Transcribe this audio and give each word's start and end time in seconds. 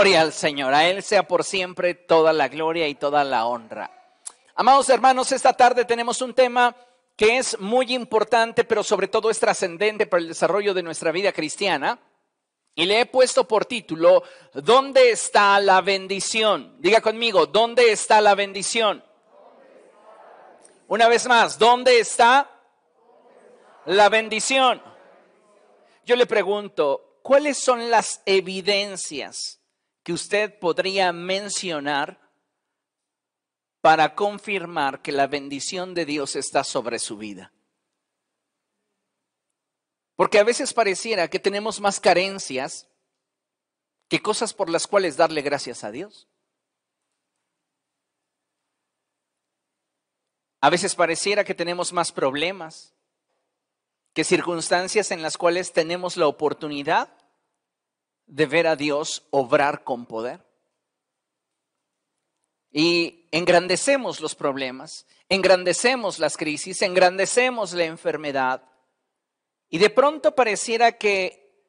Gloria 0.00 0.20
al 0.20 0.32
Señor, 0.32 0.74
a 0.74 0.88
Él 0.88 1.02
sea 1.02 1.26
por 1.26 1.42
siempre 1.42 1.92
toda 1.92 2.32
la 2.32 2.46
gloria 2.46 2.86
y 2.86 2.94
toda 2.94 3.24
la 3.24 3.46
honra. 3.46 3.90
Amados 4.54 4.88
hermanos, 4.90 5.32
esta 5.32 5.54
tarde 5.54 5.84
tenemos 5.84 6.22
un 6.22 6.34
tema 6.34 6.76
que 7.16 7.38
es 7.38 7.58
muy 7.58 7.92
importante, 7.92 8.62
pero 8.62 8.84
sobre 8.84 9.08
todo 9.08 9.28
es 9.28 9.40
trascendente 9.40 10.06
para 10.06 10.20
el 10.20 10.28
desarrollo 10.28 10.72
de 10.72 10.84
nuestra 10.84 11.10
vida 11.10 11.32
cristiana. 11.32 11.98
Y 12.76 12.86
le 12.86 13.00
he 13.00 13.06
puesto 13.06 13.48
por 13.48 13.64
título, 13.64 14.22
¿dónde 14.54 15.10
está 15.10 15.58
la 15.58 15.80
bendición? 15.80 16.76
Diga 16.78 17.00
conmigo, 17.00 17.46
¿dónde 17.46 17.90
está 17.90 18.20
la 18.20 18.36
bendición? 18.36 19.04
Una 20.86 21.08
vez 21.08 21.26
más, 21.26 21.58
¿dónde 21.58 21.98
está 21.98 22.48
la 23.86 24.08
bendición? 24.08 24.80
Yo 26.04 26.14
le 26.14 26.26
pregunto, 26.26 27.18
¿cuáles 27.20 27.58
son 27.58 27.90
las 27.90 28.22
evidencias 28.26 29.57
que 30.08 30.14
usted 30.14 30.58
podría 30.58 31.12
mencionar 31.12 32.18
para 33.82 34.14
confirmar 34.14 35.02
que 35.02 35.12
la 35.12 35.26
bendición 35.26 35.92
de 35.92 36.06
Dios 36.06 36.34
está 36.34 36.64
sobre 36.64 36.98
su 36.98 37.18
vida? 37.18 37.52
Porque 40.16 40.38
a 40.38 40.44
veces 40.44 40.72
pareciera 40.72 41.28
que 41.28 41.38
tenemos 41.38 41.78
más 41.78 42.00
carencias 42.00 42.88
que 44.08 44.22
cosas 44.22 44.54
por 44.54 44.70
las 44.70 44.86
cuales 44.86 45.18
darle 45.18 45.42
gracias 45.42 45.84
a 45.84 45.90
Dios. 45.90 46.26
A 50.62 50.70
veces 50.70 50.94
pareciera 50.94 51.44
que 51.44 51.54
tenemos 51.54 51.92
más 51.92 52.12
problemas 52.12 52.94
que 54.14 54.24
circunstancias 54.24 55.10
en 55.10 55.20
las 55.20 55.36
cuales 55.36 55.74
tenemos 55.74 56.16
la 56.16 56.28
oportunidad 56.28 57.17
de 58.28 58.46
ver 58.46 58.66
a 58.66 58.76
Dios 58.76 59.26
obrar 59.30 59.82
con 59.82 60.06
poder. 60.06 60.46
Y 62.70 63.26
engrandecemos 63.32 64.20
los 64.20 64.34
problemas, 64.34 65.06
engrandecemos 65.28 66.18
las 66.18 66.36
crisis, 66.36 66.82
engrandecemos 66.82 67.72
la 67.72 67.84
enfermedad. 67.84 68.62
Y 69.70 69.78
de 69.78 69.90
pronto 69.90 70.34
pareciera 70.34 70.92
que 70.92 71.64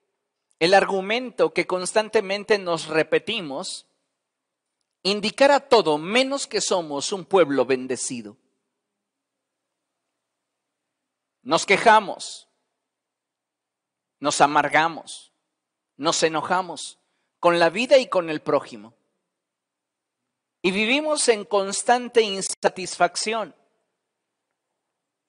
el 0.59 0.73
argumento 0.73 1.53
que 1.53 1.65
constantemente 1.65 2.59
nos 2.59 2.87
repetimos 2.87 3.87
indicara 5.03 5.61
todo 5.61 5.97
menos 5.97 6.47
que 6.47 6.59
somos 6.59 7.13
un 7.13 7.23
pueblo 7.23 7.65
bendecido. 7.65 8.35
Nos 11.41 11.65
quejamos, 11.65 12.49
nos 14.19 14.41
amargamos, 14.41 15.28
nos 15.99 16.23
enojamos 16.23 16.97
con 17.39 17.59
la 17.59 17.69
vida 17.69 17.97
y 17.97 18.07
con 18.07 18.29
el 18.29 18.39
prójimo. 18.39 18.93
Y 20.61 20.71
vivimos 20.71 21.27
en 21.27 21.43
constante 21.43 22.21
insatisfacción. 22.21 23.53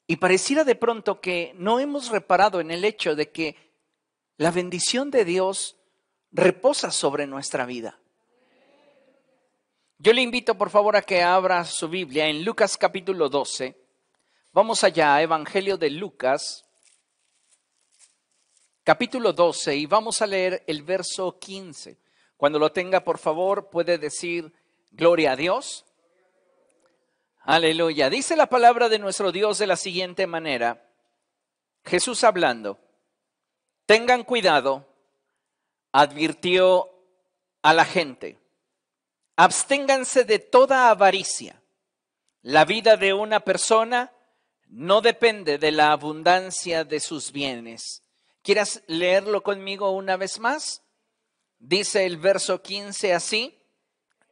Y 0.06 0.16
pareciera 0.16 0.62
de 0.64 0.76
pronto 0.76 1.20
que 1.20 1.52
no 1.56 1.80
hemos 1.80 2.10
reparado 2.10 2.60
en 2.60 2.70
el 2.70 2.84
hecho 2.84 3.16
de 3.16 3.30
que 3.30 3.56
la 4.36 4.52
bendición 4.52 5.10
de 5.10 5.24
Dios 5.24 5.76
reposa 6.30 6.92
sobre 6.92 7.26
nuestra 7.26 7.66
vida. 7.66 7.98
Yo 9.98 10.12
le 10.12 10.22
invito 10.22 10.56
por 10.56 10.70
favor 10.70 10.96
a 10.96 11.02
que 11.02 11.22
abra 11.22 11.64
su 11.64 11.88
Biblia 11.88 12.26
en 12.26 12.44
Lucas 12.44 12.76
capítulo 12.76 13.28
12. 13.28 13.76
Vamos 14.52 14.84
allá, 14.84 15.20
Evangelio 15.20 15.76
de 15.76 15.90
Lucas, 15.90 16.64
capítulo 18.84 19.32
12 19.32 19.76
y 19.76 19.86
vamos 19.86 20.22
a 20.22 20.26
leer 20.26 20.64
el 20.66 20.82
verso 20.82 21.38
15. 21.38 21.98
Cuando 22.36 22.58
lo 22.58 22.72
tenga, 22.72 23.04
por 23.04 23.18
favor, 23.18 23.68
puede 23.70 23.98
decir 23.98 24.52
gloria 24.90 25.32
a 25.32 25.36
Dios. 25.36 25.84
Aleluya. 27.42 28.10
Dice 28.10 28.36
la 28.36 28.46
palabra 28.46 28.88
de 28.88 28.98
nuestro 28.98 29.32
Dios 29.32 29.58
de 29.58 29.66
la 29.66 29.76
siguiente 29.76 30.26
manera. 30.26 30.86
Jesús 31.84 32.24
hablando, 32.24 32.78
tengan 33.86 34.24
cuidado, 34.24 34.86
advirtió 35.92 36.90
a 37.62 37.72
la 37.72 37.84
gente, 37.84 38.38
absténganse 39.36 40.24
de 40.24 40.38
toda 40.38 40.90
avaricia. 40.90 41.60
La 42.42 42.64
vida 42.64 42.96
de 42.96 43.12
una 43.12 43.40
persona 43.40 44.12
no 44.68 45.00
depende 45.00 45.58
de 45.58 45.72
la 45.72 45.92
abundancia 45.92 46.84
de 46.84 47.00
sus 47.00 47.32
bienes. 47.32 48.02
¿Quieres 48.42 48.82
leerlo 48.86 49.42
conmigo 49.42 49.90
una 49.90 50.16
vez 50.16 50.38
más? 50.40 50.82
Dice 51.58 52.06
el 52.06 52.16
verso 52.16 52.62
15 52.62 53.12
así. 53.12 53.58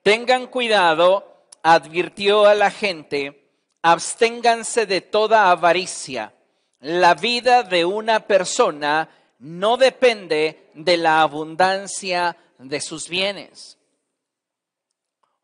Tengan 0.03 0.47
cuidado, 0.47 1.47
advirtió 1.63 2.47
a 2.47 2.55
la 2.55 2.71
gente, 2.71 3.51
absténganse 3.83 4.87
de 4.87 5.01
toda 5.01 5.51
avaricia. 5.51 6.35
La 6.81 7.15
vida 7.15 7.63
de 7.63 7.85
una 7.85 8.27
persona 8.27 9.11
no 9.39 9.77
depende 9.77 10.71
de 10.75 10.97
la 10.97 11.21
abundancia 11.21 12.37
de 12.59 12.81
sus 12.81 13.09
bienes. 13.09 13.78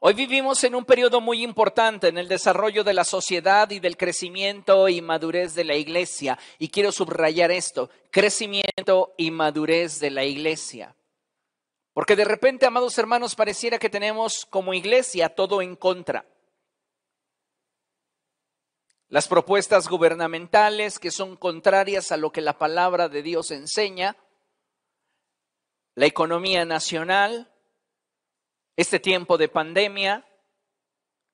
Hoy 0.07 0.13
vivimos 0.13 0.63
en 0.65 0.75
un 0.75 0.85
periodo 0.85 1.23
muy 1.23 1.43
importante 1.43 2.09
en 2.09 2.19
el 2.19 2.29
desarrollo 2.29 2.85
de 2.85 2.93
la 2.93 3.05
sociedad 3.05 3.71
y 3.71 3.81
del 3.81 3.97
crecimiento 3.97 4.87
y 4.87 5.01
madurez 5.01 5.55
de 5.55 5.65
la 5.65 5.77
iglesia. 5.77 6.39
Y 6.59 6.69
quiero 6.69 6.93
subrayar 6.93 7.51
esto, 7.51 7.89
crecimiento 8.11 9.15
y 9.17 9.31
madurez 9.31 10.01
de 10.01 10.11
la 10.11 10.23
iglesia. 10.25 10.95
Porque 11.95 12.17
de 12.17 12.27
repente, 12.27 12.67
amados 12.67 12.99
hermanos, 12.99 13.35
pareciera 13.35 13.79
que 13.79 13.89
tenemos 13.89 14.45
como 14.45 14.75
iglesia 14.75 15.31
todo 15.31 15.63
en 15.63 15.75
contra. 15.75 16.27
Las 19.09 19.27
propuestas 19.27 19.89
gubernamentales 19.89 20.99
que 20.99 21.11
son 21.11 21.35
contrarias 21.35 22.13
a 22.13 22.19
lo 22.19 22.31
que 22.31 22.43
la 22.43 22.59
palabra 22.59 23.09
de 23.09 23.23
Dios 23.23 23.51
enseña, 23.51 24.19
la 25.95 26.05
economía 26.05 26.67
nacional, 26.67 27.54
este 28.77 29.01
tiempo 29.01 29.39
de 29.39 29.49
pandemia 29.49 30.27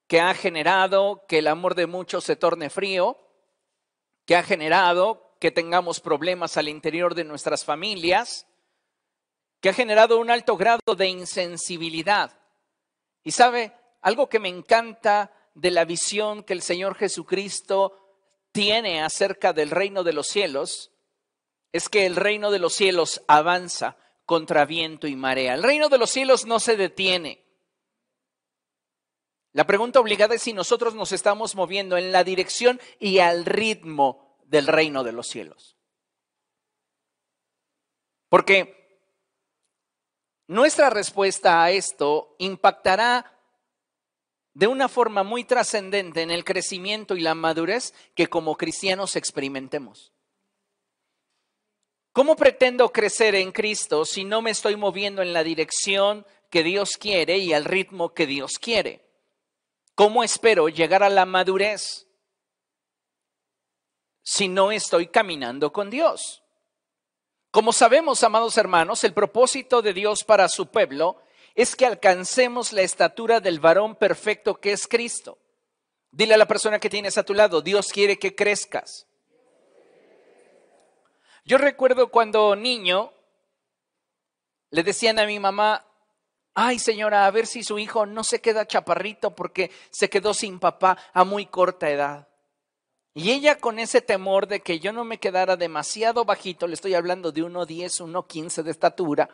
que 0.06 0.21
ha 0.21 0.34
generado 0.34 1.25
que 1.28 1.39
el 1.39 1.47
amor 1.47 1.75
de 1.75 1.87
muchos 1.87 2.25
se 2.25 2.37
torne 2.37 2.69
frío, 2.69 3.17
que 4.27 4.37
ha 4.37 4.43
generado 4.43 5.37
que 5.39 5.51
tengamos 5.51 6.01
problemas 6.01 6.56
al 6.56 6.69
interior 6.69 7.15
de 7.15 7.25
nuestras 7.25 7.65
familias, 7.65 8.47
que 9.61 9.69
ha 9.69 9.73
generado 9.73 10.19
un 10.19 10.31
alto 10.31 10.56
grado 10.56 10.95
de 10.97 11.06
insensibilidad. 11.06 12.39
Y 13.23 13.31
sabe, 13.31 13.72
algo 14.03 14.28
que 14.28 14.39
me 14.39 14.49
encanta 14.49 15.33
de 15.55 15.71
la 15.71 15.84
visión 15.84 16.43
que 16.43 16.55
el 16.55 16.62
Señor 16.62 16.95
Jesucristo 16.95 17.97
tiene 18.53 19.03
acerca 19.03 19.53
del 19.53 19.71
reino 19.71 20.03
de 20.03 20.12
los 20.12 20.27
cielos, 20.27 20.91
es 21.72 21.89
que 21.89 22.07
el 22.07 22.17
reino 22.17 22.51
de 22.51 22.59
los 22.59 22.75
cielos 22.75 23.22
avanza 23.28 23.97
contra 24.31 24.65
viento 24.65 25.09
y 25.09 25.17
marea. 25.17 25.55
El 25.55 25.65
reino 25.65 25.89
de 25.89 25.99
los 25.99 26.09
cielos 26.09 26.47
no 26.47 26.61
se 26.61 26.77
detiene. 26.77 27.45
La 29.51 29.67
pregunta 29.67 29.99
obligada 29.99 30.37
es 30.37 30.43
si 30.43 30.53
nosotros 30.53 30.95
nos 30.95 31.11
estamos 31.11 31.57
moviendo 31.57 31.97
en 31.97 32.13
la 32.13 32.23
dirección 32.23 32.81
y 33.01 33.19
al 33.19 33.45
ritmo 33.45 34.39
del 34.45 34.69
reino 34.69 35.03
de 35.03 35.11
los 35.11 35.27
cielos. 35.27 35.77
Porque 38.29 39.03
nuestra 40.47 40.91
respuesta 40.91 41.65
a 41.65 41.73
esto 41.73 42.37
impactará 42.39 43.37
de 44.55 44.69
una 44.69 44.89
forma 44.89 45.25
muy 45.25 45.43
trascendente 45.43 46.23
en 46.23 46.31
el 46.31 46.45
crecimiento 46.45 47.17
y 47.17 47.21
la 47.21 47.35
madurez 47.35 47.95
que 48.15 48.29
como 48.29 48.57
cristianos 48.57 49.17
experimentemos. 49.17 50.13
¿Cómo 52.12 52.34
pretendo 52.34 52.93
crecer 52.93 53.37
en 53.37 53.53
Cristo 53.53 54.04
si 54.04 54.25
no 54.25 54.43
me 54.43 54.50
estoy 54.50 54.76
moviendo 54.76 55.22
en 55.22 55.32
la 55.32 55.44
dirección 55.44 56.26
que 56.50 56.65
Dios 56.65 56.97
quiere 56.98 57.38
y 57.38 57.53
al 57.53 57.65
ritmo 57.65 58.15
que 58.15 58.27
Dios 58.27 58.59
quiere? 58.59 59.07
¿Cómo 59.95 60.24
espero 60.24 60.68
llegar 60.68 61.03
a 61.04 61.09
la 61.09 61.24
madurez 61.24 62.09
si 64.22 64.48
no 64.48 64.72
estoy 64.72 65.07
caminando 65.07 65.72
con 65.72 65.89
Dios? 65.89 66.42
Como 67.53 67.72
sabemos, 67.72 68.24
amados 68.24 68.56
hermanos, 68.56 69.04
el 69.04 69.13
propósito 69.13 69.80
de 69.80 69.92
Dios 69.92 70.24
para 70.24 70.48
su 70.48 70.66
pueblo 70.66 71.22
es 71.54 71.77
que 71.77 71.86
alcancemos 71.86 72.72
la 72.72 72.83
estatura 72.83 73.41
del 73.41 73.60
varón 73.60 73.95
perfecto 73.95 74.60
que 74.60 74.72
es 74.72 74.89
Cristo. 74.89 75.39
Dile 76.10 76.34
a 76.34 76.39
la 76.39 76.48
persona 76.48 76.80
que 76.80 76.91
tienes 76.91 77.18
a 77.18 77.22
tu 77.22 77.34
lado, 77.34 77.60
Dios 77.60 77.89
quiere 77.92 78.18
que 78.18 78.34
crezcas. 78.34 79.06
Yo 81.51 81.59
recuerdo 81.59 82.13
cuando 82.13 82.55
niño 82.55 83.13
le 84.71 84.85
decían 84.85 85.19
a 85.19 85.27
mi 85.27 85.41
mamá, 85.41 85.85
ay 86.55 86.79
señora, 86.79 87.27
a 87.27 87.31
ver 87.33 87.49
si 87.49 87.65
su 87.65 87.81
hijo 87.81 88.07
no 88.07 88.23
se 88.23 88.41
queda 88.41 88.69
chaparrito 88.69 89.35
porque 89.35 89.73
se 89.91 90.09
quedó 90.09 90.33
sin 90.33 90.61
papá 90.61 90.97
a 91.13 91.25
muy 91.25 91.47
corta 91.47 91.91
edad. 91.91 92.29
Y 93.15 93.33
ella 93.33 93.59
con 93.59 93.81
ese 93.81 94.01
temor 94.01 94.47
de 94.47 94.61
que 94.61 94.79
yo 94.79 94.93
no 94.93 95.03
me 95.03 95.19
quedara 95.19 95.57
demasiado 95.57 96.25
bajito, 96.25 96.69
le 96.69 96.75
estoy 96.75 96.95
hablando 96.95 97.33
de 97.33 97.43
1,10, 97.43 98.01
1,15 98.01 98.63
de 98.63 98.71
estatura, 98.71 99.29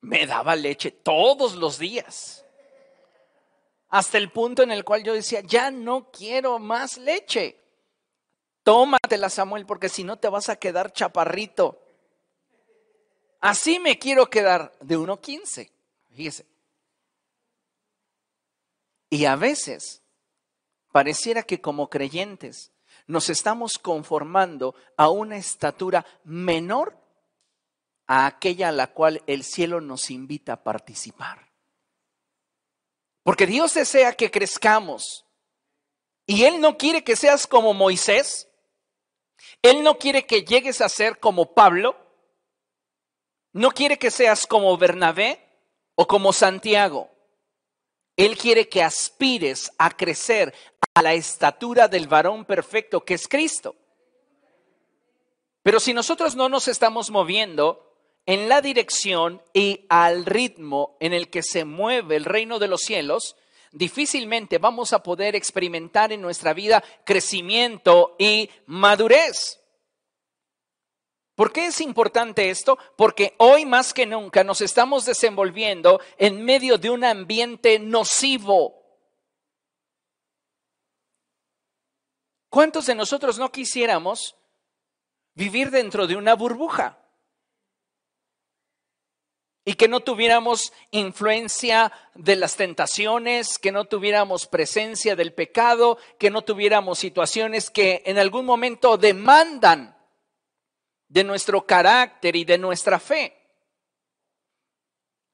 me 0.00 0.28
daba 0.28 0.54
leche 0.54 0.92
todos 0.92 1.56
los 1.56 1.76
días. 1.76 2.44
Hasta 3.88 4.16
el 4.16 4.30
punto 4.30 4.62
en 4.62 4.70
el 4.70 4.84
cual 4.84 5.02
yo 5.02 5.12
decía, 5.12 5.40
ya 5.40 5.72
no 5.72 6.12
quiero 6.12 6.60
más 6.60 6.98
leche. 6.98 7.65
Tómatela, 8.66 9.30
Samuel, 9.30 9.64
porque 9.64 9.88
si 9.88 10.02
no 10.02 10.18
te 10.18 10.28
vas 10.28 10.48
a 10.48 10.56
quedar 10.56 10.92
chaparrito. 10.92 11.80
Así 13.38 13.78
me 13.78 13.96
quiero 13.96 14.28
quedar 14.28 14.72
de 14.80 14.98
1.15. 14.98 15.70
Fíjese. 16.10 16.46
Y 19.08 19.26
a 19.26 19.36
veces 19.36 20.02
pareciera 20.90 21.44
que 21.44 21.60
como 21.60 21.88
creyentes 21.88 22.72
nos 23.06 23.30
estamos 23.30 23.78
conformando 23.78 24.74
a 24.96 25.10
una 25.10 25.36
estatura 25.36 26.04
menor 26.24 26.98
a 28.08 28.26
aquella 28.26 28.70
a 28.70 28.72
la 28.72 28.88
cual 28.88 29.22
el 29.28 29.44
cielo 29.44 29.80
nos 29.80 30.10
invita 30.10 30.54
a 30.54 30.64
participar. 30.64 31.52
Porque 33.22 33.46
Dios 33.46 33.74
desea 33.74 34.14
que 34.14 34.32
crezcamos. 34.32 35.24
Y 36.26 36.42
Él 36.42 36.60
no 36.60 36.76
quiere 36.76 37.04
que 37.04 37.14
seas 37.14 37.46
como 37.46 37.72
Moisés. 37.72 38.48
Él 39.62 39.82
no 39.82 39.98
quiere 39.98 40.26
que 40.26 40.42
llegues 40.42 40.80
a 40.80 40.88
ser 40.88 41.18
como 41.18 41.54
Pablo. 41.54 41.96
No 43.52 43.70
quiere 43.70 43.98
que 43.98 44.10
seas 44.10 44.46
como 44.46 44.76
Bernabé 44.76 45.40
o 45.94 46.06
como 46.06 46.32
Santiago. 46.32 47.10
Él 48.16 48.36
quiere 48.36 48.68
que 48.68 48.82
aspires 48.82 49.72
a 49.78 49.90
crecer 49.90 50.54
a 50.94 51.02
la 51.02 51.14
estatura 51.14 51.88
del 51.88 52.08
varón 52.08 52.44
perfecto 52.44 53.04
que 53.04 53.14
es 53.14 53.28
Cristo. 53.28 53.76
Pero 55.62 55.80
si 55.80 55.92
nosotros 55.92 56.36
no 56.36 56.48
nos 56.48 56.68
estamos 56.68 57.10
moviendo 57.10 57.92
en 58.24 58.48
la 58.48 58.60
dirección 58.60 59.42
y 59.52 59.86
al 59.88 60.24
ritmo 60.24 60.96
en 61.00 61.12
el 61.12 61.28
que 61.28 61.42
se 61.42 61.64
mueve 61.64 62.16
el 62.16 62.24
reino 62.24 62.58
de 62.58 62.68
los 62.68 62.80
cielos, 62.82 63.36
difícilmente 63.76 64.58
vamos 64.58 64.92
a 64.92 65.02
poder 65.02 65.36
experimentar 65.36 66.12
en 66.12 66.22
nuestra 66.22 66.54
vida 66.54 66.82
crecimiento 67.04 68.16
y 68.18 68.50
madurez. 68.66 69.60
¿Por 71.34 71.52
qué 71.52 71.66
es 71.66 71.82
importante 71.82 72.48
esto? 72.48 72.78
Porque 72.96 73.34
hoy 73.38 73.66
más 73.66 73.92
que 73.92 74.06
nunca 74.06 74.42
nos 74.42 74.62
estamos 74.62 75.04
desenvolviendo 75.04 76.00
en 76.16 76.42
medio 76.42 76.78
de 76.78 76.88
un 76.88 77.04
ambiente 77.04 77.78
nocivo. 77.78 78.82
¿Cuántos 82.48 82.86
de 82.86 82.94
nosotros 82.94 83.38
no 83.38 83.52
quisiéramos 83.52 84.36
vivir 85.34 85.70
dentro 85.70 86.06
de 86.06 86.16
una 86.16 86.34
burbuja? 86.34 87.05
Y 89.66 89.74
que 89.74 89.88
no 89.88 90.00
tuviéramos 90.00 90.72
influencia 90.92 91.92
de 92.14 92.36
las 92.36 92.56
tentaciones, 92.56 93.58
que 93.58 93.72
no 93.72 93.84
tuviéramos 93.84 94.46
presencia 94.46 95.16
del 95.16 95.34
pecado, 95.34 95.98
que 96.18 96.30
no 96.30 96.42
tuviéramos 96.42 97.00
situaciones 97.00 97.68
que 97.68 98.02
en 98.06 98.16
algún 98.16 98.46
momento 98.46 98.96
demandan 98.96 99.98
de 101.08 101.24
nuestro 101.24 101.66
carácter 101.66 102.36
y 102.36 102.44
de 102.44 102.58
nuestra 102.58 103.00
fe. 103.00 103.36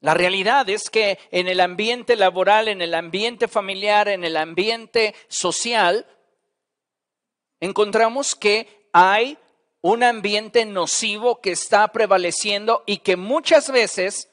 La 0.01 0.15
realidad 0.15 0.69
es 0.69 0.91
que 0.91 1.19
en 1.31 1.47
el 1.47 1.61
ambiente 1.61 2.17
laboral, 2.17 2.69
en 2.69 2.83
el 2.83 2.95
ambiente 2.95 3.49
familiar, 3.49 4.09
en 4.09 4.25
el 4.25 4.37
ambiente 4.37 5.15
social, 5.29 6.07
encontramos 7.61 8.35
que 8.35 8.89
hay 8.93 9.39
un 9.83 10.05
ambiente 10.05 10.65
nocivo 10.65 11.41
que 11.41 11.51
está 11.51 11.89
prevaleciendo 11.89 12.85
y 12.87 12.99
que 12.99 13.17
muchas 13.17 13.71
veces 13.71 14.31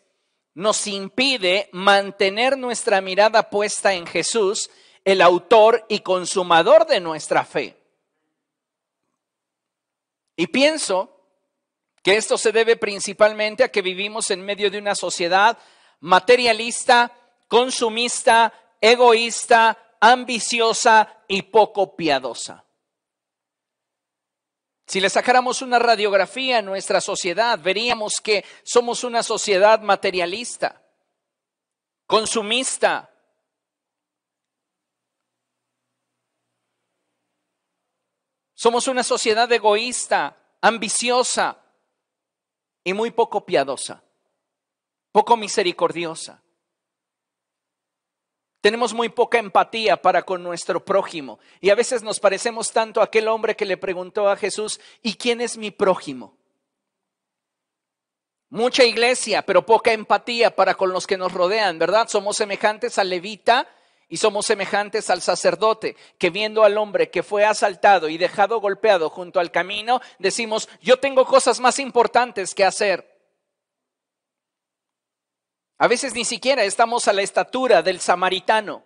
nos 0.54 0.88
impide 0.88 1.70
mantener 1.72 2.58
nuestra 2.58 3.02
mirada 3.02 3.50
puesta 3.50 3.94
en 3.94 4.06
Jesús, 4.06 4.70
el 5.04 5.22
autor 5.22 5.86
y 5.90 6.00
consumador 6.00 6.86
de 6.86 7.00
nuestra 7.00 7.44
fe. 7.44 7.76
Y 10.36 10.48
pienso 10.48 11.20
que 12.04 12.16
esto 12.16 12.38
se 12.38 12.52
debe 12.52 12.78
principalmente 12.78 13.64
a 13.64 13.72
que 13.72 13.82
vivimos 13.82 14.30
en 14.30 14.46
medio 14.46 14.70
de 14.70 14.78
una 14.78 14.96
sociedad 14.96 15.58
materialista, 16.00 17.12
consumista, 17.48 18.54
egoísta, 18.80 19.78
ambiciosa 20.00 21.24
y 21.28 21.42
poco 21.42 21.96
piadosa. 21.96 22.64
Si 24.90 25.00
le 25.00 25.12
sacáramos 25.12 25.62
una 25.62 25.78
radiografía 25.78 26.58
a 26.58 26.62
nuestra 26.64 27.00
sociedad, 27.00 27.60
veríamos 27.60 28.14
que 28.24 28.44
somos 28.64 29.04
una 29.04 29.22
sociedad 29.22 29.82
materialista, 29.82 30.82
consumista, 32.08 33.08
somos 38.56 38.88
una 38.88 39.04
sociedad 39.04 39.52
egoísta, 39.52 40.36
ambiciosa, 40.60 41.64
y 42.84 42.94
muy 42.94 43.12
poco 43.12 43.46
piadosa, 43.46 44.02
poco 45.12 45.38
misericordiosa. 45.38 46.42
Tenemos 48.62 48.94
muy 48.94 49.10
poca 49.10 49.40
empatía 49.40 50.02
para 50.02 50.24
con 50.24 50.44
nuestro 50.44 50.84
prójimo 50.84 51.40
y 51.62 51.70
a 51.70 51.76
veces 51.76 52.04
nos 52.04 52.20
parecemos 52.20 52.72
tanto 52.72 53.00
a 53.00 53.06
aquel 53.06 53.30
hombre 53.30 53.56
que 53.56 53.66
le 53.66 53.78
preguntó 53.78 54.30
a 54.30 54.36
Jesús, 54.36 54.82
¿y 55.02 55.14
quién 55.14 55.40
es 55.40 55.58
mi 55.58 55.72
prójimo? 55.72 56.38
Mucha 58.50 58.84
iglesia, 58.84 59.44
pero 59.44 59.66
poca 59.66 59.94
empatía 59.94 60.56
para 60.56 60.74
con 60.74 60.92
los 60.92 61.08
que 61.08 61.18
nos 61.18 61.32
rodean, 61.32 61.80
¿verdad? 61.80 62.08
Somos 62.10 62.36
semejantes 62.36 62.98
al 62.98 63.10
levita 63.10 63.68
y 64.10 64.18
somos 64.18 64.48
semejantes 64.48 65.10
al 65.12 65.22
sacerdote, 65.22 65.96
que 66.18 66.32
viendo 66.32 66.64
al 66.64 66.78
hombre 66.78 67.12
que 67.12 67.24
fue 67.24 67.46
asaltado 67.46 68.10
y 68.10 68.18
dejado 68.18 68.60
golpeado 68.60 69.10
junto 69.10 69.40
al 69.40 69.52
camino, 69.52 70.02
decimos, 70.18 70.68
yo 70.82 70.98
tengo 70.98 71.26
cosas 71.26 71.60
más 71.60 71.78
importantes 71.78 72.56
que 72.56 72.66
hacer. 72.66 73.19
A 75.80 75.88
veces 75.88 76.14
ni 76.14 76.26
siquiera 76.26 76.66
estamos 76.66 77.08
a 77.08 77.14
la 77.14 77.22
estatura 77.22 77.82
del 77.82 78.02
samaritano. 78.02 78.84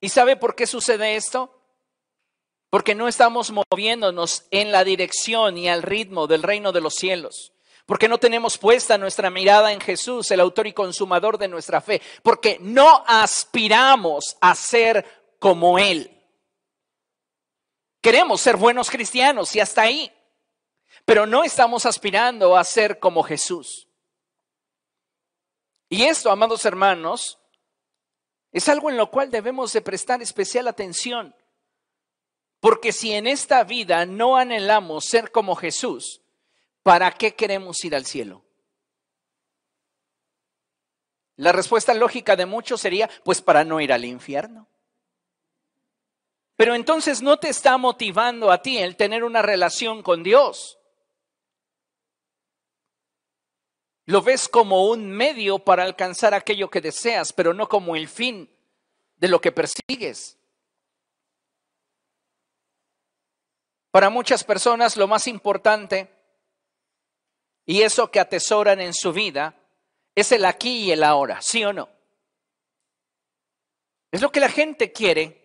¿Y 0.00 0.08
sabe 0.08 0.36
por 0.36 0.56
qué 0.56 0.66
sucede 0.66 1.14
esto? 1.14 1.56
Porque 2.68 2.96
no 2.96 3.06
estamos 3.06 3.52
moviéndonos 3.52 4.46
en 4.50 4.72
la 4.72 4.82
dirección 4.82 5.56
y 5.56 5.68
al 5.68 5.84
ritmo 5.84 6.26
del 6.26 6.42
reino 6.42 6.72
de 6.72 6.80
los 6.80 6.94
cielos. 6.94 7.52
Porque 7.86 8.08
no 8.08 8.18
tenemos 8.18 8.58
puesta 8.58 8.98
nuestra 8.98 9.30
mirada 9.30 9.72
en 9.72 9.80
Jesús, 9.80 10.28
el 10.32 10.40
autor 10.40 10.66
y 10.66 10.72
consumador 10.72 11.38
de 11.38 11.46
nuestra 11.46 11.80
fe. 11.80 12.02
Porque 12.24 12.58
no 12.60 13.04
aspiramos 13.06 14.36
a 14.40 14.56
ser 14.56 15.06
como 15.38 15.78
Él. 15.78 16.10
Queremos 18.00 18.40
ser 18.40 18.56
buenos 18.56 18.90
cristianos 18.90 19.54
y 19.54 19.60
hasta 19.60 19.82
ahí. 19.82 20.12
Pero 21.04 21.24
no 21.24 21.44
estamos 21.44 21.86
aspirando 21.86 22.56
a 22.56 22.64
ser 22.64 22.98
como 22.98 23.22
Jesús. 23.22 23.86
Y 25.88 26.04
esto, 26.04 26.30
amados 26.30 26.64
hermanos, 26.64 27.38
es 28.52 28.68
algo 28.68 28.90
en 28.90 28.96
lo 28.96 29.10
cual 29.10 29.30
debemos 29.30 29.72
de 29.72 29.82
prestar 29.82 30.22
especial 30.22 30.68
atención. 30.68 31.34
Porque 32.60 32.92
si 32.92 33.12
en 33.12 33.26
esta 33.26 33.62
vida 33.64 34.06
no 34.06 34.36
anhelamos 34.36 35.04
ser 35.04 35.30
como 35.30 35.56
Jesús, 35.56 36.22
¿para 36.82 37.10
qué 37.12 37.34
queremos 37.34 37.84
ir 37.84 37.94
al 37.94 38.06
cielo? 38.06 38.44
La 41.36 41.52
respuesta 41.52 41.94
lógica 41.94 42.36
de 42.36 42.46
muchos 42.46 42.80
sería, 42.80 43.10
pues 43.24 43.42
para 43.42 43.64
no 43.64 43.80
ir 43.80 43.92
al 43.92 44.04
infierno. 44.04 44.68
Pero 46.56 46.74
entonces 46.74 47.22
no 47.22 47.38
te 47.38 47.48
está 47.48 47.76
motivando 47.76 48.52
a 48.52 48.62
ti 48.62 48.78
el 48.78 48.96
tener 48.96 49.24
una 49.24 49.42
relación 49.42 50.02
con 50.02 50.22
Dios. 50.22 50.78
Lo 54.06 54.20
ves 54.20 54.48
como 54.48 54.88
un 54.88 55.10
medio 55.10 55.58
para 55.58 55.82
alcanzar 55.82 56.34
aquello 56.34 56.68
que 56.70 56.80
deseas, 56.80 57.32
pero 57.32 57.54
no 57.54 57.68
como 57.68 57.96
el 57.96 58.08
fin 58.08 58.50
de 59.16 59.28
lo 59.28 59.40
que 59.40 59.52
persigues. 59.52 60.36
Para 63.90 64.10
muchas 64.10 64.44
personas 64.44 64.96
lo 64.96 65.08
más 65.08 65.26
importante 65.26 66.10
y 67.64 67.82
eso 67.82 68.10
que 68.10 68.20
atesoran 68.20 68.80
en 68.80 68.92
su 68.92 69.12
vida 69.12 69.54
es 70.14 70.32
el 70.32 70.44
aquí 70.44 70.84
y 70.84 70.90
el 70.92 71.02
ahora, 71.02 71.40
¿sí 71.40 71.64
o 71.64 71.72
no? 71.72 71.88
Es 74.12 74.20
lo 74.20 74.30
que 74.30 74.40
la 74.40 74.48
gente 74.48 74.92
quiere. 74.92 75.40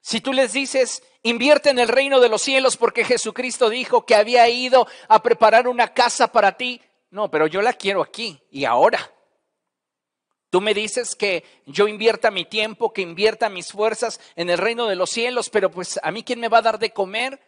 Si 0.00 0.20
tú 0.20 0.32
les 0.32 0.52
dices, 0.52 1.02
invierte 1.22 1.70
en 1.70 1.78
el 1.78 1.88
reino 1.88 2.20
de 2.20 2.28
los 2.28 2.40
cielos 2.40 2.76
porque 2.76 3.04
Jesucristo 3.04 3.68
dijo 3.68 4.06
que 4.06 4.14
había 4.14 4.48
ido 4.48 4.86
a 5.08 5.22
preparar 5.22 5.68
una 5.68 5.92
casa 5.92 6.32
para 6.32 6.56
ti, 6.56 6.80
no, 7.10 7.30
pero 7.30 7.46
yo 7.46 7.60
la 7.62 7.72
quiero 7.72 8.02
aquí 8.02 8.40
y 8.50 8.64
ahora. 8.64 9.12
Tú 10.50 10.60
me 10.60 10.74
dices 10.74 11.14
que 11.14 11.44
yo 11.66 11.86
invierta 11.86 12.30
mi 12.30 12.44
tiempo, 12.44 12.92
que 12.92 13.02
invierta 13.02 13.48
mis 13.48 13.70
fuerzas 13.70 14.20
en 14.34 14.50
el 14.50 14.58
reino 14.58 14.86
de 14.86 14.96
los 14.96 15.10
cielos, 15.10 15.48
pero 15.48 15.70
pues 15.70 16.00
a 16.02 16.10
mí 16.10 16.24
quién 16.24 16.40
me 16.40 16.48
va 16.48 16.58
a 16.58 16.62
dar 16.62 16.78
de 16.78 16.92
comer? 16.92 17.40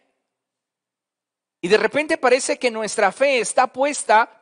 Y 1.61 1.67
de 1.67 1.77
repente 1.77 2.17
parece 2.17 2.57
que 2.57 2.71
nuestra 2.71 3.11
fe 3.11 3.39
está 3.39 3.67
puesta 3.67 4.41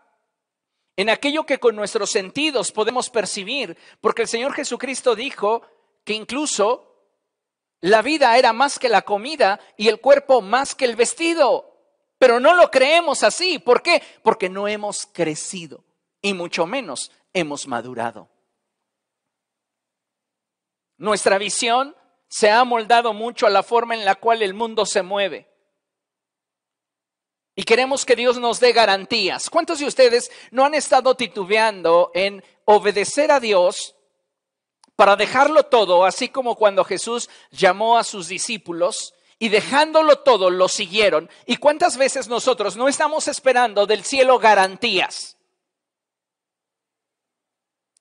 en 0.96 1.10
aquello 1.10 1.46
que 1.46 1.60
con 1.60 1.76
nuestros 1.76 2.12
sentidos 2.12 2.72
podemos 2.72 3.10
percibir, 3.10 3.78
porque 4.00 4.24
el 4.24 4.28
Señor 4.28 4.54
Jesucristo 4.54 5.16
dijo 5.16 5.64
que 6.04 6.14
incluso 6.14 6.92
la 7.80 8.04
vida 8.04 8.38
era 8.38 8.54
más 8.54 8.78
que 8.78 8.90
la 8.90 9.02
comida 9.02 9.60
y 9.78 9.88
el 9.88 10.00
cuerpo 10.00 10.42
más 10.42 10.76
que 10.76 10.86
el 10.86 10.96
vestido. 10.96 11.71
Pero 12.22 12.40
no 12.40 12.54
lo 12.54 12.70
creemos 12.70 13.24
así. 13.24 13.58
¿Por 13.58 13.82
qué? 13.82 14.00
Porque 14.22 14.48
no 14.48 14.68
hemos 14.68 15.08
crecido 15.12 15.84
y 16.22 16.36
mucho 16.36 16.68
menos 16.68 17.12
hemos 17.34 17.66
madurado. 17.66 18.30
Nuestra 20.98 21.40
visión 21.40 21.96
se 22.28 22.52
ha 22.52 22.64
moldado 22.64 23.14
mucho 23.14 23.48
a 23.48 23.50
la 23.50 23.64
forma 23.64 23.96
en 23.96 24.06
la 24.06 24.14
cual 24.14 24.44
el 24.44 24.54
mundo 24.54 24.86
se 24.86 25.02
mueve. 25.02 25.52
Y 27.56 27.64
queremos 27.64 28.06
que 28.06 28.16
Dios 28.16 28.38
nos 28.38 28.60
dé 28.60 28.72
garantías. 28.72 29.50
¿Cuántos 29.50 29.80
de 29.80 29.88
ustedes 29.88 30.30
no 30.52 30.64
han 30.64 30.76
estado 30.76 31.16
titubeando 31.16 32.12
en 32.14 32.44
obedecer 32.66 33.32
a 33.32 33.40
Dios 33.40 33.96
para 34.96 35.16
dejarlo 35.16 35.64
todo, 35.64 36.06
así 36.06 36.30
como 36.30 36.56
cuando 36.56 36.84
Jesús 36.84 37.32
llamó 37.50 37.98
a 37.98 38.04
sus 38.04 38.28
discípulos 38.28 39.16
y 39.42 39.50
dejándolo 39.50 40.20
todo 40.20 40.52
lo 40.52 40.68
siguieron? 40.68 41.28
¿Y 41.48 41.58
cuántas 41.58 41.98
veces 41.98 42.28
nosotros 42.28 42.78
no 42.78 42.88
estamos 42.88 43.28
esperando 43.28 43.88
del 43.88 44.04
cielo 44.04 44.38
garantías? 44.38 45.36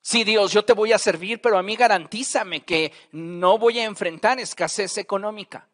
Sí, 0.03 0.23
Dios, 0.23 0.53
yo 0.53 0.63
te 0.63 0.73
voy 0.73 0.93
a 0.93 0.99
servir, 0.99 1.41
pero 1.41 1.57
a 1.57 1.63
mí 1.63 1.75
garantízame 1.75 2.61
que 2.61 2.93
no 3.11 3.57
voy 3.57 3.79
a 3.79 3.85
enfrentar 3.85 4.39
escasez 4.39 4.99
económica. 4.99 5.67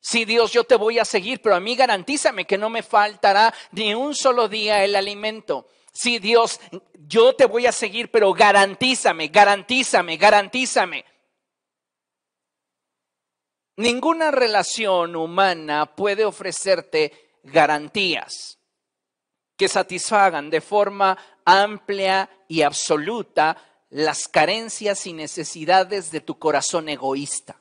Sí, 0.00 0.24
Dios, 0.24 0.52
yo 0.52 0.64
te 0.64 0.76
voy 0.76 0.98
a 0.98 1.04
seguir, 1.04 1.42
pero 1.42 1.54
a 1.54 1.60
mí 1.60 1.76
garantízame 1.76 2.46
que 2.46 2.56
no 2.56 2.70
me 2.70 2.82
faltará 2.82 3.52
ni 3.72 3.94
un 3.94 4.14
solo 4.14 4.48
día 4.48 4.84
el 4.84 4.96
alimento. 4.96 5.68
Sí, 5.92 6.18
Dios, 6.18 6.60
yo 6.94 7.34
te 7.34 7.44
voy 7.44 7.66
a 7.66 7.72
seguir, 7.72 8.10
pero 8.10 8.32
garantízame, 8.32 9.28
garantízame, 9.28 10.16
garantízame. 10.16 11.04
Ninguna 13.76 14.30
relación 14.30 15.16
humana 15.16 15.96
puede 15.96 16.24
ofrecerte 16.24 17.12
garantías 17.42 18.58
que 19.56 19.68
satisfagan 19.68 20.50
de 20.50 20.60
forma 20.60 21.18
amplia 21.44 22.30
y 22.48 22.62
absoluta 22.62 23.56
las 23.90 24.28
carencias 24.28 25.06
y 25.06 25.12
necesidades 25.12 26.10
de 26.10 26.20
tu 26.20 26.38
corazón 26.38 26.88
egoísta. 26.88 27.56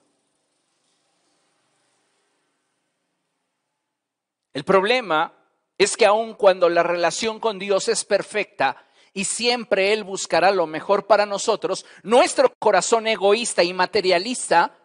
El 4.54 4.64
problema 4.64 5.34
es 5.78 5.98
que 5.98 6.06
aun 6.06 6.36
cuando 6.36 6.70
la 6.70 6.84
relación 6.84 7.40
con 7.40 7.58
Dios 7.58 7.88
es 7.88 8.06
perfecta 8.06 8.86
y 9.14 9.26
siempre 9.26 9.94
Él 9.94 10.04
buscará 10.04 10.52
lo 10.52 10.68
mejor 10.68 11.08
para 11.08 11.26
nosotros, 11.26 11.86
nuestro 12.04 12.54
corazón 12.60 13.08
egoísta 13.08 13.64
y 13.64 13.74
materialista 13.74 14.76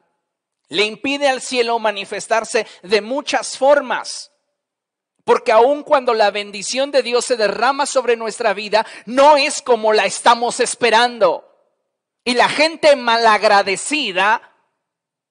le 0.68 0.84
impide 0.84 1.28
al 1.28 1.40
cielo 1.40 1.78
manifestarse 1.78 2.66
de 2.82 3.00
muchas 3.00 3.56
formas. 3.58 4.32
Porque 5.24 5.52
aun 5.52 5.82
cuando 5.82 6.14
la 6.14 6.30
bendición 6.30 6.90
de 6.90 7.02
Dios 7.02 7.24
se 7.24 7.36
derrama 7.36 7.86
sobre 7.86 8.16
nuestra 8.16 8.54
vida, 8.54 8.86
no 9.04 9.36
es 9.36 9.60
como 9.60 9.92
la 9.92 10.06
estamos 10.06 10.60
esperando. 10.60 11.44
Y 12.24 12.34
la 12.34 12.48
gente 12.48 12.96
malagradecida, 12.96 14.54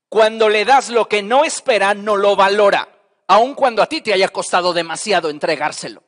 cuando 0.09 0.49
le 0.49 0.65
das 0.65 0.89
lo 0.89 1.07
que 1.07 1.23
no 1.23 1.43
espera, 1.43 1.93
no 1.93 2.15
lo 2.15 2.35
valora 2.35 2.89
aun 3.27 3.55
cuando 3.55 3.81
a 3.81 3.87
ti 3.87 4.01
te 4.01 4.13
haya 4.13 4.29
costado 4.29 4.73
demasiado 4.73 5.29
entregárselo. 5.29 6.03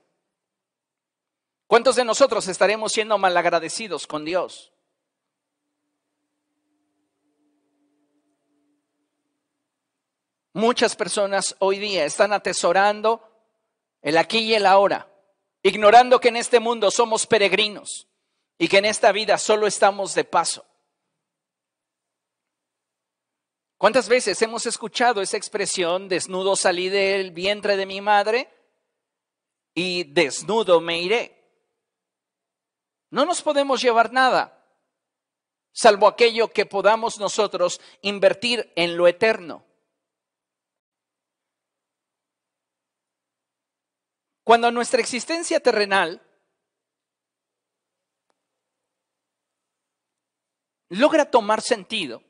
¿Cuántos 1.67 1.97
de 1.97 2.05
nosotros 2.05 2.47
estaremos 2.47 2.93
siendo 2.93 3.17
malagradecidos 3.17 4.07
con 4.07 4.25
Dios? 4.25 4.71
Muchas 10.53 10.95
personas 10.95 11.55
hoy 11.59 11.77
día 11.77 12.05
están 12.05 12.33
atesorando 12.33 13.23
el 14.01 14.17
aquí 14.17 14.39
y 14.39 14.55
el 14.55 14.65
ahora, 14.65 15.07
ignorando 15.61 16.19
que 16.19 16.29
en 16.29 16.37
este 16.37 16.59
mundo 16.59 16.89
somos 16.89 17.27
peregrinos 17.27 18.07
y 18.57 18.67
que 18.67 18.79
en 18.79 18.85
esta 18.85 19.11
vida 19.11 19.37
solo 19.37 19.67
estamos 19.67 20.15
de 20.15 20.23
paso. 20.23 20.65
¿Cuántas 23.77 24.09
veces 24.09 24.41
hemos 24.41 24.65
escuchado 24.65 25.21
esa 25.21 25.37
expresión, 25.37 26.09
desnudo 26.09 26.55
salí 26.55 26.89
del 26.89 27.31
vientre 27.31 27.77
de 27.77 27.85
mi 27.85 28.01
madre 28.01 28.49
y 29.73 30.03
desnudo 30.03 30.81
me 30.81 30.99
iré? 30.99 31.35
No 33.11 33.23
nos 33.25 33.41
podemos 33.41 33.81
llevar 33.81 34.11
nada, 34.11 34.65
salvo 35.71 36.07
aquello 36.07 36.51
que 36.51 36.65
podamos 36.65 37.19
nosotros 37.19 37.79
invertir 38.01 38.73
en 38.75 38.97
lo 38.97 39.07
eterno. 39.07 39.68
Cuando 44.49 44.71
nuestra 44.71 44.99
existencia 44.99 45.59
terrenal 45.59 46.19
logra 50.89 51.29
tomar 51.29 51.61
sentido, 51.61 52.23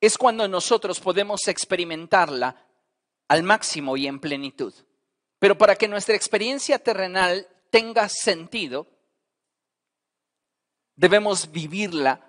es 0.00 0.18
cuando 0.18 0.48
nosotros 0.48 0.98
podemos 0.98 1.46
experimentarla 1.46 2.66
al 3.28 3.44
máximo 3.44 3.96
y 3.96 4.08
en 4.08 4.18
plenitud. 4.18 4.74
Pero 5.38 5.56
para 5.56 5.76
que 5.76 5.86
nuestra 5.86 6.16
experiencia 6.16 6.80
terrenal 6.80 7.46
tenga 7.70 8.08
sentido, 8.08 8.88
debemos 10.96 11.52
vivirla 11.52 12.28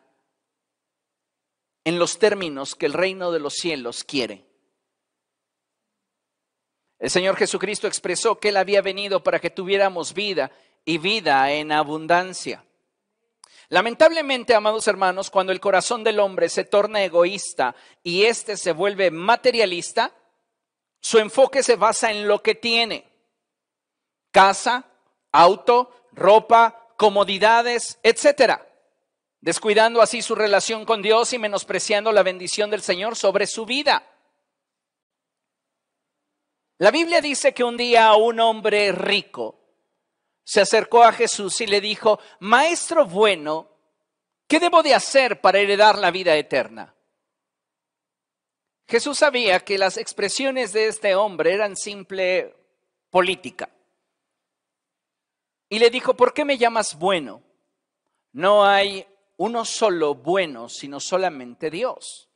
en 1.83 1.97
los 1.97 2.19
términos 2.19 2.75
que 2.75 2.85
el 2.85 2.93
reino 2.93 3.31
de 3.31 3.39
los 3.39 3.55
cielos 3.55 4.03
quiere. 4.03 4.52
El 7.03 7.09
Señor 7.09 7.35
Jesucristo 7.35 7.85
expresó 7.85 8.39
que 8.39 8.47
Él 8.47 8.55
había 8.55 8.81
venido 8.81 9.21
para 9.21 9.39
que 9.39 9.49
tuviéramos 9.49 10.13
vida 10.13 10.51
y 10.85 10.99
vida 10.99 11.51
en 11.51 11.73
abundancia. 11.73 12.63
Lamentablemente, 13.67 14.55
amados 14.55 14.87
hermanos, 14.87 15.29
cuando 15.29 15.51
el 15.51 15.59
corazón 15.59 16.05
del 16.05 16.21
hombre 16.21 16.47
se 16.47 16.63
torna 16.63 17.03
egoísta 17.03 17.75
y 18.03 18.23
éste 18.23 18.55
se 18.55 18.71
vuelve 18.71 19.11
materialista, 19.11 20.13
su 21.01 21.19
enfoque 21.19 21.61
se 21.61 21.75
basa 21.75 22.09
en 22.09 22.25
lo 22.25 22.41
que 22.41 22.55
tiene. 22.55 23.05
Casa, 24.31 24.85
auto, 25.33 25.91
ropa, 26.13 26.87
comodidades, 26.95 27.99
etcétera, 28.01 28.65
descuidando 29.41 30.01
así 30.01 30.21
su 30.21 30.35
relación 30.35 30.85
con 30.85 31.01
Dios 31.01 31.33
y 31.33 31.37
menospreciando 31.37 32.13
la 32.13 32.23
bendición 32.23 32.69
del 32.69 32.81
Señor 32.81 33.17
sobre 33.17 33.45
su 33.45 33.65
vida. 33.65 34.07
La 36.83 36.91
Biblia 36.91 37.21
dice 37.21 37.53
que 37.53 37.63
un 37.63 37.77
día 37.77 38.13
un 38.15 38.41
hombre 38.41 38.91
rico 38.91 39.57
se 40.43 40.59
acercó 40.59 41.01
a 41.01 41.13
Jesús 41.13 41.61
y 41.61 41.65
le 41.65 41.79
dijo, 41.79 42.19
Maestro 42.41 43.05
bueno, 43.05 43.69
¿qué 44.49 44.59
debo 44.59 44.83
de 44.83 44.93
hacer 44.93 45.39
para 45.39 45.59
heredar 45.59 45.97
la 45.97 46.11
vida 46.11 46.35
eterna? 46.35 46.93
Jesús 48.85 49.17
sabía 49.17 49.61
que 49.61 49.77
las 49.77 49.95
expresiones 49.95 50.73
de 50.73 50.87
este 50.87 51.15
hombre 51.15 51.53
eran 51.53 51.77
simple 51.77 52.53
política. 53.09 53.69
Y 55.69 55.79
le 55.79 55.89
dijo, 55.89 56.15
¿por 56.15 56.33
qué 56.33 56.43
me 56.43 56.57
llamas 56.57 56.99
bueno? 56.99 57.43
No 58.33 58.65
hay 58.65 59.07
uno 59.37 59.63
solo 59.63 60.15
bueno, 60.15 60.67
sino 60.67 60.99
solamente 60.99 61.69
Dios. 61.69 62.27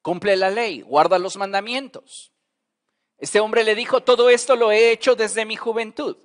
Cumple 0.00 0.36
la 0.36 0.50
ley, 0.50 0.82
guarda 0.82 1.18
los 1.18 1.36
mandamientos. 1.36 2.30
Este 3.18 3.40
hombre 3.40 3.64
le 3.64 3.74
dijo, 3.74 4.02
todo 4.02 4.28
esto 4.28 4.56
lo 4.56 4.70
he 4.70 4.90
hecho 4.90 5.14
desde 5.14 5.44
mi 5.44 5.56
juventud. 5.56 6.16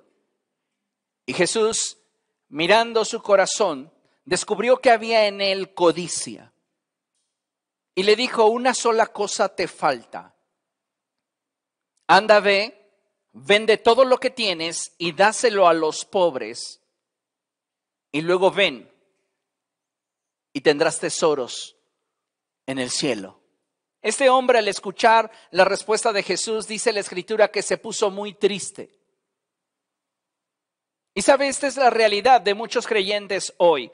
Y 1.24 1.32
Jesús, 1.32 1.98
mirando 2.48 3.04
su 3.04 3.22
corazón, 3.22 3.92
descubrió 4.24 4.78
que 4.78 4.90
había 4.90 5.26
en 5.26 5.40
él 5.40 5.74
codicia. 5.74 6.52
Y 7.94 8.02
le 8.02 8.16
dijo, 8.16 8.46
una 8.46 8.74
sola 8.74 9.06
cosa 9.06 9.54
te 9.54 9.68
falta. 9.68 10.34
Anda, 12.06 12.40
ve, 12.40 12.90
vende 13.32 13.78
todo 13.78 14.04
lo 14.04 14.18
que 14.18 14.30
tienes 14.30 14.94
y 14.98 15.12
dáselo 15.12 15.68
a 15.68 15.72
los 15.72 16.04
pobres. 16.04 16.82
Y 18.10 18.20
luego 18.20 18.50
ven 18.50 18.90
y 20.52 20.60
tendrás 20.60 21.00
tesoros 21.00 21.76
en 22.66 22.78
el 22.78 22.90
cielo. 22.90 23.41
Este 24.02 24.28
hombre 24.28 24.58
al 24.58 24.68
escuchar 24.68 25.30
la 25.52 25.64
respuesta 25.64 26.12
de 26.12 26.22
Jesús 26.22 26.66
dice 26.66 26.92
la 26.92 27.00
escritura 27.00 27.48
que 27.48 27.62
se 27.62 27.78
puso 27.78 28.10
muy 28.10 28.34
triste 28.34 29.02
y 31.14 31.22
sabe, 31.22 31.48
esta 31.48 31.66
es 31.66 31.76
la 31.76 31.90
realidad 31.90 32.40
de 32.40 32.54
muchos 32.54 32.86
creyentes 32.86 33.52
hoy. 33.58 33.92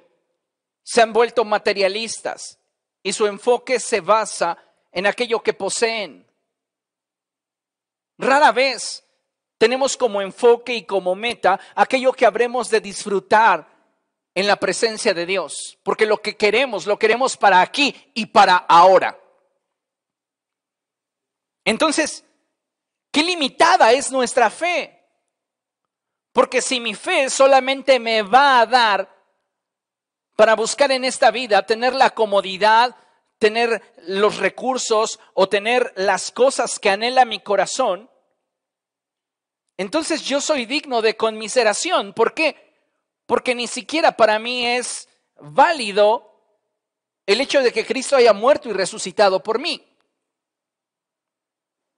Se 0.82 1.02
han 1.02 1.12
vuelto 1.12 1.44
materialistas 1.44 2.58
y 3.02 3.12
su 3.12 3.26
enfoque 3.26 3.80
se 3.80 4.00
basa 4.00 4.56
en 4.92 5.06
aquello 5.06 5.42
que 5.42 5.52
poseen. 5.52 6.26
Rara 8.18 8.52
vez 8.52 9.04
tenemos 9.58 9.96
como 9.96 10.22
enfoque 10.22 10.74
y 10.74 10.84
como 10.84 11.14
meta 11.14 11.58
aquello 11.74 12.12
que 12.12 12.26
habremos 12.26 12.70
de 12.70 12.80
disfrutar 12.80 13.66
en 14.34 14.46
la 14.46 14.56
presencia 14.56 15.12
de 15.12 15.26
Dios, 15.26 15.78
porque 15.82 16.06
lo 16.06 16.22
que 16.22 16.36
queremos, 16.36 16.86
lo 16.86 16.98
queremos 16.98 17.36
para 17.36 17.60
aquí 17.60 18.12
y 18.14 18.26
para 18.26 18.56
ahora. 18.56 19.18
Entonces, 21.68 22.24
qué 23.12 23.22
limitada 23.22 23.92
es 23.92 24.10
nuestra 24.10 24.48
fe. 24.48 25.04
Porque 26.32 26.62
si 26.62 26.80
mi 26.80 26.94
fe 26.94 27.28
solamente 27.28 27.98
me 27.98 28.22
va 28.22 28.60
a 28.60 28.66
dar 28.66 29.14
para 30.34 30.56
buscar 30.56 30.92
en 30.92 31.04
esta 31.04 31.30
vida 31.30 31.66
tener 31.66 31.94
la 31.94 32.08
comodidad, 32.14 32.96
tener 33.38 33.82
los 34.06 34.38
recursos 34.38 35.20
o 35.34 35.50
tener 35.50 35.92
las 35.94 36.30
cosas 36.30 36.78
que 36.78 36.88
anhela 36.88 37.26
mi 37.26 37.38
corazón, 37.40 38.08
entonces 39.76 40.22
yo 40.22 40.40
soy 40.40 40.64
digno 40.64 41.02
de 41.02 41.18
conmiseración. 41.18 42.14
¿Por 42.14 42.32
qué? 42.32 42.56
Porque 43.26 43.54
ni 43.54 43.66
siquiera 43.66 44.12
para 44.12 44.38
mí 44.38 44.66
es 44.66 45.06
válido 45.38 46.34
el 47.26 47.42
hecho 47.42 47.60
de 47.60 47.74
que 47.74 47.84
Cristo 47.84 48.16
haya 48.16 48.32
muerto 48.32 48.70
y 48.70 48.72
resucitado 48.72 49.42
por 49.42 49.58
mí. 49.58 49.87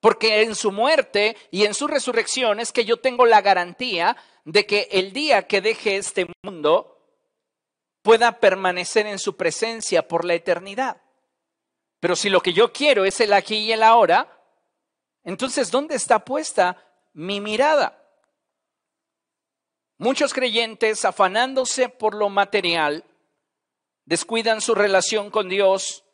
Porque 0.01 0.43
en 0.43 0.55
su 0.55 0.73
muerte 0.73 1.37
y 1.51 1.65
en 1.65 1.75
su 1.75 1.87
resurrección 1.87 2.59
es 2.59 2.73
que 2.73 2.85
yo 2.85 2.99
tengo 2.99 3.27
la 3.27 3.43
garantía 3.43 4.17
de 4.45 4.67
que 4.67 4.89
el 4.91 5.13
día 5.13 5.47
que 5.47 5.61
deje 5.61 5.97
este 5.97 6.27
mundo 6.43 6.97
pueda 8.03 8.41
permanecer 8.41 9.07
en 9.07 9.19
su 9.19 9.37
presencia 9.37 10.09
por 10.09 10.25
la 10.25 10.35
eternidad. 10.35 11.03
Pero 12.01 12.17
si 12.17 12.31
lo 12.31 12.41
que 12.41 12.55
yo 12.55 12.73
quiero 12.73 13.05
es 13.05 13.21
el 13.21 13.35
aquí 13.35 13.59
y 13.59 13.73
el 13.73 13.83
ahora, 13.83 14.43
entonces 15.23 15.71
¿dónde 15.71 15.97
está 15.97 16.25
puesta 16.25 16.83
mi 17.13 17.41
mirada? 17.41 17.97
Muchos 19.99 20.33
creyentes, 20.33 21.05
afanándose 21.05 21.91
por 21.91 22.15
lo 22.15 22.31
material, 22.31 23.05
descuidan 24.07 24.63
su 24.63 24.75
relación 24.75 25.31
con 25.31 25.51
Dios 25.51 26.05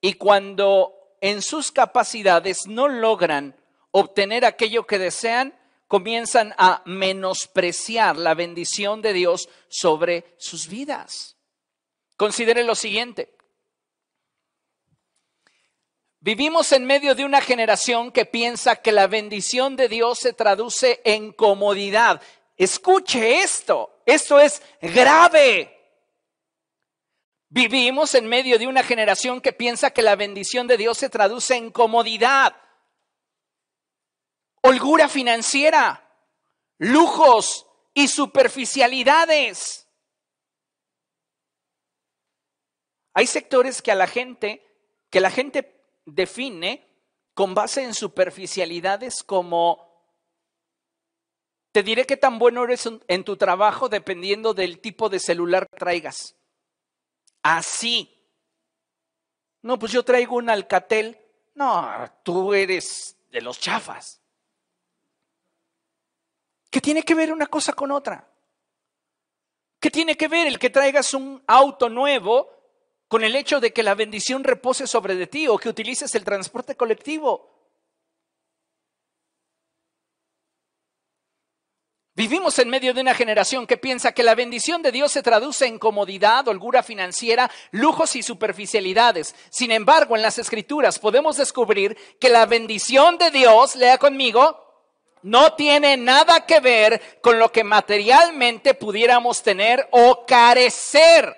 y 0.00 0.14
cuando 0.14 1.01
en 1.22 1.40
sus 1.40 1.70
capacidades 1.70 2.66
no 2.66 2.88
logran 2.88 3.56
obtener 3.92 4.44
aquello 4.44 4.86
que 4.86 4.98
desean, 4.98 5.56
comienzan 5.86 6.52
a 6.58 6.82
menospreciar 6.84 8.16
la 8.16 8.34
bendición 8.34 9.02
de 9.02 9.12
Dios 9.12 9.48
sobre 9.68 10.34
sus 10.38 10.66
vidas. 10.66 11.36
Considere 12.16 12.64
lo 12.64 12.74
siguiente. 12.74 13.32
Vivimos 16.18 16.72
en 16.72 16.86
medio 16.86 17.14
de 17.14 17.24
una 17.24 17.40
generación 17.40 18.10
que 18.10 18.26
piensa 18.26 18.76
que 18.76 18.90
la 18.90 19.06
bendición 19.06 19.76
de 19.76 19.88
Dios 19.88 20.18
se 20.18 20.32
traduce 20.32 21.00
en 21.04 21.32
comodidad. 21.32 22.20
Escuche 22.56 23.42
esto, 23.42 24.02
esto 24.06 24.40
es 24.40 24.60
grave. 24.80 25.81
Vivimos 27.54 28.14
en 28.14 28.28
medio 28.28 28.58
de 28.58 28.66
una 28.66 28.82
generación 28.82 29.42
que 29.42 29.52
piensa 29.52 29.90
que 29.90 30.00
la 30.00 30.16
bendición 30.16 30.66
de 30.66 30.78
Dios 30.78 30.96
se 30.96 31.10
traduce 31.10 31.54
en 31.54 31.70
comodidad, 31.70 32.56
holgura 34.62 35.06
financiera, 35.06 36.02
lujos 36.78 37.66
y 37.92 38.08
superficialidades. 38.08 39.86
Hay 43.12 43.26
sectores 43.26 43.82
que 43.82 43.92
a 43.92 43.96
la 43.96 44.06
gente, 44.06 44.66
que 45.10 45.20
la 45.20 45.30
gente 45.30 45.78
define 46.06 46.88
con 47.34 47.54
base 47.54 47.82
en 47.82 47.92
superficialidades 47.92 49.22
como 49.22 49.92
te 51.72 51.82
diré 51.82 52.06
qué 52.06 52.16
tan 52.16 52.38
bueno 52.38 52.64
eres 52.64 52.88
en 53.08 53.24
tu 53.24 53.36
trabajo 53.36 53.90
dependiendo 53.90 54.54
del 54.54 54.80
tipo 54.80 55.10
de 55.10 55.20
celular 55.20 55.68
que 55.68 55.76
traigas. 55.76 56.34
Así. 57.42 58.08
No, 59.62 59.78
pues 59.78 59.92
yo 59.92 60.04
traigo 60.04 60.36
un 60.36 60.50
Alcatel. 60.50 61.18
No, 61.54 62.10
tú 62.22 62.54
eres 62.54 63.16
de 63.30 63.40
los 63.40 63.58
chafas. 63.60 64.20
¿Qué 66.70 66.80
tiene 66.80 67.02
que 67.02 67.14
ver 67.14 67.32
una 67.32 67.46
cosa 67.46 67.72
con 67.72 67.90
otra? 67.90 68.28
¿Qué 69.78 69.90
tiene 69.90 70.16
que 70.16 70.28
ver 70.28 70.46
el 70.46 70.58
que 70.58 70.70
traigas 70.70 71.12
un 71.12 71.42
auto 71.46 71.88
nuevo 71.88 72.62
con 73.12 73.24
el 73.24 73.36
hecho 73.36 73.60
de 73.60 73.74
que 73.74 73.82
la 73.82 73.94
bendición 73.94 74.42
repose 74.42 74.86
sobre 74.86 75.14
de 75.14 75.26
ti 75.26 75.46
o 75.46 75.58
que 75.58 75.68
utilices 75.68 76.14
el 76.14 76.24
transporte 76.24 76.76
colectivo. 76.76 77.51
Vivimos 82.14 82.58
en 82.58 82.68
medio 82.68 82.92
de 82.92 83.00
una 83.00 83.14
generación 83.14 83.66
que 83.66 83.78
piensa 83.78 84.12
que 84.12 84.22
la 84.22 84.34
bendición 84.34 84.82
de 84.82 84.92
Dios 84.92 85.12
se 85.12 85.22
traduce 85.22 85.64
en 85.64 85.78
comodidad, 85.78 86.46
holgura 86.46 86.82
financiera, 86.82 87.50
lujos 87.70 88.16
y 88.16 88.22
superficialidades. 88.22 89.34
Sin 89.48 89.70
embargo, 89.70 90.14
en 90.14 90.20
las 90.20 90.38
escrituras 90.38 90.98
podemos 90.98 91.38
descubrir 91.38 91.96
que 92.20 92.28
la 92.28 92.44
bendición 92.44 93.16
de 93.16 93.30
Dios, 93.30 93.76
lea 93.76 93.96
conmigo, 93.96 94.62
no 95.22 95.54
tiene 95.54 95.96
nada 95.96 96.44
que 96.44 96.60
ver 96.60 97.20
con 97.22 97.38
lo 97.38 97.50
que 97.50 97.64
materialmente 97.64 98.74
pudiéramos 98.74 99.42
tener 99.42 99.88
o 99.90 100.26
carecer. 100.26 101.34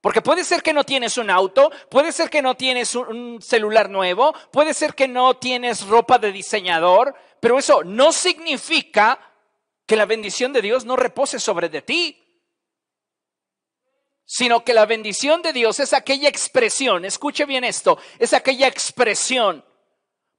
Porque 0.00 0.22
puede 0.22 0.44
ser 0.44 0.62
que 0.62 0.72
no 0.72 0.84
tienes 0.84 1.18
un 1.18 1.28
auto, 1.28 1.70
puede 1.90 2.12
ser 2.12 2.30
que 2.30 2.40
no 2.40 2.56
tienes 2.56 2.94
un 2.94 3.42
celular 3.42 3.90
nuevo, 3.90 4.34
puede 4.50 4.72
ser 4.72 4.94
que 4.94 5.06
no 5.06 5.34
tienes 5.34 5.86
ropa 5.86 6.18
de 6.18 6.32
diseñador, 6.32 7.14
pero 7.40 7.58
eso 7.58 7.84
no 7.84 8.10
significa 8.10 9.20
que 9.92 9.96
la 9.96 10.06
bendición 10.06 10.54
de 10.54 10.62
Dios 10.62 10.86
no 10.86 10.96
repose 10.96 11.38
sobre 11.38 11.68
de 11.68 11.82
ti, 11.82 12.18
sino 14.24 14.64
que 14.64 14.72
la 14.72 14.86
bendición 14.86 15.42
de 15.42 15.52
Dios 15.52 15.80
es 15.80 15.92
aquella 15.92 16.30
expresión, 16.30 17.04
escuche 17.04 17.44
bien 17.44 17.62
esto, 17.62 17.98
es 18.18 18.32
aquella 18.32 18.68
expresión, 18.68 19.62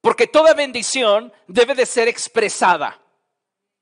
porque 0.02 0.26
toda 0.26 0.56
bendición 0.56 1.32
debe 1.48 1.76
de 1.76 1.86
ser 1.86 2.08
expresada. 2.08 3.00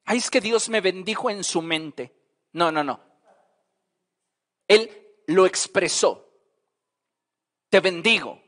Ay, 0.04 0.18
es 0.18 0.30
que 0.30 0.42
Dios 0.42 0.68
me 0.68 0.82
bendijo 0.82 1.30
en 1.30 1.42
su 1.42 1.62
mente. 1.62 2.12
No, 2.52 2.70
no, 2.70 2.84
no. 2.84 3.02
Él 4.68 4.92
lo 5.28 5.46
expresó. 5.46 6.36
Te 7.70 7.80
bendigo. 7.80 8.44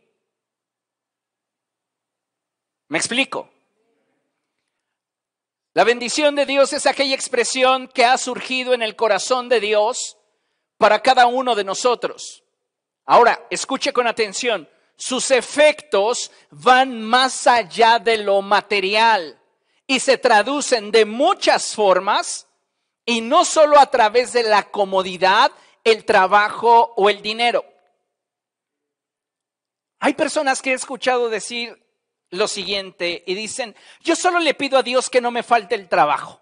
¿Me 2.90 2.98
explico? 2.98 3.53
La 5.76 5.84
bendición 5.84 6.36
de 6.36 6.46
Dios 6.46 6.72
es 6.74 6.86
aquella 6.86 7.16
expresión 7.16 7.88
que 7.88 8.06
ha 8.06 8.18
surgido 8.20 8.74
en 8.74 8.84
el 8.84 8.96
corazón 8.96 9.50
de 9.50 9.60
Dios 9.60 10.18
para 10.78 11.02
cada 11.02 11.26
uno 11.26 11.56
de 11.56 11.64
nosotros. 11.64 12.44
Ahora, 13.06 13.48
escuche 13.50 13.92
con 13.92 14.06
atención, 14.06 14.70
sus 14.96 15.32
efectos 15.32 16.32
van 16.52 17.02
más 17.02 17.48
allá 17.48 17.98
de 17.98 18.18
lo 18.18 18.44
material 18.44 19.40
y 19.88 20.00
se 20.00 20.20
traducen 20.20 20.92
de 20.92 21.06
muchas 21.06 21.74
formas 21.74 22.48
y 23.04 23.22
no 23.22 23.44
solo 23.44 23.80
a 23.80 23.88
través 23.88 24.32
de 24.32 24.44
la 24.44 24.70
comodidad 24.70 25.52
el 25.84 26.06
trabajo 26.06 26.94
o 26.96 27.10
el 27.10 27.24
dinero. 27.24 27.66
Hay 30.00 30.14
personas 30.14 30.62
que 30.62 30.72
he 30.72 30.74
escuchado 30.74 31.30
decir 31.30 31.83
lo 32.34 32.48
siguiente 32.48 33.24
y 33.28 33.36
dicen, 33.36 33.76
yo 34.02 34.16
solo 34.16 34.40
le 34.40 34.56
pido 34.56 34.78
a 34.78 34.84
Dios 34.84 35.10
que 35.10 35.22
no 35.22 35.30
me 35.30 35.44
falte 35.44 35.76
el 35.76 35.88
trabajo. 35.88 36.42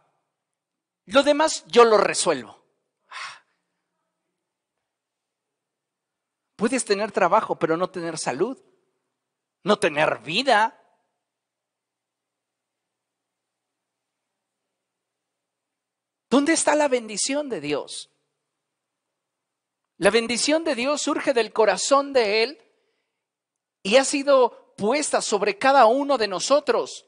Lo 1.06 1.22
demás 1.22 1.66
yo 1.68 1.84
lo 1.84 1.98
resuelvo. 1.98 2.64
Puedes 6.56 6.86
tener 6.86 7.12
trabajo, 7.12 7.58
pero 7.58 7.76
no 7.76 7.90
tener 7.90 8.18
salud, 8.18 8.58
no 9.64 9.80
tener 9.80 10.20
vida. 10.20 10.78
¿Dónde 16.30 16.54
está 16.54 16.76
la 16.76 16.88
bendición 16.88 17.50
de 17.50 17.60
Dios? 17.60 18.10
La 19.98 20.10
bendición 20.10 20.64
de 20.64 20.76
Dios 20.76 21.02
surge 21.02 21.34
del 21.34 21.52
corazón 21.52 22.14
de 22.14 22.44
Él 22.44 22.62
y 23.84 23.98
ha 23.98 24.06
sido 24.06 24.61
puesta 24.82 25.22
sobre 25.22 25.60
cada 25.60 25.86
uno 25.86 26.18
de 26.18 26.28
nosotros. 26.28 27.06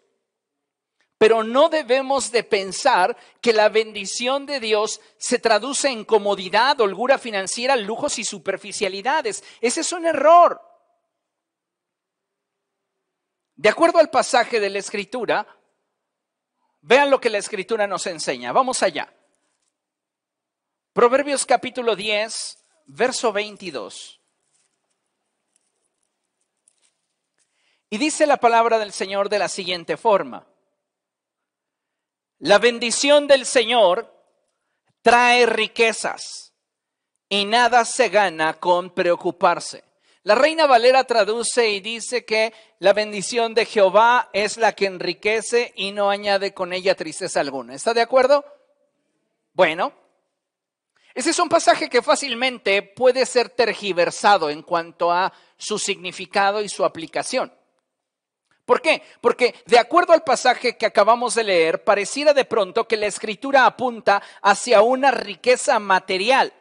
Pero 1.17 1.43
no 1.43 1.69
debemos 1.69 2.31
de 2.31 2.43
pensar 2.43 3.17
que 3.41 3.51
la 3.51 3.69
bendición 3.69 4.45
de 4.45 4.59
Dios 4.59 5.01
se 5.17 5.39
traduce 5.39 5.89
en 5.89 6.05
comodidad, 6.05 6.79
holgura 6.79 7.17
financiera, 7.17 7.75
lujos 7.75 8.19
y 8.19 8.25
superficialidades. 8.25 9.43
Ese 9.59 9.81
es 9.81 9.91
un 9.91 10.05
error. 10.05 10.62
De 13.55 13.69
acuerdo 13.69 13.97
al 13.97 14.12
pasaje 14.12 14.59
de 14.59 14.69
la 14.69 14.77
Escritura, 14.77 15.47
vean 16.81 17.09
lo 17.09 17.19
que 17.19 17.31
la 17.31 17.39
Escritura 17.39 17.88
nos 17.88 18.05
enseña. 18.05 18.51
Vamos 18.51 18.83
allá. 18.83 19.12
Proverbios 20.93 21.43
capítulo 21.43 21.95
10, 21.95 22.57
verso 22.86 23.33
22. 23.33 24.22
Y 27.93 27.99
dice 27.99 28.25
la 28.25 28.38
palabra 28.38 28.79
del 28.79 28.91
Señor 28.91 29.29
de 29.29 29.38
la 29.38 29.47
siguiente 29.47 29.97
forma. 29.97 30.47
La 32.39 32.58
bendición 32.58 33.27
del 33.27 33.45
Señor 33.45 34.12
trae 35.03 35.45
riquezas 35.45 36.56
y 37.29 37.45
nada 37.45 37.86
se 37.86 38.10
gana 38.10 38.56
con 38.56 38.95
preocuparse. 38.95 39.84
La 40.23 40.34
Reina 40.34 40.65
Valera 40.65 41.03
traduce 41.03 41.69
y 41.69 41.82
dice 41.82 42.25
que 42.25 42.51
la 42.79 42.93
bendición 42.93 43.53
de 43.53 43.67
Jehová 43.67 44.32
es 44.34 44.58
la 44.58 44.73
que 44.73 44.88
enriquece 44.88 45.71
y 45.75 45.91
no 45.91 46.10
añade 46.10 46.51
con 46.51 46.73
ella 46.73 46.95
tristeza 46.95 47.41
alguna. 47.41 47.75
¿Está 47.75 47.93
de 47.93 48.01
acuerdo? 48.01 48.43
Bueno, 49.53 49.93
ese 51.13 51.29
es 51.29 51.38
un 51.38 51.47
pasaje 51.47 51.91
que 51.91 52.01
fácilmente 52.01 52.82
puede 52.82 53.27
ser 53.27 53.49
tergiversado 53.49 54.49
en 54.49 54.63
cuanto 54.63 55.12
a 55.12 55.32
su 55.58 55.77
significado 55.77 56.63
y 56.63 56.69
su 56.69 56.86
aplicación. 56.86 57.53
¿Por 58.65 58.82
qué? 58.82 59.04
Porque 59.19 59.56
de 59.65 59.78
acuerdo 59.78 60.13
al 60.13 60.23
pasaje 60.23 60.78
que 60.78 60.86
acabamos 60.86 61.36
de 61.36 61.43
leer, 61.43 61.84
pareciera 61.84 62.34
de 62.34 62.45
pronto 62.45 62.88
que 62.88 62.97
la 62.97 63.08
escritura 63.08 63.65
apunta 63.65 64.21
hacia 64.41 64.82
una 64.82 65.12
riqueza 65.12 65.80
material 65.80 66.54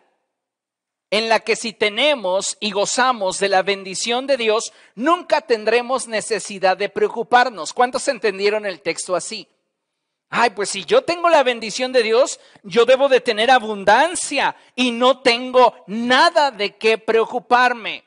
en 1.13 1.29
la 1.29 1.41
que 1.41 1.57
si 1.57 1.75
tenemos 1.75 2.57
y 2.59 2.71
gozamos 2.71 3.39
de 3.39 3.51
la 3.51 3.63
bendición 3.63 4.27
de 4.27 4.39
Dios, 4.39 4.73
nunca 4.95 5.43
tendremos 5.43 6.09
necesidad 6.09 6.77
de 6.77 6.89
preocuparnos. 6.89 7.75
¿Cuántos 7.75 8.09
entendieron 8.09 8.65
el 8.65 8.81
texto 8.81 9.15
así? 9.15 9.47
Ay, 10.31 10.51
pues 10.51 10.71
si 10.71 10.87
yo 10.87 11.03
tengo 11.05 11.29
la 11.29 11.43
bendición 11.43 11.93
de 11.93 12.03
Dios, 12.03 12.41
yo 12.63 12.87
debo 12.87 13.11
de 13.11 13.21
tener 13.21 13.51
abundancia 13.51 14.57
y 14.75 14.91
no 14.91 15.21
tengo 15.21 15.85
nada 15.87 16.51
de 16.51 16.77
qué 16.77 16.97
preocuparme. 16.97 18.05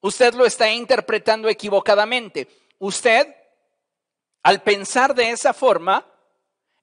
Usted 0.00 0.34
lo 0.34 0.44
está 0.44 0.68
interpretando 0.72 1.48
equivocadamente. 1.48 2.48
Usted, 2.80 3.32
al 4.42 4.62
pensar 4.62 5.14
de 5.14 5.30
esa 5.30 5.52
forma, 5.52 6.06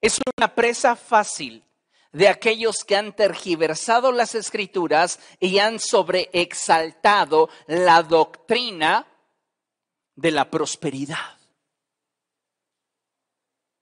es 0.01 0.19
una 0.37 0.53
presa 0.53 0.95
fácil 0.95 1.63
de 2.11 2.29
aquellos 2.29 2.83
que 2.85 2.95
han 2.95 3.15
tergiversado 3.15 4.11
las 4.11 4.35
escrituras 4.35 5.19
y 5.39 5.59
han 5.59 5.79
sobreexaltado 5.79 7.49
la 7.67 8.03
doctrina 8.03 9.07
de 10.15 10.31
la 10.31 10.49
prosperidad. 10.49 11.37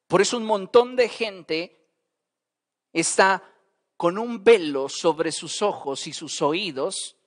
Por 0.08 0.22
eso 0.22 0.38
un 0.38 0.46
montón 0.46 0.96
de 0.96 1.10
gente 1.10 1.90
está 2.92 3.44
con 3.98 4.18
un 4.18 4.44
velo 4.44 4.90
sobre 4.90 5.32
sus 5.32 5.62
ojos 5.62 6.08
y 6.08 6.14
sus 6.14 6.42
oídos, 6.42 7.18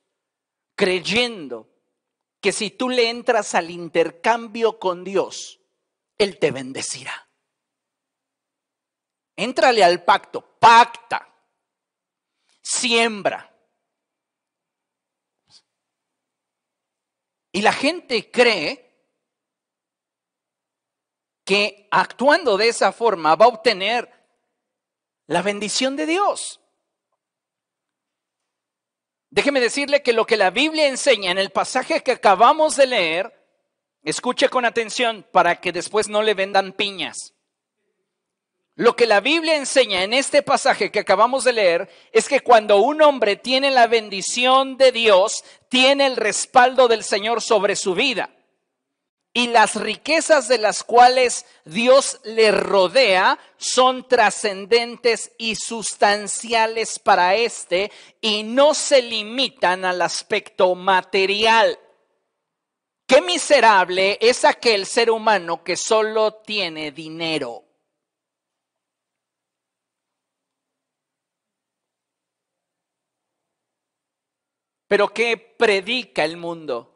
creyendo 0.75 1.69
que 2.41 2.53
si 2.53 2.71
tú 2.71 2.89
le 2.89 3.11
entras 3.11 3.55
al 3.55 3.71
intercambio 3.71 4.79
con 4.79 5.05
Dios, 5.05 5.61
Él 6.19 6.39
te 6.39 6.51
bendecirá. 6.51 7.29
Éntrale 9.37 9.85
al 9.85 10.03
pacto, 10.03 10.59
pacta, 10.59 11.29
siembra. 12.63 13.53
Y 17.53 17.63
la 17.63 17.73
gente 17.73 18.31
cree 18.31 18.87
que 21.45 21.89
actuando 21.91 22.57
de 22.57 22.69
esa 22.69 22.93
forma 22.93 23.37
va 23.37 23.45
a 23.45 23.49
obtener 23.49 24.11
la 25.27 25.43
bendición 25.43 25.97
de 25.97 26.07
Dios. 26.07 26.61
Déjeme 29.31 29.61
decirle 29.61 30.03
que 30.03 30.13
lo 30.13 30.27
que 30.27 30.37
la 30.37 30.51
Biblia 30.51 30.89
enseña 30.89 31.31
en 31.31 31.39
el 31.39 31.51
pasaje 31.51 32.03
que 32.03 32.13
acabamos 32.13 32.77
de 32.77 32.87
leer, 32.87 33.36
escuche 34.07 34.49
con 34.49 34.65
atención 34.65 35.27
para 35.33 35.61
que 35.61 35.73
después 35.73 36.09
no 36.09 36.23
le 36.23 36.35
vendan 36.35 36.73
piñas. 36.73 37.35
Lo 38.77 38.95
que 38.95 39.07
la 39.07 39.21
Biblia 39.21 39.57
enseña 39.57 40.05
en 40.05 40.13
este 40.13 40.43
pasaje 40.43 40.93
que 40.93 41.01
acabamos 41.01 41.45
de 41.45 41.55
leer 41.55 41.89
es 42.13 42.29
que 42.29 42.41
cuando 42.41 42.77
un 42.79 43.03
hombre 43.03 43.37
tiene 43.37 43.71
la 43.71 43.87
bendición 43.89 44.77
de 44.77 44.93
Dios, 44.93 45.45
tiene 45.69 46.07
el 46.07 46.17
respaldo 46.17 46.87
del 46.87 47.03
Señor 47.03 47.43
sobre 47.43 47.75
su 47.75 47.95
vida. 47.95 48.31
Y 49.33 49.49
las 49.49 49.75
riquezas 49.75 50.47
de 50.47 50.59
las 50.59 50.85
cuales 50.85 51.47
Dios 51.65 52.21
le 52.25 52.53
rodea 52.53 53.39
son 53.57 54.07
trascendentes 54.07 55.33
y 55.37 55.57
sustanciales 55.57 56.99
para 56.99 57.35
éste 57.35 57.91
y 58.21 58.45
no 58.45 58.73
se 58.73 59.03
limitan 59.03 59.85
al 59.85 60.01
aspecto 60.01 60.75
material. 60.75 61.79
Qué 63.07 63.23
miserable 63.23 64.19
es 64.21 64.45
aquel 64.45 64.85
ser 64.85 65.11
humano 65.11 65.63
que 65.63 65.77
solo 65.77 66.35
tiene 66.35 66.91
dinero. 66.91 67.63
Pero 74.89 75.13
¿qué 75.13 75.37
predica 75.37 76.25
el 76.25 76.37
mundo? 76.37 76.93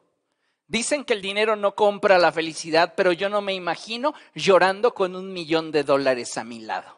Dicen 0.67 1.03
que 1.03 1.13
el 1.13 1.21
dinero 1.21 1.55
no 1.55 1.75
compra 1.75 2.17
la 2.17 2.31
felicidad, 2.31 2.93
pero 2.95 3.11
yo 3.11 3.29
no 3.29 3.41
me 3.41 3.53
imagino 3.53 4.13
llorando 4.33 4.93
con 4.93 5.15
un 5.15 5.33
millón 5.33 5.71
de 5.71 5.83
dólares 5.83 6.37
a 6.37 6.43
mi 6.43 6.59
lado. 6.59 6.97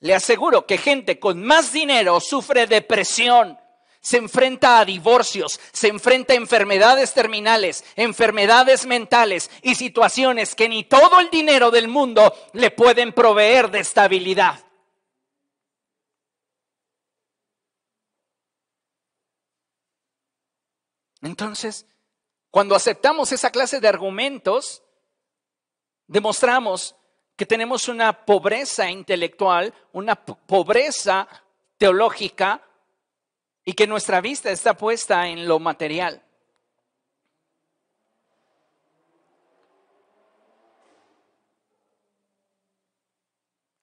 Le 0.00 0.14
aseguro 0.14 0.66
que 0.66 0.76
gente 0.76 1.18
con 1.18 1.42
más 1.42 1.72
dinero 1.72 2.20
sufre 2.20 2.66
depresión, 2.66 3.58
se 4.04 4.18
enfrenta 4.18 4.80
a 4.80 4.84
divorcios, 4.84 5.58
se 5.72 5.88
enfrenta 5.88 6.34
a 6.34 6.36
enfermedades 6.36 7.14
terminales, 7.14 7.82
enfermedades 7.96 8.84
mentales 8.84 9.50
y 9.62 9.76
situaciones 9.76 10.54
que 10.54 10.68
ni 10.68 10.84
todo 10.84 11.20
el 11.20 11.30
dinero 11.30 11.70
del 11.70 11.88
mundo 11.88 12.34
le 12.52 12.70
pueden 12.70 13.14
proveer 13.14 13.70
de 13.70 13.78
estabilidad. 13.78 14.62
Entonces, 21.22 21.86
cuando 22.50 22.74
aceptamos 22.74 23.32
esa 23.32 23.48
clase 23.48 23.80
de 23.80 23.88
argumentos, 23.88 24.82
demostramos 26.08 26.94
que 27.36 27.46
tenemos 27.46 27.88
una 27.88 28.26
pobreza 28.26 28.90
intelectual, 28.90 29.72
una 29.92 30.14
pobreza 30.14 31.26
teológica 31.78 32.60
y 33.64 33.72
que 33.72 33.86
nuestra 33.86 34.20
vista 34.20 34.50
está 34.50 34.74
puesta 34.74 35.28
en 35.28 35.48
lo 35.48 35.58
material. 35.58 36.22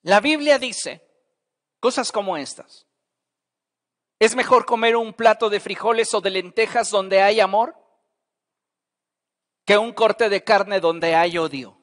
La 0.04 0.20
Biblia 0.20 0.58
dice 0.58 1.08
cosas 1.80 2.12
como 2.12 2.38
estas. 2.38 2.88
¿Es 4.20 4.36
mejor 4.36 4.66
comer 4.66 4.96
un 4.96 5.14
plato 5.14 5.50
de 5.50 5.60
frijoles 5.60 6.14
o 6.14 6.22
de 6.22 6.30
lentejas 6.30 6.90
donde 6.90 7.22
hay 7.22 7.40
amor 7.40 7.76
que 9.66 9.78
un 9.78 9.94
corte 9.94 10.30
de 10.30 10.44
carne 10.44 10.80
donde 10.80 11.16
hay 11.16 11.38
odio? 11.38 11.78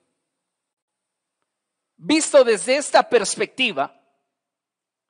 Visto 1.97 2.45
desde 2.45 2.77
esta 2.77 3.09
perspectiva, 3.09 3.98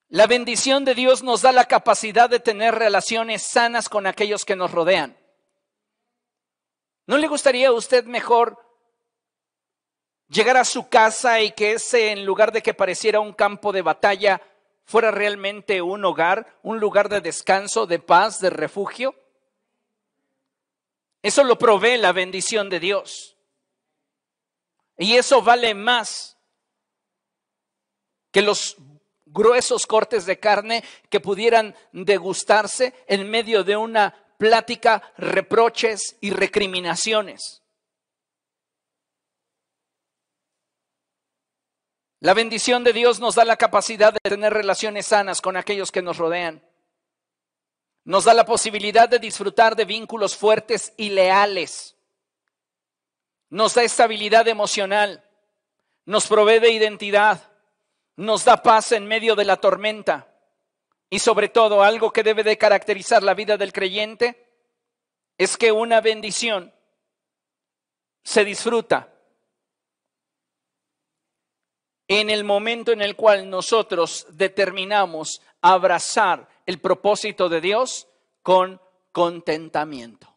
la 0.08 0.26
bendición 0.26 0.84
de 0.84 0.94
Dios 0.94 1.22
nos 1.22 1.42
da 1.42 1.52
la 1.52 1.66
capacidad 1.66 2.30
de 2.30 2.40
tener 2.40 2.74
relaciones 2.74 3.42
sanas 3.42 3.88
con 3.88 4.06
aquellos 4.06 4.44
que 4.44 4.56
nos 4.56 4.70
rodean. 4.70 5.16
¿No 7.06 7.18
le 7.18 7.28
gustaría 7.28 7.68
a 7.68 7.72
usted 7.72 8.04
mejor 8.04 8.58
llegar 10.28 10.56
a 10.56 10.64
su 10.64 10.88
casa 10.88 11.40
y 11.42 11.52
que 11.52 11.72
ese, 11.72 12.10
en 12.10 12.24
lugar 12.24 12.52
de 12.52 12.62
que 12.62 12.74
pareciera 12.74 13.20
un 13.20 13.32
campo 13.32 13.72
de 13.72 13.82
batalla, 13.82 14.40
fuera 14.84 15.10
realmente 15.10 15.82
un 15.82 16.04
hogar, 16.04 16.58
un 16.62 16.80
lugar 16.80 17.10
de 17.10 17.20
descanso, 17.20 17.86
de 17.86 17.98
paz, 17.98 18.40
de 18.40 18.50
refugio? 18.50 19.14
Eso 21.22 21.44
lo 21.44 21.58
provee 21.58 21.98
la 21.98 22.12
bendición 22.12 22.70
de 22.70 22.80
Dios. 22.80 23.36
Y 24.96 25.16
eso 25.16 25.42
vale 25.42 25.74
más 25.74 26.38
que 28.30 28.40
los 28.42 28.76
gruesos 29.38 29.86
cortes 29.86 30.26
de 30.26 30.40
carne 30.40 30.82
que 31.08 31.20
pudieran 31.20 31.76
degustarse 31.92 32.92
en 33.06 33.30
medio 33.30 33.62
de 33.62 33.76
una 33.76 34.14
plática, 34.36 35.12
reproches 35.16 36.16
y 36.20 36.30
recriminaciones. 36.30 37.62
La 42.20 42.34
bendición 42.34 42.82
de 42.82 42.92
Dios 42.92 43.20
nos 43.20 43.36
da 43.36 43.44
la 43.44 43.56
capacidad 43.56 44.12
de 44.12 44.18
tener 44.28 44.52
relaciones 44.52 45.06
sanas 45.06 45.40
con 45.40 45.56
aquellos 45.56 45.92
que 45.92 46.02
nos 46.02 46.16
rodean. 46.16 46.64
Nos 48.02 48.24
da 48.24 48.34
la 48.34 48.44
posibilidad 48.44 49.08
de 49.08 49.20
disfrutar 49.20 49.76
de 49.76 49.84
vínculos 49.84 50.36
fuertes 50.36 50.92
y 50.96 51.10
leales. 51.10 51.96
Nos 53.50 53.74
da 53.74 53.84
estabilidad 53.84 54.48
emocional. 54.48 55.22
Nos 56.06 56.26
provee 56.26 56.58
de 56.58 56.70
identidad. 56.70 57.47
Nos 58.18 58.44
da 58.44 58.60
paz 58.60 58.90
en 58.90 59.06
medio 59.06 59.36
de 59.36 59.44
la 59.44 59.58
tormenta. 59.58 60.26
Y 61.08 61.20
sobre 61.20 61.48
todo, 61.48 61.84
algo 61.84 62.12
que 62.12 62.24
debe 62.24 62.42
de 62.42 62.58
caracterizar 62.58 63.22
la 63.22 63.32
vida 63.32 63.56
del 63.56 63.72
creyente 63.72 64.44
es 65.38 65.56
que 65.56 65.70
una 65.70 66.00
bendición 66.00 66.74
se 68.24 68.44
disfruta 68.44 69.14
en 72.08 72.28
el 72.28 72.42
momento 72.42 72.90
en 72.90 73.02
el 73.02 73.14
cual 73.14 73.48
nosotros 73.48 74.26
determinamos 74.30 75.40
abrazar 75.60 76.48
el 76.66 76.80
propósito 76.80 77.48
de 77.48 77.60
Dios 77.60 78.08
con 78.42 78.80
contentamiento. 79.12 80.34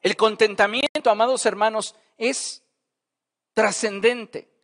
El 0.00 0.14
contentamiento, 0.14 1.10
amados 1.10 1.44
hermanos, 1.46 1.96
es 2.16 2.62
trascendente 3.54 4.57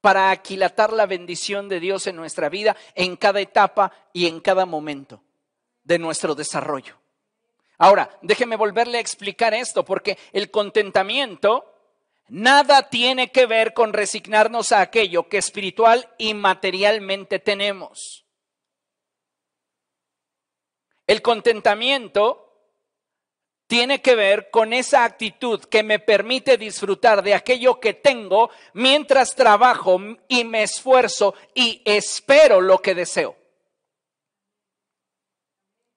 para 0.00 0.30
aquilatar 0.30 0.92
la 0.92 1.06
bendición 1.06 1.68
de 1.68 1.80
Dios 1.80 2.06
en 2.06 2.16
nuestra 2.16 2.48
vida 2.48 2.76
en 2.94 3.16
cada 3.16 3.40
etapa 3.40 3.92
y 4.12 4.26
en 4.26 4.40
cada 4.40 4.66
momento 4.66 5.22
de 5.84 5.98
nuestro 5.98 6.34
desarrollo. 6.34 6.98
Ahora, 7.78 8.10
déjeme 8.22 8.56
volverle 8.56 8.98
a 8.98 9.00
explicar 9.00 9.54
esto, 9.54 9.84
porque 9.84 10.18
el 10.32 10.50
contentamiento 10.50 11.72
nada 12.28 12.88
tiene 12.90 13.32
que 13.32 13.46
ver 13.46 13.72
con 13.72 13.92
resignarnos 13.92 14.72
a 14.72 14.82
aquello 14.82 15.28
que 15.28 15.38
espiritual 15.38 16.08
y 16.18 16.34
materialmente 16.34 17.38
tenemos. 17.38 18.26
El 21.06 21.22
contentamiento 21.22 22.49
tiene 23.70 24.02
que 24.02 24.16
ver 24.16 24.50
con 24.50 24.72
esa 24.72 25.04
actitud 25.04 25.60
que 25.60 25.84
me 25.84 26.00
permite 26.00 26.58
disfrutar 26.58 27.22
de 27.22 27.34
aquello 27.34 27.78
que 27.78 27.94
tengo 27.94 28.50
mientras 28.72 29.36
trabajo 29.36 29.96
y 30.26 30.42
me 30.42 30.64
esfuerzo 30.64 31.36
y 31.54 31.80
espero 31.84 32.60
lo 32.60 32.82
que 32.82 32.96
deseo. 32.96 33.36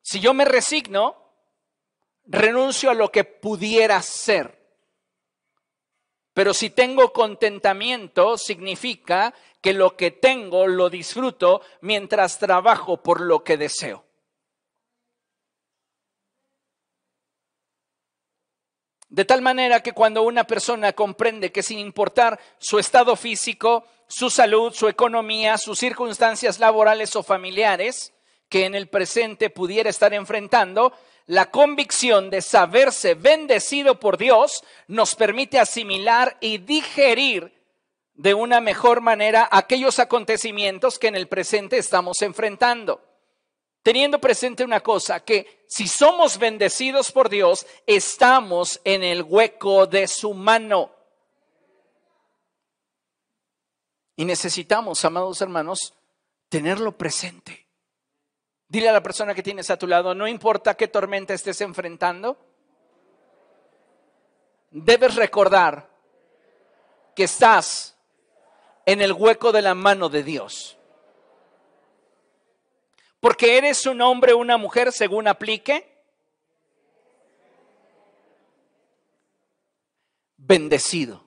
Si 0.04 0.20
yo 0.20 0.36
me 0.36 0.46
resigno, 0.46 1.18
renuncio 2.26 2.92
a 2.92 2.94
lo 2.94 3.12
que 3.12 3.24
pudiera 3.24 4.00
ser. 4.04 4.56
Pero 6.36 6.54
si 6.54 6.70
tengo 6.70 7.12
contentamiento, 7.12 8.38
significa 8.38 9.34
que 9.62 9.74
lo 9.74 9.98
que 9.98 10.12
tengo 10.12 10.68
lo 10.68 10.92
disfruto 10.92 11.64
mientras 11.82 12.38
trabajo 12.38 13.02
por 13.02 13.20
lo 13.20 13.44
que 13.44 13.58
deseo. 13.58 14.06
De 19.14 19.26
tal 19.26 19.44
manera 19.44 19.84
que 19.84 19.92
cuando 19.92 20.24
una 20.24 20.46
persona 20.46 20.94
comprende 20.94 21.52
que 21.52 21.62
sin 21.62 21.78
importar 21.78 22.40
su 22.58 22.80
estado 22.80 23.16
físico, 23.16 23.86
su 24.08 24.32
salud, 24.32 24.74
su 24.74 24.88
economía, 24.88 25.60
sus 25.60 25.78
circunstancias 25.78 26.58
laborales 26.58 27.16
o 27.16 27.22
familiares, 27.22 28.12
que 28.50 28.66
en 28.66 28.74
el 28.74 28.88
presente 28.88 29.52
pudiera 29.52 29.92
estar 29.92 30.16
enfrentando, 30.16 30.94
la 31.28 31.52
convicción 31.52 32.32
de 32.32 32.42
saberse 32.42 33.14
bendecido 33.14 34.00
por 34.00 34.18
Dios 34.18 34.64
nos 34.88 35.14
permite 35.14 35.60
asimilar 35.60 36.36
y 36.42 36.58
digerir 36.58 37.54
de 38.16 38.34
una 38.34 38.62
mejor 38.62 39.02
manera 39.02 39.48
aquellos 39.52 40.00
acontecimientos 40.00 40.98
que 40.98 41.10
en 41.10 41.16
el 41.16 41.28
presente 41.28 41.78
estamos 41.78 42.24
enfrentando 42.24 43.13
teniendo 43.84 44.20
presente 44.20 44.64
una 44.64 44.80
cosa, 44.80 45.20
que 45.20 45.66
si 45.68 45.88
somos 45.88 46.40
bendecidos 46.40 47.12
por 47.12 47.30
Dios, 47.30 47.68
estamos 47.86 48.80
en 48.86 49.04
el 49.04 49.22
hueco 49.22 49.86
de 49.86 50.08
su 50.08 50.34
mano. 50.34 50.92
Y 54.16 54.26
necesitamos, 54.26 55.04
amados 55.04 55.42
hermanos, 55.42 55.94
tenerlo 56.48 56.98
presente. 56.98 57.68
Dile 58.70 58.90
a 58.90 58.94
la 58.94 59.04
persona 59.04 59.36
que 59.36 59.44
tienes 59.44 59.70
a 59.70 59.78
tu 59.78 59.86
lado, 59.86 60.16
no 60.16 60.28
importa 60.28 60.76
qué 60.76 60.88
tormenta 60.88 61.34
estés 61.34 61.60
enfrentando, 61.62 62.38
debes 64.72 65.16
recordar 65.16 65.90
que 67.16 67.26
estás 67.26 67.98
en 68.86 69.02
el 69.02 69.12
hueco 69.12 69.52
de 69.52 69.62
la 69.62 69.76
mano 69.76 70.10
de 70.10 70.24
Dios 70.24 70.78
porque 73.24 73.58
eres 73.58 73.86
un 73.86 74.02
hombre 74.02 74.34
o 74.34 74.38
una 74.38 74.58
mujer 74.58 74.92
según 74.92 75.30
aplique. 75.30 75.98
Bendecido. 80.36 81.24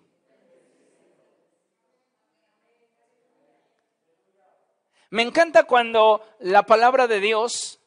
Me 5.08 5.22
encanta 5.22 5.64
cuando 5.64 6.22
la 6.40 6.64
palabra 6.64 7.06
de 7.06 7.18
Dios 7.18 7.80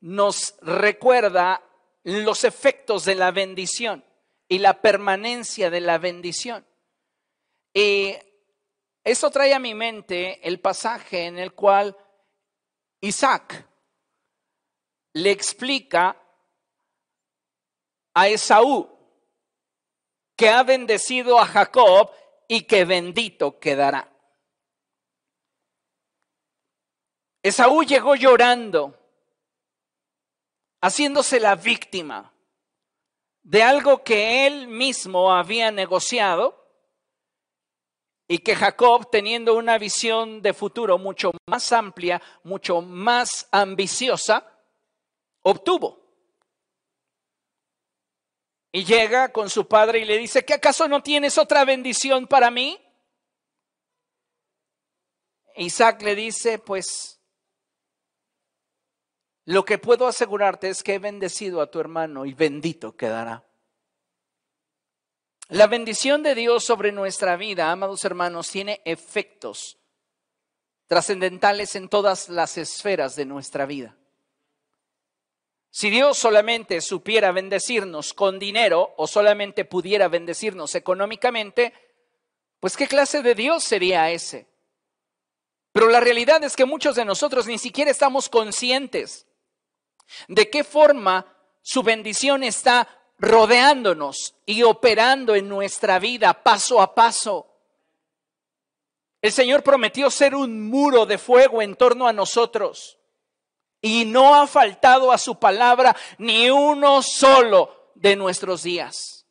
nos 0.00 0.56
recuerda 0.60 1.62
los 2.02 2.42
efectos 2.42 3.04
de 3.04 3.14
la 3.14 3.30
bendición 3.30 4.04
y 4.48 4.58
la 4.58 4.82
permanencia 4.82 5.70
de 5.70 5.82
la 5.82 5.98
bendición. 5.98 6.66
Y 7.72 8.12
eso 9.04 9.30
trae 9.30 9.54
a 9.54 9.60
mi 9.60 9.74
mente 9.74 10.40
el 10.48 10.58
pasaje 10.58 11.26
en 11.26 11.38
el 11.38 11.52
cual 11.52 11.96
Isaac 13.00 13.66
le 15.14 15.30
explica 15.30 16.16
a 18.14 18.28
Esaú 18.28 18.88
que 20.36 20.50
ha 20.50 20.62
bendecido 20.62 21.38
a 21.38 21.46
Jacob 21.46 22.10
y 22.48 22.62
que 22.62 22.84
bendito 22.84 23.58
quedará. 23.58 24.12
Esaú 27.42 27.84
llegó 27.84 28.16
llorando, 28.16 28.98
haciéndose 30.82 31.40
la 31.40 31.54
víctima 31.54 32.32
de 33.42 33.62
algo 33.62 34.02
que 34.02 34.46
él 34.46 34.66
mismo 34.66 35.32
había 35.32 35.70
negociado 35.70 36.65
y 38.28 38.38
que 38.38 38.56
Jacob, 38.56 39.08
teniendo 39.10 39.54
una 39.54 39.78
visión 39.78 40.42
de 40.42 40.52
futuro 40.52 40.98
mucho 40.98 41.32
más 41.46 41.72
amplia, 41.72 42.20
mucho 42.42 42.82
más 42.82 43.48
ambiciosa, 43.52 44.44
obtuvo. 45.42 46.04
Y 48.72 48.84
llega 48.84 49.32
con 49.32 49.48
su 49.48 49.68
padre 49.68 50.00
y 50.00 50.04
le 50.04 50.18
dice, 50.18 50.44
¿que 50.44 50.54
acaso 50.54 50.88
no 50.88 51.02
tienes 51.02 51.38
otra 51.38 51.64
bendición 51.64 52.26
para 52.26 52.50
mí? 52.50 52.78
Isaac 55.56 56.02
le 56.02 56.14
dice, 56.14 56.58
pues 56.58 57.20
lo 59.44 59.64
que 59.64 59.78
puedo 59.78 60.06
asegurarte 60.08 60.68
es 60.68 60.82
que 60.82 60.94
he 60.94 60.98
bendecido 60.98 61.62
a 61.62 61.70
tu 61.70 61.78
hermano 61.78 62.26
y 62.26 62.34
bendito 62.34 62.96
quedará. 62.96 63.45
La 65.48 65.68
bendición 65.68 66.24
de 66.24 66.34
Dios 66.34 66.64
sobre 66.64 66.90
nuestra 66.90 67.36
vida, 67.36 67.70
amados 67.70 68.04
hermanos, 68.04 68.50
tiene 68.50 68.82
efectos 68.84 69.78
trascendentales 70.88 71.76
en 71.76 71.88
todas 71.88 72.28
las 72.28 72.58
esferas 72.58 73.14
de 73.14 73.26
nuestra 73.26 73.64
vida. 73.64 73.96
Si 75.70 75.88
Dios 75.88 76.18
solamente 76.18 76.80
supiera 76.80 77.30
bendecirnos 77.30 78.12
con 78.12 78.40
dinero 78.40 78.94
o 78.96 79.06
solamente 79.06 79.64
pudiera 79.64 80.08
bendecirnos 80.08 80.74
económicamente, 80.74 81.72
pues 82.58 82.76
¿qué 82.76 82.88
clase 82.88 83.22
de 83.22 83.34
Dios 83.34 83.62
sería 83.62 84.10
ese? 84.10 84.48
Pero 85.72 85.90
la 85.90 86.00
realidad 86.00 86.42
es 86.42 86.56
que 86.56 86.64
muchos 86.64 86.96
de 86.96 87.04
nosotros 87.04 87.46
ni 87.46 87.58
siquiera 87.58 87.90
estamos 87.90 88.28
conscientes 88.28 89.26
de 90.26 90.50
qué 90.50 90.64
forma 90.64 91.36
su 91.62 91.82
bendición 91.82 92.42
está 92.42 92.88
rodeándonos 93.18 94.34
y 94.44 94.62
operando 94.62 95.34
en 95.34 95.48
nuestra 95.48 95.98
vida 95.98 96.42
paso 96.42 96.80
a 96.80 96.94
paso. 96.94 97.46
El 99.22 99.32
Señor 99.32 99.62
prometió 99.62 100.10
ser 100.10 100.34
un 100.34 100.68
muro 100.68 101.06
de 101.06 101.18
fuego 101.18 101.62
en 101.62 101.74
torno 101.74 102.06
a 102.06 102.12
nosotros 102.12 102.98
y 103.80 104.04
no 104.04 104.34
ha 104.34 104.46
faltado 104.46 105.12
a 105.12 105.18
su 105.18 105.38
palabra 105.38 105.96
ni 106.18 106.50
uno 106.50 107.02
solo 107.02 107.90
de 107.94 108.16
nuestros 108.16 108.62
días. 108.62 109.26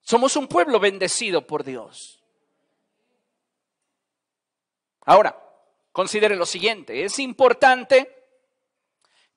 Somos 0.00 0.36
un 0.36 0.48
pueblo 0.48 0.80
bendecido 0.80 1.46
por 1.46 1.64
Dios. 1.64 2.22
Ahora, 5.04 5.40
considere 5.92 6.36
lo 6.36 6.46
siguiente, 6.46 7.04
es 7.04 7.18
importante 7.18 8.21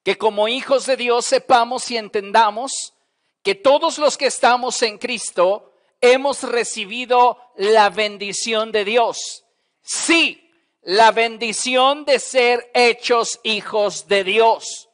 que 0.05 0.19
como 0.19 0.47
hijos 0.47 0.85
de 0.85 0.97
Dios 0.97 1.25
sepamos 1.25 1.89
y 1.89 1.97
entendamos 1.97 2.93
que 3.41 3.55
todos 3.55 3.97
los 3.97 4.17
que 4.17 4.27
estamos 4.27 4.79
en 4.83 4.99
Cristo 4.99 5.73
hemos 5.99 6.43
recibido 6.43 7.39
la 7.55 7.89
bendición 7.89 8.71
de 8.71 8.85
Dios. 8.85 9.45
Sí, 9.81 10.51
la 10.83 11.11
bendición 11.11 12.05
de 12.05 12.19
ser 12.19 12.69
hechos 12.75 13.39
hijos 13.41 14.07
de 14.07 14.23
Dios, 14.23 14.89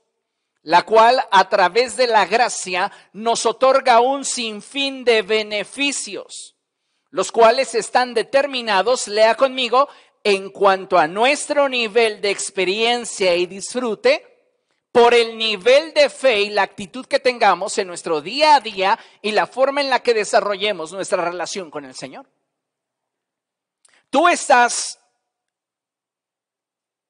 la 0.62 0.84
cual 0.84 1.22
a 1.30 1.50
través 1.50 1.98
de 1.98 2.08
la 2.08 2.26
gracia 2.26 2.90
nos 3.12 3.46
otorga 3.46 4.00
un 4.00 4.24
sinfín 4.24 5.04
de 5.04 5.24
beneficios, 5.24 6.56
los 7.10 7.34
cuales 7.34 7.76
están 7.76 8.14
determinados, 8.14 9.10
lea 9.10 9.36
conmigo, 9.36 9.90
en 10.24 10.52
cuanto 10.52 10.98
a 10.98 11.08
nuestro 11.08 11.68
nivel 11.68 12.22
de 12.22 12.30
experiencia 12.30 13.36
y 13.36 13.46
disfrute, 13.46 14.31
por 14.92 15.14
el 15.14 15.38
nivel 15.38 15.94
de 15.94 16.10
fe 16.10 16.42
y 16.42 16.50
la 16.50 16.64
actitud 16.64 17.06
que 17.06 17.20
tengamos 17.20 17.78
en 17.78 17.88
nuestro 17.88 18.22
día 18.22 18.56
a 18.56 18.60
día 18.60 19.00
y 19.22 19.32
la 19.32 19.48
forma 19.48 19.82
en 19.82 19.90
la 19.90 20.02
que 20.02 20.14
desarrollemos 20.14 20.92
nuestra 20.92 21.24
relación 21.24 21.72
con 21.72 21.86
el 21.86 21.96
Señor. 21.96 22.28
Tú 24.10 24.28
estás 24.28 25.00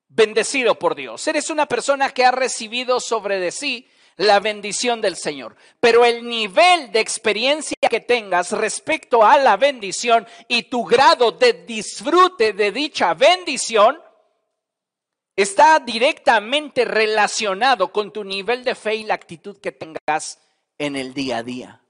bendecido 0.08 0.76
por 0.78 0.94
Dios. 0.94 1.26
Eres 1.28 1.50
una 1.50 1.66
persona 1.66 2.12
que 2.12 2.24
ha 2.24 2.32
recibido 2.32 3.00
sobre 3.00 3.40
de 3.40 3.52
sí 3.52 3.90
la 4.18 4.40
bendición 4.40 5.02
del 5.02 5.16
Señor. 5.16 5.56
Pero 5.80 6.06
el 6.06 6.28
nivel 6.28 6.92
de 6.92 7.00
experiencia 7.00 7.76
que 7.90 8.02
tengas 8.02 8.52
respecto 8.52 9.26
a 9.26 9.38
la 9.38 9.58
bendición 9.58 10.28
y 10.48 10.64
tu 10.64 10.86
grado 10.86 11.32
de 11.32 11.54
disfrute 11.54 12.54
de 12.54 12.72
dicha 12.72 13.16
bendición 13.16 14.00
está 15.36 15.80
directamente 15.80 16.86
relacionado 16.86 17.92
con 17.92 18.12
tu 18.12 18.24
nivel 18.24 18.64
de 18.64 18.76
fe 18.76 18.96
y 18.96 19.04
la 19.04 19.16
actitud 19.16 19.58
que 19.60 19.72
tengas 19.72 20.40
en 20.78 20.96
el 20.96 21.14
día 21.14 21.38
a 21.38 21.44
día. 21.44 21.82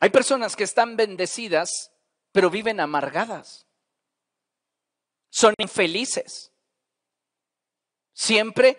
Hay 0.00 0.10
personas 0.10 0.56
que 0.56 0.64
están 0.64 0.96
bendecidas, 0.96 1.92
pero 2.32 2.50
viven 2.50 2.80
amargadas. 2.80 3.66
Son 5.30 5.54
infelices. 5.58 6.52
Siempre 8.12 8.78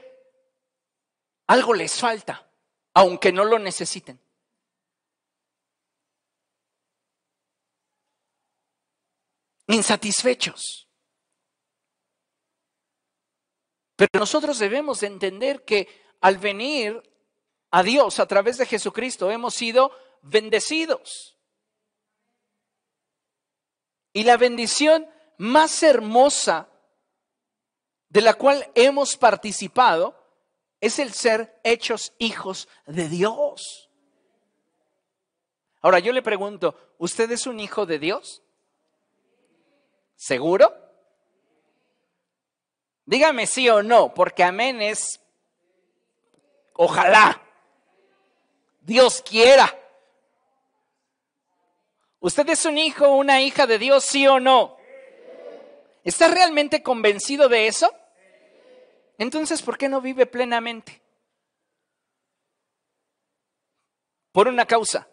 algo 1.47 1.73
les 1.73 1.99
falta, 1.99 2.49
aunque 2.93 3.31
no 3.31 3.43
lo 3.43 3.59
necesiten. 3.59 4.19
Insatisfechos. 9.67 10.84
Pero 13.95 14.09
nosotros 14.19 14.59
debemos 14.59 15.03
entender 15.03 15.63
que 15.63 15.87
al 16.21 16.37
venir 16.37 17.01
a 17.71 17.83
Dios 17.83 18.19
a 18.19 18.25
través 18.25 18.57
de 18.57 18.65
Jesucristo 18.65 19.31
hemos 19.31 19.53
sido 19.53 19.91
bendecidos. 20.21 21.37
Y 24.13 24.23
la 24.23 24.37
bendición 24.37 25.07
más 25.37 25.83
hermosa 25.83 26.69
de 28.09 28.21
la 28.21 28.33
cual 28.33 28.71
hemos 28.75 29.17
participado 29.17 30.15
es 30.79 30.99
el 30.99 31.13
ser 31.13 31.59
hechos 31.63 32.13
hijos 32.17 32.67
de 32.85 33.09
Dios. 33.09 33.89
Ahora 35.81 35.99
yo 35.99 36.13
le 36.13 36.21
pregunto, 36.21 36.75
¿usted 36.97 37.29
es 37.31 37.45
un 37.45 37.59
hijo 37.59 37.85
de 37.85 37.99
Dios? 37.99 38.41
¿Seguro? 40.15 40.84
Dígame 43.05 43.45
sí 43.45 43.69
o 43.69 43.83
no, 43.83 44.13
porque 44.13 44.43
amén 44.43 44.81
es 44.81 45.21
ojalá. 46.73 47.41
Dios 48.81 49.21
quiera. 49.21 49.73
¿Usted 52.19 52.49
es 52.49 52.65
un 52.65 52.77
hijo 52.77 53.07
o 53.07 53.17
una 53.17 53.41
hija 53.41 53.67
de 53.67 53.77
Dios, 53.77 54.03
sí 54.03 54.25
o 54.27 54.39
no? 54.39 54.77
¿Está 56.03 56.27
realmente 56.27 56.81
convencido 56.81 57.49
de 57.49 57.67
eso? 57.67 57.93
Entonces, 59.17 59.61
¿por 59.61 59.77
qué 59.77 59.89
no 59.89 60.01
vive 60.01 60.25
plenamente? 60.25 61.01
Por 64.31 64.47
una 64.47 64.65
causa. 64.65 65.07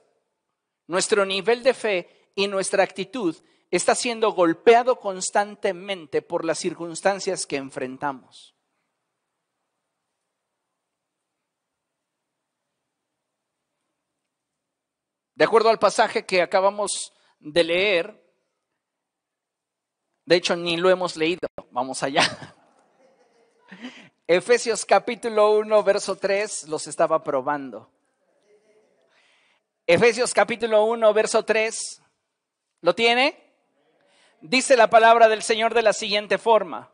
Nuestro 0.86 1.24
nivel 1.24 1.62
de 1.62 1.74
fe 1.74 2.30
y 2.34 2.48
nuestra 2.48 2.82
actitud 2.82 3.36
está 3.72 3.94
siendo 3.94 4.32
golpeado 4.32 5.00
constantemente 5.00 6.20
por 6.20 6.44
las 6.44 6.58
circunstancias 6.58 7.46
que 7.46 7.56
enfrentamos. 7.56 8.54
De 15.34 15.44
acuerdo 15.44 15.70
al 15.70 15.78
pasaje 15.78 16.26
que 16.26 16.42
acabamos 16.42 17.14
de 17.40 17.64
leer, 17.64 18.34
de 20.26 20.36
hecho 20.36 20.54
ni 20.54 20.76
lo 20.76 20.90
hemos 20.90 21.16
leído, 21.16 21.48
vamos 21.70 22.02
allá. 22.02 22.54
Efesios 24.26 24.84
capítulo 24.84 25.56
1, 25.56 25.82
verso 25.82 26.16
3, 26.16 26.68
los 26.68 26.86
estaba 26.86 27.24
probando. 27.24 27.90
Efesios 29.86 30.34
capítulo 30.34 30.84
1, 30.84 31.14
verso 31.14 31.42
3, 31.42 32.02
¿lo 32.82 32.94
tiene? 32.94 33.41
Dice 34.42 34.76
la 34.76 34.90
palabra 34.90 35.28
del 35.28 35.42
Señor 35.42 35.72
de 35.74 35.82
la 35.82 35.92
siguiente 35.92 36.36
forma. 36.38 36.90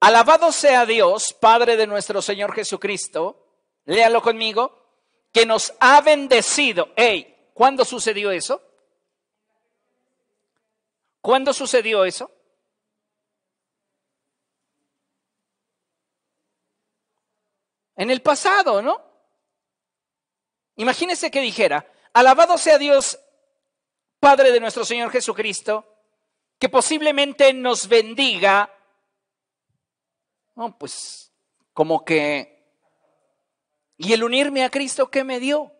Alabado 0.00 0.52
sea 0.52 0.84
Dios, 0.84 1.34
Padre 1.40 1.76
de 1.76 1.86
nuestro 1.86 2.20
Señor 2.20 2.52
Jesucristo, 2.52 3.46
léalo 3.86 4.20
conmigo, 4.20 4.86
que 5.32 5.46
nos 5.46 5.72
ha 5.80 6.00
bendecido. 6.02 6.90
Hey, 6.96 7.50
¿cuándo 7.54 7.84
sucedió 7.84 8.30
eso? 8.30 8.62
¿Cuándo 11.20 11.52
sucedió 11.52 12.04
eso? 12.04 12.30
En 17.96 18.10
el 18.10 18.20
pasado, 18.20 18.82
¿no? 18.82 19.02
Imagínese 20.76 21.30
que 21.30 21.40
dijera, 21.40 21.90
alabado 22.12 22.58
sea 22.58 22.76
Dios, 22.76 23.18
Padre 24.20 24.52
de 24.52 24.60
nuestro 24.60 24.84
Señor 24.84 25.10
Jesucristo, 25.10 25.95
que 26.58 26.68
posiblemente 26.68 27.52
nos 27.52 27.88
bendiga, 27.88 28.72
no, 30.54 30.76
pues 30.78 31.32
como 31.72 32.04
que, 32.04 32.64
¿y 33.98 34.12
el 34.12 34.24
unirme 34.24 34.64
a 34.64 34.70
Cristo 34.70 35.10
qué 35.10 35.24
me 35.24 35.38
dio? 35.38 35.72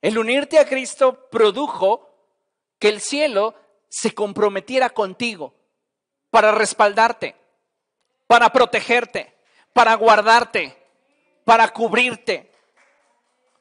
El 0.00 0.18
unirte 0.18 0.58
a 0.58 0.66
Cristo 0.66 1.28
produjo 1.28 2.08
que 2.78 2.88
el 2.88 3.00
cielo 3.00 3.54
se 3.88 4.14
comprometiera 4.14 4.90
contigo 4.90 5.54
para 6.30 6.52
respaldarte, 6.52 7.36
para 8.26 8.50
protegerte, 8.52 9.36
para 9.72 9.94
guardarte, 9.94 10.76
para 11.44 11.68
cubrirte. 11.72 12.52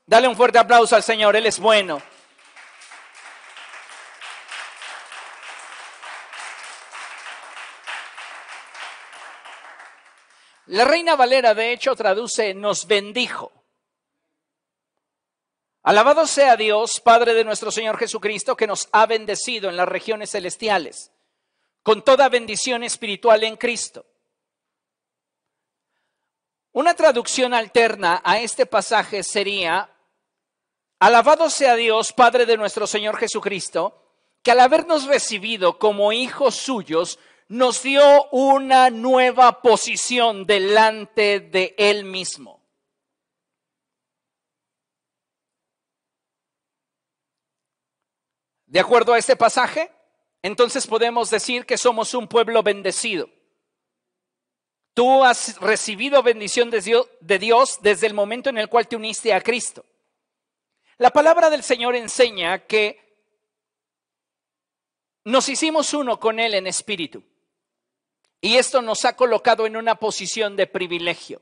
Dale 0.05 0.27
un 0.27 0.35
fuerte 0.35 0.59
aplauso 0.59 0.95
al 0.95 1.03
Señor, 1.03 1.35
Él 1.35 1.47
es 1.47 1.59
bueno. 1.59 2.01
La 10.69 10.85
reina 10.85 11.15
Valera, 11.15 11.55
de 11.55 11.71
hecho, 11.73 11.95
traduce 11.95 12.53
nos 12.53 12.85
bendijo. 12.85 13.51
Alabado 15.81 16.27
sea 16.27 16.55
Dios, 16.55 17.01
Padre 17.03 17.33
de 17.33 17.43
nuestro 17.43 17.71
Señor 17.71 17.97
Jesucristo, 17.97 18.55
que 18.55 18.67
nos 18.67 18.87
ha 18.91 19.07
bendecido 19.07 19.69
en 19.69 19.77
las 19.77 19.87
regiones 19.87 20.29
celestiales, 20.29 21.11
con 21.81 22.03
toda 22.03 22.29
bendición 22.29 22.83
espiritual 22.83 23.43
en 23.45 23.57
Cristo. 23.57 24.05
Una 26.71 26.93
traducción 26.93 27.55
alterna 27.55 28.21
a 28.23 28.39
este 28.39 28.67
pasaje 28.67 29.23
sería, 29.23 29.89
Alabado 30.99 31.49
sea 31.49 31.73
Dios, 31.73 32.13
Padre 32.13 32.45
de 32.45 32.57
nuestro 32.57 32.85
Señor 32.85 33.17
Jesucristo, 33.17 34.05
que 34.43 34.51
al 34.51 34.59
habernos 34.59 35.05
recibido 35.05 35.79
como 35.79 36.13
hijos 36.13 36.57
suyos, 36.57 37.17
nos 37.49 37.81
dio 37.81 38.29
una 38.29 38.91
nueva 38.91 39.61
posición 39.61 40.45
delante 40.45 41.39
de 41.39 41.73
Él 41.77 42.05
mismo. 42.05 42.63
De 48.67 48.79
acuerdo 48.79 49.13
a 49.13 49.17
este 49.17 49.35
pasaje, 49.35 49.91
entonces 50.43 50.85
podemos 50.85 51.31
decir 51.31 51.65
que 51.65 51.79
somos 51.79 52.13
un 52.13 52.27
pueblo 52.27 52.61
bendecido. 52.61 53.27
Tú 54.93 55.23
has 55.23 55.59
recibido 55.59 56.21
bendición 56.21 56.69
de 56.69 57.39
Dios 57.39 57.79
desde 57.81 58.05
el 58.05 58.13
momento 58.13 58.51
en 58.51 58.59
el 58.59 58.69
cual 58.69 58.87
te 58.87 58.95
uniste 58.95 59.33
a 59.33 59.41
Cristo. 59.41 59.83
La 60.97 61.09
palabra 61.09 61.49
del 61.49 61.63
Señor 61.63 61.95
enseña 61.95 62.59
que 62.67 63.09
nos 65.23 65.49
hicimos 65.49 65.95
uno 65.95 66.19
con 66.19 66.39
Él 66.39 66.53
en 66.53 66.67
espíritu. 66.67 67.23
Y 68.41 68.57
esto 68.57 68.81
nos 68.81 69.05
ha 69.05 69.15
colocado 69.15 69.65
en 69.65 69.75
una 69.75 69.95
posición 69.95 70.55
de 70.55 70.67
privilegio. 70.67 71.41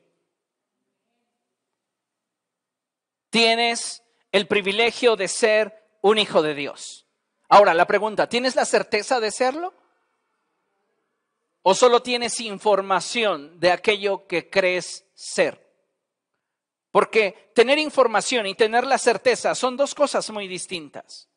Tienes 3.30 4.04
el 4.32 4.48
privilegio 4.48 5.16
de 5.16 5.28
ser 5.28 5.84
un 6.02 6.18
hijo 6.18 6.41
de 6.41 6.56
Dios. 6.56 7.06
Ahora, 7.50 7.74
la 7.74 7.86
pregunta, 7.86 8.28
¿tienes 8.28 8.56
la 8.56 8.66
certeza 8.66 9.20
de 9.20 9.32
serlo? 9.32 9.74
¿O 11.62 11.76
solo 11.76 12.02
tienes 12.02 12.39
información 12.39 13.60
de 13.60 13.72
aquello 13.72 14.26
que 14.26 14.50
crees 14.50 15.06
ser? 15.14 15.68
Porque 16.91 17.52
tener 17.54 17.78
información 17.78 18.48
y 18.48 18.56
tener 18.56 18.86
la 18.86 18.98
certeza 18.98 19.54
son 19.54 19.78
dos 19.78 19.93
cosas 19.93 20.30
muy 20.30 20.48
distintas. 20.48 21.30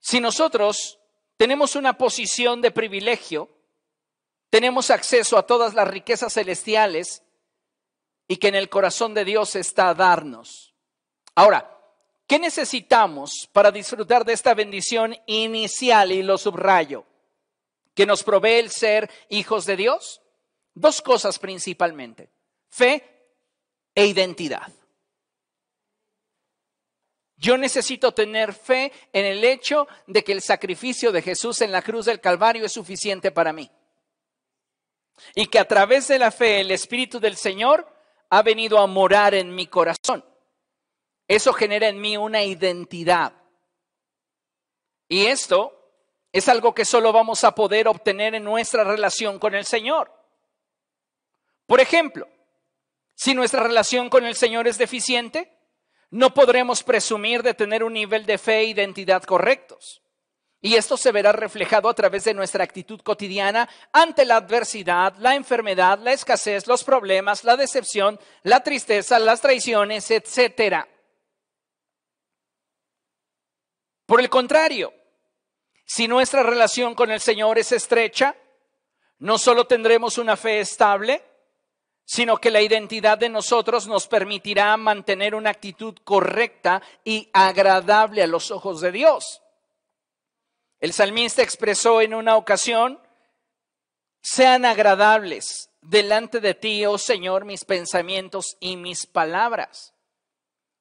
Si 0.00 0.20
nosotros 0.20 1.00
tenemos 1.36 1.76
una 1.76 1.98
posición 1.98 2.60
de 2.60 2.70
privilegio, 2.70 3.48
tenemos 4.50 4.90
acceso 4.90 5.36
a 5.36 5.46
todas 5.46 5.74
las 5.74 5.88
riquezas 5.88 6.34
celestiales 6.34 7.22
y 8.28 8.36
que 8.36 8.48
en 8.48 8.54
el 8.54 8.68
corazón 8.68 9.14
de 9.14 9.24
Dios 9.24 9.56
está 9.56 9.88
a 9.88 9.94
darnos. 9.94 10.74
Ahora, 11.34 11.76
¿qué 12.26 12.38
necesitamos 12.38 13.48
para 13.52 13.72
disfrutar 13.72 14.24
de 14.24 14.32
esta 14.32 14.54
bendición 14.54 15.16
inicial? 15.26 16.12
Y 16.12 16.22
lo 16.22 16.38
subrayo, 16.38 17.04
que 17.94 18.06
nos 18.06 18.22
provee 18.22 18.60
el 18.60 18.70
ser 18.70 19.10
hijos 19.28 19.66
de 19.66 19.76
Dios. 19.76 20.22
Dos 20.74 21.02
cosas 21.02 21.38
principalmente, 21.38 22.30
fe 22.68 23.28
e 23.94 24.06
identidad. 24.06 24.72
Yo 27.36 27.56
necesito 27.58 28.12
tener 28.12 28.52
fe 28.52 28.92
en 29.12 29.24
el 29.24 29.44
hecho 29.44 29.88
de 30.06 30.22
que 30.22 30.32
el 30.32 30.40
sacrificio 30.40 31.12
de 31.12 31.22
Jesús 31.22 31.60
en 31.60 31.72
la 31.72 31.82
cruz 31.82 32.06
del 32.06 32.20
Calvario 32.20 32.64
es 32.64 32.72
suficiente 32.72 33.32
para 33.32 33.52
mí. 33.52 33.70
Y 35.34 35.46
que 35.46 35.58
a 35.58 35.66
través 35.66 36.08
de 36.08 36.18
la 36.18 36.30
fe 36.30 36.60
el 36.60 36.70
Espíritu 36.70 37.18
del 37.18 37.36
Señor 37.36 37.86
ha 38.30 38.42
venido 38.42 38.78
a 38.78 38.86
morar 38.86 39.34
en 39.34 39.54
mi 39.54 39.66
corazón. 39.66 40.24
Eso 41.26 41.52
genera 41.52 41.88
en 41.88 42.00
mí 42.00 42.16
una 42.16 42.42
identidad. 42.42 43.32
Y 45.08 45.26
esto 45.26 45.72
es 46.32 46.48
algo 46.48 46.74
que 46.74 46.84
solo 46.84 47.12
vamos 47.12 47.44
a 47.44 47.54
poder 47.54 47.88
obtener 47.88 48.34
en 48.34 48.44
nuestra 48.44 48.84
relación 48.84 49.38
con 49.38 49.54
el 49.54 49.64
Señor. 49.64 50.12
Por 51.66 51.80
ejemplo, 51.80 52.28
si 53.14 53.34
nuestra 53.34 53.62
relación 53.62 54.10
con 54.10 54.24
el 54.24 54.34
Señor 54.34 54.66
es 54.66 54.76
deficiente, 54.76 55.53
no 56.10 56.34
podremos 56.34 56.82
presumir 56.82 57.42
de 57.42 57.54
tener 57.54 57.82
un 57.82 57.92
nivel 57.92 58.26
de 58.26 58.38
fe 58.38 58.58
e 58.58 58.64
identidad 58.64 59.22
correctos. 59.22 60.02
Y 60.60 60.76
esto 60.76 60.96
se 60.96 61.12
verá 61.12 61.32
reflejado 61.32 61.90
a 61.90 61.94
través 61.94 62.24
de 62.24 62.32
nuestra 62.32 62.64
actitud 62.64 62.98
cotidiana 63.02 63.68
ante 63.92 64.24
la 64.24 64.36
adversidad, 64.36 65.14
la 65.18 65.34
enfermedad, 65.34 65.98
la 65.98 66.14
escasez, 66.14 66.66
los 66.66 66.84
problemas, 66.84 67.44
la 67.44 67.56
decepción, 67.56 68.18
la 68.44 68.62
tristeza, 68.62 69.18
las 69.18 69.42
traiciones, 69.42 70.10
etc. 70.10 70.86
Por 74.06 74.20
el 74.20 74.30
contrario, 74.30 74.94
si 75.84 76.08
nuestra 76.08 76.42
relación 76.42 76.94
con 76.94 77.10
el 77.10 77.20
Señor 77.20 77.58
es 77.58 77.72
estrecha, 77.72 78.34
no 79.18 79.36
solo 79.36 79.66
tendremos 79.66 80.16
una 80.16 80.36
fe 80.36 80.60
estable, 80.60 81.22
sino 82.04 82.36
que 82.36 82.50
la 82.50 82.60
identidad 82.60 83.16
de 83.16 83.28
nosotros 83.28 83.86
nos 83.86 84.06
permitirá 84.06 84.76
mantener 84.76 85.34
una 85.34 85.50
actitud 85.50 85.96
correcta 86.04 86.82
y 87.02 87.30
agradable 87.32 88.22
a 88.22 88.26
los 88.26 88.50
ojos 88.50 88.80
de 88.80 88.92
Dios. 88.92 89.40
El 90.80 90.92
salmista 90.92 91.42
expresó 91.42 92.02
en 92.02 92.14
una 92.14 92.36
ocasión, 92.36 93.00
sean 94.20 94.66
agradables 94.66 95.70
delante 95.80 96.40
de 96.40 96.54
ti, 96.54 96.84
oh 96.84 96.98
Señor, 96.98 97.44
mis 97.44 97.64
pensamientos 97.64 98.56
y 98.60 98.76
mis 98.76 99.06
palabras. 99.06 99.93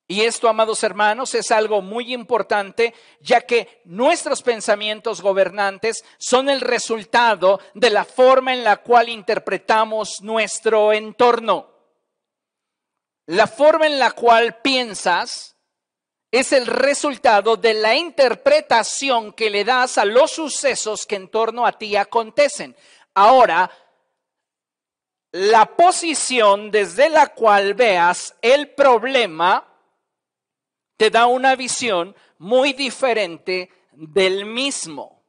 Y 0.08 0.22
esto, 0.22 0.50
amados 0.50 0.84
hermanos, 0.84 1.34
es 1.34 1.50
algo 1.52 1.82
muy 1.82 2.14
importante, 2.14 2.94
ya 3.22 3.42
que 3.42 3.82
nuestros 3.86 4.42
pensamientos 4.42 5.22
gobernantes 5.22 6.04
son 6.18 6.50
el 6.50 6.60
resultado 6.60 7.60
de 7.74 7.90
la 7.90 8.04
forma 8.04 8.54
en 8.54 8.64
la 8.64 8.78
cual 8.78 9.08
interpretamos 9.08 10.22
nuestro 10.22 10.92
entorno. 10.92 11.70
La 13.28 13.48
forma 13.48 13.88
en 13.88 13.98
la 14.00 14.12
cual 14.12 14.60
piensas 14.62 15.56
es 16.30 16.52
el 16.52 16.66
resultado 16.66 17.56
de 17.56 17.74
la 17.74 17.96
interpretación 17.96 19.32
que 19.32 19.50
le 19.50 19.64
das 19.64 19.98
a 19.98 20.04
los 20.04 20.32
sucesos 20.32 21.06
que 21.06 21.16
en 21.16 21.30
torno 21.30 21.66
a 21.66 21.72
ti 21.72 21.96
acontecen. 21.96 22.76
Ahora, 23.14 23.72
la 25.32 25.66
posición 25.66 26.72
desde 26.72 27.10
la 27.10 27.28
cual 27.28 27.74
veas 27.76 28.36
el 28.42 28.72
problema 28.72 29.73
te 31.04 31.10
da 31.10 31.26
una 31.26 31.58
visión 31.58 32.16
muy 32.38 32.72
diferente 32.72 33.70
del 33.92 34.46
mismo. 34.46 35.22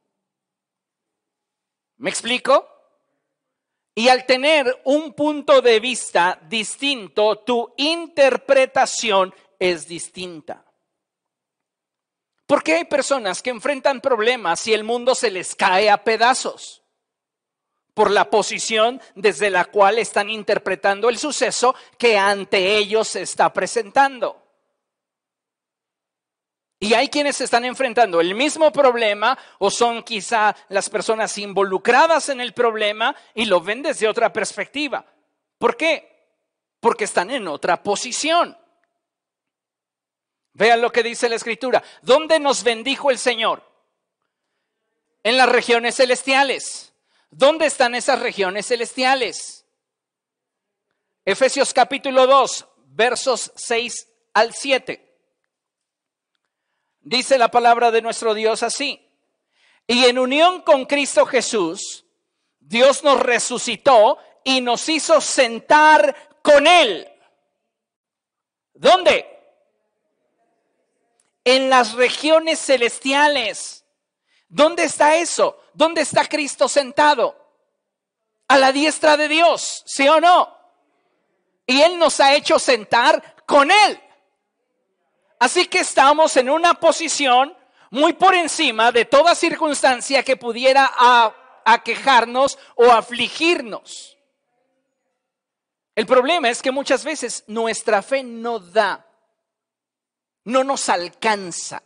¿Me 1.97 2.09
explico? 2.09 2.65
Y 3.93 4.07
al 4.07 4.25
tener 4.25 4.83
un 4.85 5.11
punto 5.11 5.61
de 5.61 5.81
vista 5.81 6.39
distinto, 6.47 7.39
tu 7.39 7.73
interpretación 7.75 9.35
es 9.59 9.85
distinta. 9.85 10.63
Porque 12.47 12.75
hay 12.75 12.85
personas 12.85 13.41
que 13.41 13.49
enfrentan 13.49 13.99
problemas 13.99 14.65
y 14.67 14.73
el 14.73 14.85
mundo 14.85 15.13
se 15.13 15.29
les 15.29 15.55
cae 15.55 15.89
a 15.89 16.05
pedazos 16.05 16.83
por 17.93 18.11
la 18.11 18.29
posición 18.29 19.01
desde 19.13 19.49
la 19.49 19.65
cual 19.65 19.99
están 19.99 20.29
interpretando 20.29 21.09
el 21.09 21.17
suceso 21.17 21.75
que 21.97 22.17
ante 22.17 22.77
ellos 22.77 23.09
se 23.09 23.23
está 23.23 23.51
presentando. 23.51 24.44
Y 26.85 26.93
hay 26.93 27.09
quienes 27.09 27.41
están 27.41 27.65
enfrentando 27.65 28.21
el 28.21 28.35
mismo 28.35 28.71
problema 28.71 29.35
o 29.57 29.71
son 29.71 30.03
quizá 30.03 30.55
las 30.69 30.87
personas 30.87 31.35
involucradas 31.39 32.29
en 32.29 32.39
el 32.39 32.53
problema 32.53 33.15
y 33.33 33.45
lo 33.45 33.59
ven 33.59 33.81
desde 33.81 34.07
otra 34.07 34.31
perspectiva. 34.31 35.03
¿Por 35.57 35.75
qué? 35.77 36.37
Porque 36.79 37.05
están 37.05 37.31
en 37.31 37.47
otra 37.47 37.81
posición. 37.81 38.55
Vean 40.53 40.79
lo 40.79 40.91
que 40.91 41.01
dice 41.01 41.27
la 41.27 41.37
escritura. 41.37 41.81
¿Dónde 42.03 42.39
nos 42.39 42.63
bendijo 42.63 43.09
el 43.09 43.17
Señor? 43.17 43.67
En 45.23 45.37
las 45.37 45.49
regiones 45.49 45.95
celestiales. 45.95 46.93
¿Dónde 47.31 47.65
están 47.65 47.95
esas 47.95 48.19
regiones 48.19 48.67
celestiales? 48.67 49.65
Efesios 51.25 51.73
capítulo 51.73 52.27
2, 52.27 52.67
versos 52.89 53.51
6 53.55 54.07
al 54.35 54.53
7. 54.53 55.04
Dice 57.05 57.37
la 57.37 57.49
palabra 57.49 57.91
de 57.91 58.01
nuestro 58.01 58.33
Dios 58.33 58.63
así. 58.63 59.07
Y 59.85 60.05
en 60.05 60.17
unión 60.17 60.63
con 60.63 60.85
Cristo 60.85 61.27
Jesús, 61.27 62.03
Dios 62.59 63.03
nos 63.03 63.19
resucitó 63.19 64.17
y 64.43 64.59
nos 64.61 64.89
hizo 64.89 65.21
sentar 65.21 66.39
con 66.41 66.65
Él. 66.65 67.07
¿Dónde? 68.73 69.23
En 71.43 71.69
las 71.69 71.93
regiones 71.93 72.59
celestiales. 72.59 73.85
¿Dónde 74.49 74.85
está 74.85 75.17
eso? 75.17 75.61
¿Dónde 75.75 76.01
está 76.01 76.25
Cristo 76.27 76.67
sentado? 76.67 77.39
A 78.47 78.57
la 78.57 78.71
diestra 78.71 79.15
de 79.15 79.27
Dios, 79.27 79.83
¿sí 79.85 80.07
o 80.07 80.19
no? 80.19 80.57
Y 81.67 81.81
Él 81.81 81.99
nos 81.99 82.19
ha 82.19 82.33
hecho 82.33 82.57
sentar 82.57 83.45
con 83.45 83.69
Él. 83.69 84.01
Así 85.45 85.67
que 85.67 85.77
estamos 85.77 86.35
en 86.37 86.49
una 86.49 86.73
posición 86.73 87.55
muy 87.91 88.13
por 88.13 88.33
encima 88.33 88.91
de 88.91 89.05
toda 89.05 89.35
circunstancia 89.35 90.23
que 90.23 90.37
pudiera 90.37 90.91
aquejarnos 91.63 92.57
o 92.73 92.85
afligirnos. 92.85 94.17
El 95.93 96.07
problema 96.07 96.49
es 96.49 96.63
que 96.63 96.71
muchas 96.71 97.03
veces 97.03 97.43
nuestra 97.45 98.01
fe 98.01 98.23
no 98.23 98.57
da, 98.57 99.05
no 100.45 100.63
nos 100.63 100.89
alcanza 100.89 101.83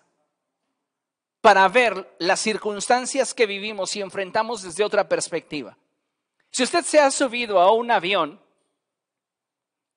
para 1.41 1.67
ver 1.67 2.15
las 2.19 2.39
circunstancias 2.39 3.33
que 3.33 3.45
vivimos 3.45 3.93
y 3.93 3.99
enfrentamos 3.99 4.61
desde 4.61 4.85
otra 4.85 5.09
perspectiva. 5.09 5.77
Si 6.49 6.63
usted 6.63 6.85
se 6.85 7.01
ha 7.01 7.11
subido 7.11 7.59
a 7.59 7.73
un 7.73 7.91
avión, 7.91 8.41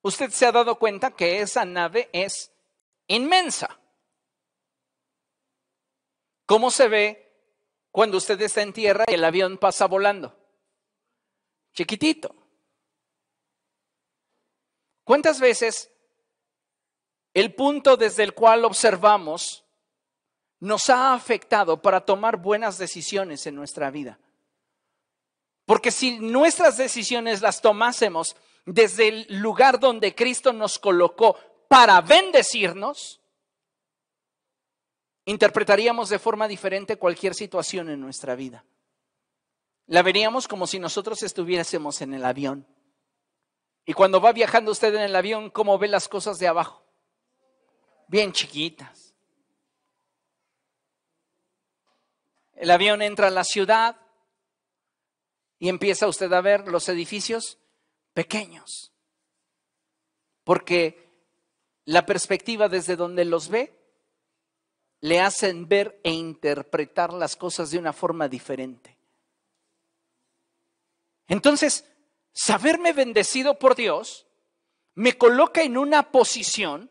usted 0.01 0.31
se 0.31 0.47
ha 0.47 0.51
dado 0.51 0.77
cuenta 0.77 1.11
que 1.11 1.39
esa 1.39 1.63
nave 1.63 2.09
es 2.11 2.52
inmensa. 3.07 3.79
¿Cómo 6.45 6.71
se 6.71 6.87
ve 6.87 7.31
cuando 7.91 8.17
usted 8.17 8.39
está 8.41 8.61
en 8.61 8.73
tierra 8.73 9.05
y 9.07 9.13
el 9.13 9.23
avión 9.23 9.57
pasa 9.57 9.87
volando? 9.87 10.37
Chiquitito. 11.73 12.35
¿Cuántas 15.03 15.39
veces 15.39 15.91
el 17.33 17.53
punto 17.55 17.97
desde 17.97 18.23
el 18.23 18.33
cual 18.33 18.65
observamos 18.65 19.65
nos 20.59 20.89
ha 20.89 21.13
afectado 21.13 21.81
para 21.81 22.05
tomar 22.05 22.37
buenas 22.37 22.77
decisiones 22.77 23.45
en 23.47 23.55
nuestra 23.55 23.89
vida? 23.91 24.19
Porque 25.65 25.91
si 25.91 26.19
nuestras 26.19 26.77
decisiones 26.77 27.41
las 27.41 27.61
tomásemos 27.61 28.35
desde 28.65 29.07
el 29.07 29.27
lugar 29.29 29.79
donde 29.79 30.15
Cristo 30.15 30.53
nos 30.53 30.79
colocó 30.79 31.37
para 31.73 32.01
bendecirnos, 32.01 33.19
interpretaríamos 35.25 36.07
de 36.09 36.19
forma 36.19 36.47
diferente 36.47 36.97
cualquier 36.97 37.33
situación 37.33 37.89
en 37.89 37.99
nuestra 37.99 38.35
vida. 38.35 38.63
La 39.87 40.03
veríamos 40.03 40.47
como 40.47 40.67
si 40.67 40.77
nosotros 40.77 41.23
estuviésemos 41.23 42.03
en 42.03 42.13
el 42.13 42.25
avión. 42.25 42.67
Y 43.85 43.93
cuando 43.93 44.21
va 44.21 44.33
viajando 44.33 44.71
usted 44.71 44.93
en 44.93 45.01
el 45.01 45.15
avión, 45.15 45.49
¿cómo 45.49 45.79
ve 45.79 45.87
las 45.87 46.07
cosas 46.07 46.37
de 46.37 46.47
abajo? 46.47 46.85
Bien 48.07 48.31
chiquitas. 48.33 49.15
el 52.53 52.69
avión 52.69 53.01
entra 53.01 53.27
a 53.27 53.31
la 53.31 53.43
ciudad 53.43 53.99
y 55.57 55.69
empieza 55.69 56.07
usted 56.07 56.31
a 56.33 56.41
ver 56.41 56.67
los 56.67 56.87
edificios 56.87 57.57
pequeños. 58.13 58.93
Porque 60.43 61.02
la 61.85 62.05
perspectiva 62.05 62.69
desde 62.69 62.95
donde 62.95 63.25
los 63.25 63.49
ve 63.49 63.79
le 65.01 65.19
hacen 65.19 65.67
ver 65.67 65.99
e 66.03 66.11
interpretar 66.11 67.11
las 67.11 67.35
cosas 67.35 67.71
de 67.71 67.77
una 67.77 67.91
forma 67.91 68.29
diferente. 68.29 68.97
Entonces, 71.27 71.85
saberme 72.31 72.93
bendecido 72.93 73.59
por 73.59 73.75
Dios 73.75 74.27
me 74.95 75.17
coloca 75.17 75.61
en 75.63 75.77
una 75.77 76.11
posición 76.11 76.89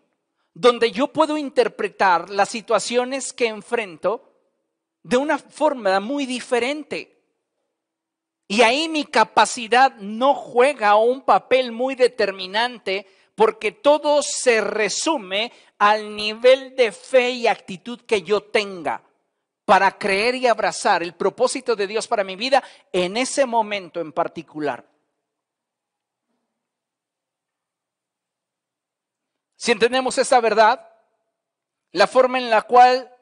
donde 0.54 0.90
yo 0.90 1.08
puedo 1.08 1.38
interpretar 1.38 2.28
las 2.28 2.50
situaciones 2.50 3.32
que 3.32 3.46
enfrento 3.46 4.32
de 5.02 5.16
una 5.16 5.38
forma 5.38 5.98
muy 6.00 6.26
diferente. 6.26 7.18
Y 8.46 8.60
ahí 8.62 8.88
mi 8.88 9.04
capacidad 9.04 9.94
no 9.96 10.34
juega 10.34 10.96
un 10.96 11.22
papel 11.22 11.72
muy 11.72 11.94
determinante 11.94 13.06
porque 13.34 13.72
todo 13.72 14.22
se 14.22 14.60
resume 14.60 15.52
al 15.78 16.14
nivel 16.14 16.76
de 16.76 16.92
fe 16.92 17.30
y 17.30 17.46
actitud 17.46 18.00
que 18.02 18.22
yo 18.22 18.42
tenga 18.42 19.02
para 19.64 19.96
creer 19.96 20.34
y 20.34 20.46
abrazar 20.46 21.02
el 21.02 21.14
propósito 21.14 21.76
de 21.76 21.86
Dios 21.86 22.08
para 22.08 22.24
mi 22.24 22.36
vida 22.36 22.62
en 22.92 23.16
ese 23.16 23.46
momento 23.46 24.00
en 24.00 24.12
particular. 24.12 24.84
Si 29.56 29.70
entendemos 29.70 30.18
esa 30.18 30.40
verdad, 30.40 30.88
la 31.92 32.06
forma 32.06 32.38
en 32.38 32.50
la 32.50 32.62
cual 32.62 33.14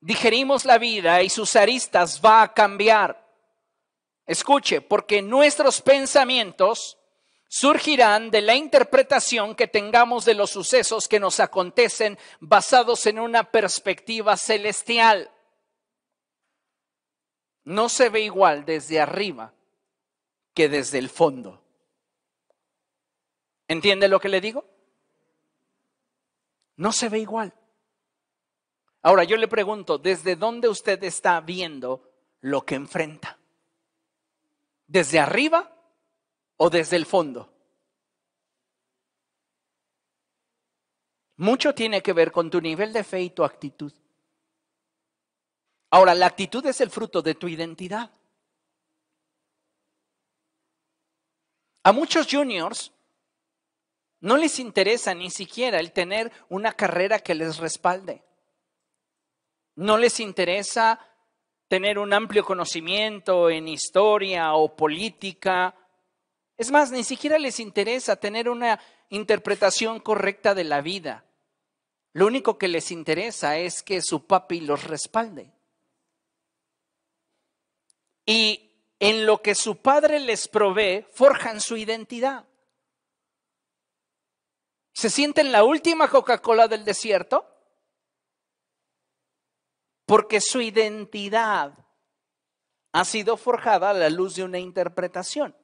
digerimos 0.00 0.64
la 0.64 0.78
vida 0.78 1.22
y 1.22 1.28
sus 1.28 1.54
aristas 1.54 2.20
va 2.24 2.42
a 2.42 2.54
cambiar. 2.54 3.26
Escuche, 4.24 4.80
porque 4.80 5.20
nuestros 5.22 5.82
pensamientos 5.82 6.98
surgirán 7.48 8.30
de 8.30 8.42
la 8.42 8.54
interpretación 8.54 9.54
que 9.54 9.68
tengamos 9.68 10.24
de 10.24 10.34
los 10.34 10.50
sucesos 10.50 11.08
que 11.08 11.20
nos 11.20 11.40
acontecen 11.40 12.18
basados 12.40 13.06
en 13.06 13.18
una 13.18 13.50
perspectiva 13.50 14.36
celestial. 14.36 15.30
No 17.64 17.88
se 17.88 18.08
ve 18.08 18.20
igual 18.20 18.64
desde 18.64 19.00
arriba 19.00 19.52
que 20.54 20.68
desde 20.68 20.98
el 20.98 21.08
fondo. 21.08 21.62
¿Entiende 23.68 24.08
lo 24.08 24.20
que 24.20 24.28
le 24.28 24.40
digo? 24.40 24.64
No 26.76 26.92
se 26.92 27.08
ve 27.08 27.18
igual. 27.18 27.52
Ahora 29.02 29.24
yo 29.24 29.36
le 29.36 29.48
pregunto, 29.48 29.98
¿desde 29.98 30.36
dónde 30.36 30.68
usted 30.68 31.02
está 31.04 31.40
viendo 31.40 32.12
lo 32.40 32.64
que 32.64 32.74
enfrenta? 32.74 33.38
¿Desde 34.86 35.18
arriba 35.18 35.75
o 36.56 36.70
desde 36.70 36.96
el 36.96 37.06
fondo? 37.06 37.52
Mucho 41.36 41.74
tiene 41.74 42.02
que 42.02 42.12
ver 42.12 42.32
con 42.32 42.50
tu 42.50 42.60
nivel 42.60 42.92
de 42.92 43.04
fe 43.04 43.22
y 43.22 43.30
tu 43.30 43.44
actitud. 43.44 43.92
Ahora, 45.90 46.14
la 46.14 46.26
actitud 46.26 46.64
es 46.66 46.80
el 46.80 46.90
fruto 46.90 47.22
de 47.22 47.34
tu 47.34 47.46
identidad. 47.48 48.10
A 51.84 51.92
muchos 51.92 52.26
juniors 52.28 52.92
no 54.20 54.36
les 54.36 54.58
interesa 54.58 55.14
ni 55.14 55.30
siquiera 55.30 55.78
el 55.78 55.92
tener 55.92 56.32
una 56.48 56.72
carrera 56.72 57.20
que 57.20 57.34
les 57.34 57.58
respalde. 57.58 58.24
No 59.76 59.96
les 59.98 60.18
interesa 60.20 60.98
tener 61.68 61.98
un 61.98 62.12
amplio 62.12 62.44
conocimiento 62.44 63.50
en 63.50 63.68
historia 63.68 64.54
o 64.54 64.74
política. 64.74 65.76
Es 66.56 66.70
más, 66.70 66.90
ni 66.90 67.04
siquiera 67.04 67.38
les 67.38 67.60
interesa 67.60 68.16
tener 68.16 68.48
una 68.48 68.80
interpretación 69.10 70.00
correcta 70.00 70.54
de 70.54 70.64
la 70.64 70.80
vida. 70.80 71.24
Lo 72.12 72.26
único 72.26 72.56
que 72.56 72.68
les 72.68 72.90
interesa 72.90 73.58
es 73.58 73.82
que 73.82 74.00
su 74.00 74.26
papi 74.26 74.60
los 74.60 74.84
respalde. 74.84 75.52
Y 78.24 78.70
en 78.98 79.26
lo 79.26 79.42
que 79.42 79.54
su 79.54 79.76
padre 79.76 80.20
les 80.20 80.48
provee, 80.48 81.06
forjan 81.12 81.60
su 81.60 81.76
identidad 81.76 82.46
se 84.96 85.10
sienten 85.10 85.52
la 85.52 85.62
última 85.62 86.08
Coca-Cola 86.08 86.68
del 86.68 86.86
desierto 86.86 87.46
porque 90.06 90.40
su 90.40 90.62
identidad 90.62 91.74
ha 92.92 93.04
sido 93.04 93.36
forjada 93.36 93.90
a 93.90 93.92
la 93.92 94.08
luz 94.08 94.36
de 94.36 94.44
una 94.44 94.58
interpretación. 94.58 95.54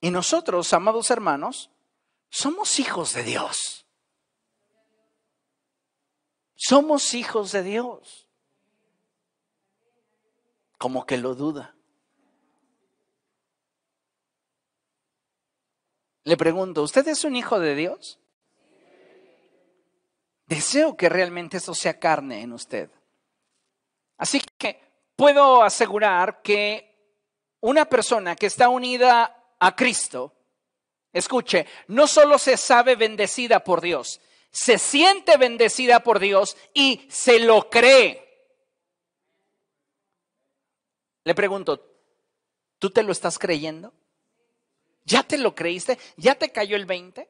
Y 0.00 0.10
nosotros, 0.10 0.72
amados 0.72 1.10
hermanos, 1.10 1.70
somos 2.30 2.78
hijos 2.78 3.12
de 3.12 3.22
Dios. 3.22 3.86
Somos 6.54 7.14
hijos 7.14 7.52
de 7.52 7.62
Dios. 7.62 8.28
Como 10.78 11.04
que 11.04 11.18
lo 11.18 11.34
duda. 11.34 11.74
Le 16.24 16.36
pregunto, 16.36 16.82
¿usted 16.82 17.06
es 17.08 17.24
un 17.24 17.36
hijo 17.36 17.58
de 17.58 17.74
Dios? 17.74 18.18
Deseo 20.46 20.96
que 20.96 21.08
realmente 21.08 21.58
eso 21.58 21.74
sea 21.74 21.98
carne 21.98 22.42
en 22.42 22.52
usted. 22.52 22.90
Así 24.16 24.40
que 24.58 24.80
puedo 25.16 25.62
asegurar 25.62 26.42
que 26.42 26.90
una 27.60 27.84
persona 27.86 28.36
que 28.36 28.46
está 28.46 28.68
unida 28.68 29.39
a 29.60 29.76
Cristo, 29.76 30.34
escuche, 31.12 31.66
no 31.88 32.06
solo 32.06 32.38
se 32.38 32.56
sabe 32.56 32.96
bendecida 32.96 33.62
por 33.62 33.80
Dios, 33.80 34.20
se 34.50 34.78
siente 34.78 35.36
bendecida 35.36 36.00
por 36.00 36.18
Dios 36.18 36.56
y 36.74 37.06
se 37.08 37.38
lo 37.40 37.70
cree. 37.70 38.26
Le 41.24 41.34
pregunto, 41.34 41.86
¿tú 42.78 42.90
te 42.90 43.02
lo 43.02 43.12
estás 43.12 43.38
creyendo? 43.38 43.92
¿Ya 45.04 45.22
te 45.22 45.38
lo 45.38 45.54
creíste? 45.54 45.98
¿Ya 46.16 46.34
te 46.34 46.50
cayó 46.50 46.76
el 46.76 46.86
20? 46.86 47.28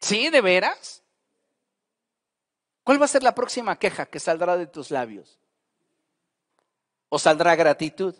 ¿Sí? 0.00 0.28
¿De 0.28 0.40
veras? 0.40 1.02
¿Cuál 2.82 3.00
va 3.00 3.06
a 3.06 3.08
ser 3.08 3.22
la 3.22 3.34
próxima 3.34 3.78
queja 3.78 4.06
que 4.06 4.20
saldrá 4.20 4.56
de 4.58 4.66
tus 4.66 4.90
labios? 4.90 5.38
¿O 7.08 7.18
saldrá 7.18 7.56
gratitud? 7.56 8.14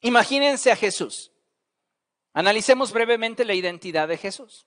Imagínense 0.00 0.70
a 0.70 0.76
Jesús. 0.76 1.32
Analicemos 2.32 2.92
brevemente 2.92 3.44
la 3.44 3.54
identidad 3.54 4.08
de 4.08 4.18
Jesús. 4.18 4.66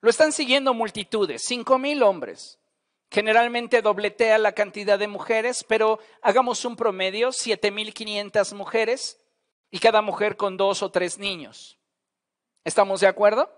Lo 0.00 0.10
están 0.10 0.32
siguiendo 0.32 0.72
multitudes, 0.72 1.44
cinco 1.44 1.78
mil 1.78 2.02
hombres. 2.02 2.58
Generalmente 3.10 3.82
dobletea 3.82 4.38
la 4.38 4.52
cantidad 4.52 4.98
de 4.98 5.08
mujeres, 5.08 5.64
pero 5.68 5.98
hagamos 6.22 6.64
un 6.64 6.76
promedio, 6.76 7.32
siete 7.32 7.70
mil 7.70 7.92
quinientas 7.92 8.52
mujeres 8.52 9.20
y 9.70 9.78
cada 9.78 10.00
mujer 10.00 10.36
con 10.36 10.56
dos 10.56 10.82
o 10.82 10.90
tres 10.90 11.18
niños. 11.18 11.78
¿Estamos 12.64 13.00
de 13.00 13.06
acuerdo? 13.06 13.50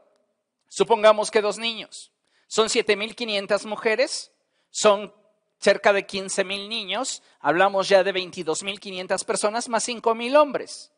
Supongamos 0.69 1.31
que 1.31 1.43
dos 1.43 1.59
niños. 1.59 2.13
Son 2.47 2.69
7.500 2.69 3.67
mujeres, 3.67 4.33
son 4.71 5.15
cerca 5.59 5.93
de 5.93 6.07
15.000 6.07 6.69
niños, 6.69 7.23
hablamos 7.41 7.89
ya 7.89 8.05
de 8.05 8.13
22.500 8.13 9.25
personas 9.25 9.69
más 9.69 9.89
5.000 9.89 10.37
hombres. 10.37 10.92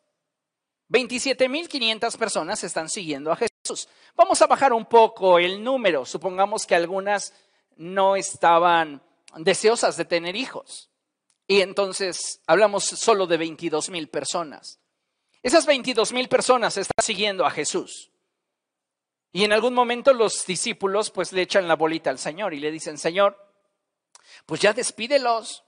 27.500 0.91 2.17
personas 2.17 2.63
están 2.65 2.89
siguiendo 2.89 3.33
a 3.33 3.37
Jesús. 3.37 3.89
Vamos 4.15 4.41
a 4.43 4.47
bajar 4.47 4.73
un 4.73 4.87
poco 4.87 5.39
el 5.39 5.63
número. 5.63 6.05
Supongamos 6.05 6.67
que 6.67 6.75
algunas 6.75 7.33
no 7.77 8.17
estaban 8.17 9.03
deseosas 9.37 9.97
de 9.97 10.05
tener 10.05 10.37
hijos. 10.37 10.91
Y 11.47 11.61
entonces 11.61 12.41
hablamos 12.47 12.85
solo 12.85 13.27
de 13.27 13.39
22.000 13.39 14.11
personas. 14.11 14.79
Esas 15.45 15.67
22 15.67 16.15
mil 16.15 16.27
personas 16.27 16.79
están 16.79 17.05
siguiendo 17.05 17.45
a 17.45 17.51
Jesús. 17.51 18.11
Y 19.31 19.45
en 19.45 19.53
algún 19.53 19.75
momento 19.75 20.15
los 20.15 20.47
discípulos 20.47 21.11
pues 21.11 21.33
le 21.33 21.43
echan 21.43 21.69
la 21.69 21.77
bolita 21.77 22.09
al 22.09 22.19
Señor 22.19 22.55
y 22.55 22.61
le 22.61 22.71
dicen, 22.71 22.97
Señor, 22.97 23.37
pues 24.47 24.63
ya 24.63 24.73
despídelos, 24.73 25.65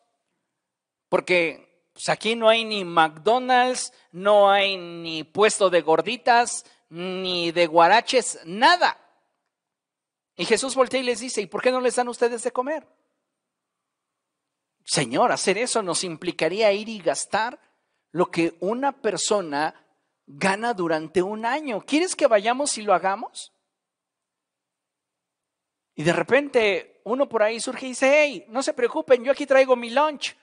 porque 1.11 1.76
pues, 1.97 2.11
aquí 2.11 2.37
no 2.37 2.51
hay 2.51 2.63
ni 2.67 2.85
McDonald's, 2.85 3.91
no 4.13 4.51
hay 4.51 4.77
ni 4.77 5.25
puesto 5.25 5.71
de 5.71 5.81
gorditas, 5.81 6.67
ni 6.91 7.53
de 7.53 7.67
guaraches, 7.67 8.39
nada. 8.45 9.01
Y 10.37 10.45
Jesús 10.45 10.75
voltea 10.75 11.01
y 11.01 11.05
les 11.05 11.21
dice, 11.21 11.41
¿y 11.41 11.47
por 11.47 11.63
qué 11.63 11.71
no 11.73 11.81
les 11.81 11.97
dan 11.97 12.09
ustedes 12.09 12.43
de 12.43 12.53
comer? 12.53 12.87
Señor, 14.85 15.33
hacer 15.33 15.57
eso 15.57 15.81
nos 15.81 16.05
implicaría 16.05 16.71
ir 16.71 16.91
y 16.91 16.99
gastar 16.99 17.59
lo 18.11 18.31
que 18.31 18.59
una 18.61 18.93
persona 18.93 19.75
gana 20.27 20.75
durante 20.75 21.23
un 21.23 21.47
año. 21.47 21.81
¿Quieres 21.81 22.15
que 22.15 22.27
vayamos 22.27 22.77
y 22.77 22.83
lo 22.83 22.93
hagamos? 22.93 23.55
Y 25.95 26.03
de 26.03 26.13
repente 26.13 27.01
uno 27.05 27.27
por 27.27 27.43
ahí 27.43 27.59
surge 27.59 27.87
y 27.87 27.89
dice, 27.91 28.13
hey, 28.21 28.45
no 28.49 28.63
se 28.63 28.75
preocupen, 28.75 29.25
yo 29.25 29.33
aquí 29.33 29.47
traigo 29.47 29.77
mi 29.77 29.89
lunch. 29.89 30.37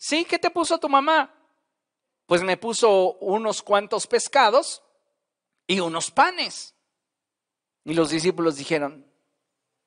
¿Sí? 0.00 0.24
¿Qué 0.24 0.38
te 0.38 0.48
puso 0.48 0.78
tu 0.78 0.88
mamá? 0.88 1.30
Pues 2.24 2.42
me 2.42 2.56
puso 2.56 3.18
unos 3.18 3.62
cuantos 3.62 4.06
pescados 4.06 4.82
y 5.66 5.78
unos 5.80 6.10
panes. 6.10 6.74
Y 7.84 7.92
los 7.92 8.08
discípulos 8.08 8.56
dijeron, 8.56 9.06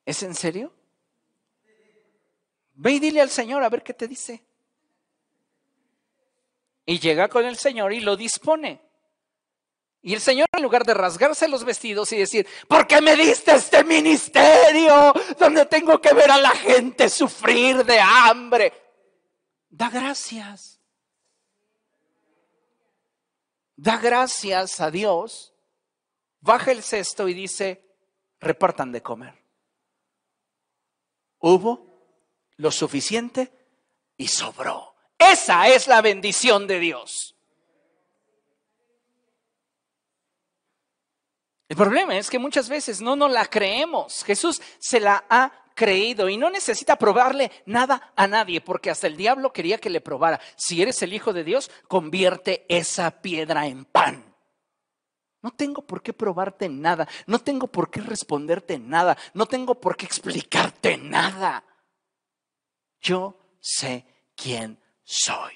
¿es 0.06 0.22
en 0.22 0.36
serio? 0.36 0.72
Ve 2.74 2.92
y 2.92 3.00
dile 3.00 3.22
al 3.22 3.30
Señor 3.30 3.64
a 3.64 3.68
ver 3.68 3.82
qué 3.82 3.92
te 3.92 4.06
dice. 4.06 4.44
Y 6.86 7.00
llega 7.00 7.26
con 7.26 7.44
el 7.44 7.56
Señor 7.56 7.92
y 7.92 7.98
lo 7.98 8.16
dispone. 8.16 8.80
Y 10.00 10.14
el 10.14 10.20
Señor, 10.20 10.46
en 10.52 10.62
lugar 10.62 10.84
de 10.84 10.94
rasgarse 10.94 11.48
los 11.48 11.64
vestidos 11.64 12.12
y 12.12 12.18
decir, 12.18 12.46
¿por 12.68 12.86
qué 12.86 13.00
me 13.00 13.16
diste 13.16 13.52
este 13.52 13.82
ministerio 13.82 15.12
donde 15.40 15.66
tengo 15.66 16.00
que 16.00 16.14
ver 16.14 16.30
a 16.30 16.38
la 16.38 16.50
gente 16.50 17.08
sufrir 17.08 17.84
de 17.84 17.98
hambre? 17.98 18.83
Da 19.76 19.90
gracias. 19.90 20.80
Da 23.74 23.96
gracias 23.96 24.80
a 24.80 24.88
Dios. 24.88 25.52
Baja 26.40 26.70
el 26.70 26.84
cesto 26.84 27.28
y 27.28 27.34
dice, 27.34 27.84
repartan 28.38 28.92
de 28.92 29.02
comer. 29.02 29.34
Hubo 31.40 31.88
lo 32.56 32.70
suficiente 32.70 33.52
y 34.16 34.28
sobró. 34.28 34.94
Esa 35.18 35.66
es 35.66 35.88
la 35.88 36.00
bendición 36.02 36.68
de 36.68 36.78
Dios. 36.78 37.34
El 41.68 41.76
problema 41.76 42.16
es 42.16 42.30
que 42.30 42.38
muchas 42.38 42.68
veces 42.68 43.00
no 43.00 43.16
nos 43.16 43.32
la 43.32 43.46
creemos. 43.46 44.22
Jesús 44.22 44.62
se 44.78 45.00
la 45.00 45.24
ha 45.28 45.63
creído 45.74 46.28
y 46.28 46.36
no 46.36 46.50
necesita 46.50 46.96
probarle 46.96 47.50
nada 47.66 48.12
a 48.16 48.26
nadie, 48.26 48.60
porque 48.60 48.90
hasta 48.90 49.06
el 49.06 49.16
diablo 49.16 49.52
quería 49.52 49.78
que 49.78 49.90
le 49.90 50.00
probara. 50.00 50.40
Si 50.56 50.80
eres 50.80 51.02
el 51.02 51.12
Hijo 51.12 51.32
de 51.32 51.44
Dios, 51.44 51.70
convierte 51.88 52.64
esa 52.68 53.10
piedra 53.22 53.66
en 53.66 53.84
pan. 53.84 54.34
No 55.42 55.50
tengo 55.50 55.82
por 55.82 56.02
qué 56.02 56.14
probarte 56.14 56.70
nada, 56.70 57.06
no 57.26 57.38
tengo 57.38 57.66
por 57.66 57.90
qué 57.90 58.00
responderte 58.00 58.78
nada, 58.78 59.18
no 59.34 59.44
tengo 59.44 59.74
por 59.74 59.96
qué 59.96 60.06
explicarte 60.06 60.96
nada. 60.96 61.62
Yo 63.02 63.38
sé 63.60 64.06
quién 64.34 64.80
soy. 65.02 65.52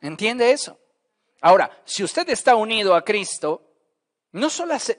¿Entiende 0.00 0.52
eso? 0.52 0.78
Ahora, 1.40 1.82
si 1.84 2.04
usted 2.04 2.28
está 2.28 2.54
unido 2.54 2.94
a 2.94 3.04
Cristo, 3.04 3.67
no, 4.32 4.48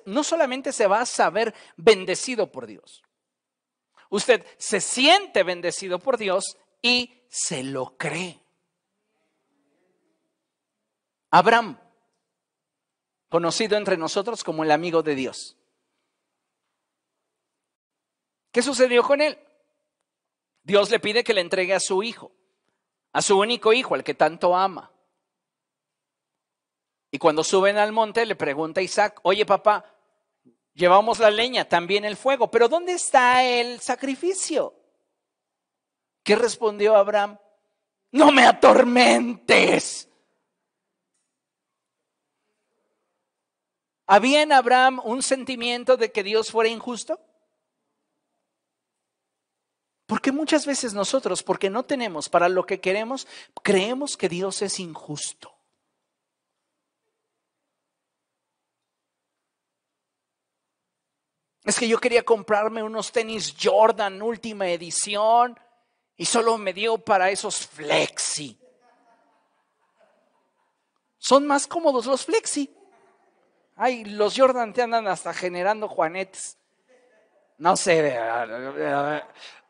no 0.06 0.24
solamente 0.24 0.72
se 0.72 0.88
va 0.88 1.02
a 1.02 1.06
saber 1.06 1.54
bendecido 1.78 2.52
por 2.52 2.68
Dios, 2.68 3.04
usted 4.10 4.46
se 4.58 4.82
siente 4.82 5.44
bendecido 5.44 6.00
por 6.00 6.18
Dios 6.18 6.58
y 6.82 7.24
se 7.30 7.64
lo 7.64 7.98
cree. 7.98 8.42
Abraham, 11.32 11.80
conocido 13.30 13.78
entre 13.78 13.98
nosotros 13.98 14.44
como 14.44 14.64
el 14.64 14.72
amigo 14.72 15.04
de 15.04 15.16
Dios. 15.16 15.56
¿Qué 18.52 18.64
sucedió 18.64 19.04
con 19.04 19.22
él? 19.22 19.38
Dios 20.64 20.90
le 20.90 21.00
pide 21.00 21.24
que 21.24 21.34
le 21.34 21.42
entregue 21.42 21.74
a 21.74 21.80
su 21.80 22.04
hijo, 22.04 22.32
a 23.14 23.22
su 23.22 23.38
único 23.40 23.74
hijo, 23.74 23.94
al 23.94 24.04
que 24.04 24.16
tanto 24.16 24.56
ama. 24.56 24.92
Y 27.12 27.18
cuando 27.18 27.44
suben 27.44 27.78
al 27.78 27.92
monte 27.92 28.26
le 28.26 28.36
pregunta 28.36 28.82
Isaac, 28.82 29.20
oye 29.24 29.46
papá, 29.46 29.86
llevamos 30.74 31.20
la 31.20 31.32
leña, 31.32 31.66
también 31.66 32.06
el 32.06 32.18
fuego, 32.18 32.52
pero 32.52 32.70
¿dónde 32.70 32.94
está 32.94 33.44
el 33.44 33.80
sacrificio? 33.80 34.76
¿Qué 36.24 36.36
respondió 36.36 36.96
Abraham? 36.96 37.40
No 38.12 38.32
me 38.32 38.46
atormentes. 38.46 40.08
¿Había 44.06 44.42
en 44.42 44.52
Abraham 44.52 45.02
un 45.04 45.22
sentimiento 45.22 45.96
de 45.96 46.12
que 46.12 46.24
Dios 46.24 46.52
fuera 46.52 46.70
injusto? 46.70 47.20
Porque 50.08 50.32
muchas 50.32 50.66
veces 50.66 50.96
nosotros, 50.96 51.44
porque 51.44 51.70
no 51.70 51.84
tenemos 51.86 52.30
para 52.30 52.50
lo 52.50 52.66
que 52.66 52.80
queremos, 52.80 53.28
creemos 53.62 54.18
que 54.18 54.28
Dios 54.28 54.64
es 54.64 54.80
injusto. 54.80 55.59
Es 61.70 61.78
que 61.78 61.88
yo 61.88 62.00
quería 62.00 62.26
comprarme 62.26 62.82
unos 62.82 63.12
tenis 63.12 63.54
Jordan 63.62 64.24
última 64.24 64.68
edición 64.70 65.56
y 66.18 66.26
solo 66.26 66.58
me 66.58 66.74
dio 66.74 66.98
para 66.98 67.30
esos 67.30 67.68
flexi. 67.68 68.60
Son 71.20 71.46
más 71.46 71.68
cómodos 71.68 72.08
los 72.08 72.26
flexi. 72.26 72.76
Ay, 73.76 74.04
los 74.04 74.36
Jordan 74.36 74.74
te 74.74 74.82
andan 74.82 75.08
hasta 75.08 75.32
generando 75.32 75.88
juanetes. 75.88 76.58
No 77.60 77.78
sé. 77.78 78.18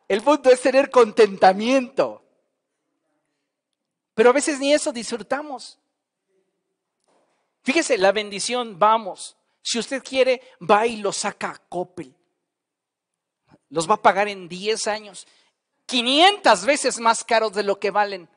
El 0.07 0.21
punto 0.21 0.51
es 0.51 0.61
tener 0.61 0.89
contentamiento. 0.89 2.23
Pero 4.13 4.29
a 4.29 4.33
veces 4.33 4.57
ni 4.57 4.71
eso 4.71 4.93
disfrutamos. 4.93 5.77
Fíjese, 7.63 7.97
la 7.97 8.13
bendición, 8.13 8.79
vamos. 8.79 9.35
Si 9.61 9.79
usted 9.79 10.03
quiere, 10.03 10.41
va 10.69 10.87
y 10.87 10.97
lo 10.97 11.11
saca 11.11 11.51
a 11.51 11.57
Coppel. 11.57 12.15
Los 13.69 13.89
va 13.89 13.95
a 13.95 14.01
pagar 14.01 14.27
en 14.27 14.47
10 14.47 14.87
años. 14.87 15.27
500 15.85 16.65
veces 16.65 16.99
más 16.99 17.23
caros 17.23 17.53
de 17.53 17.63
lo 17.63 17.79
que 17.79 17.91
valen. 17.91 18.29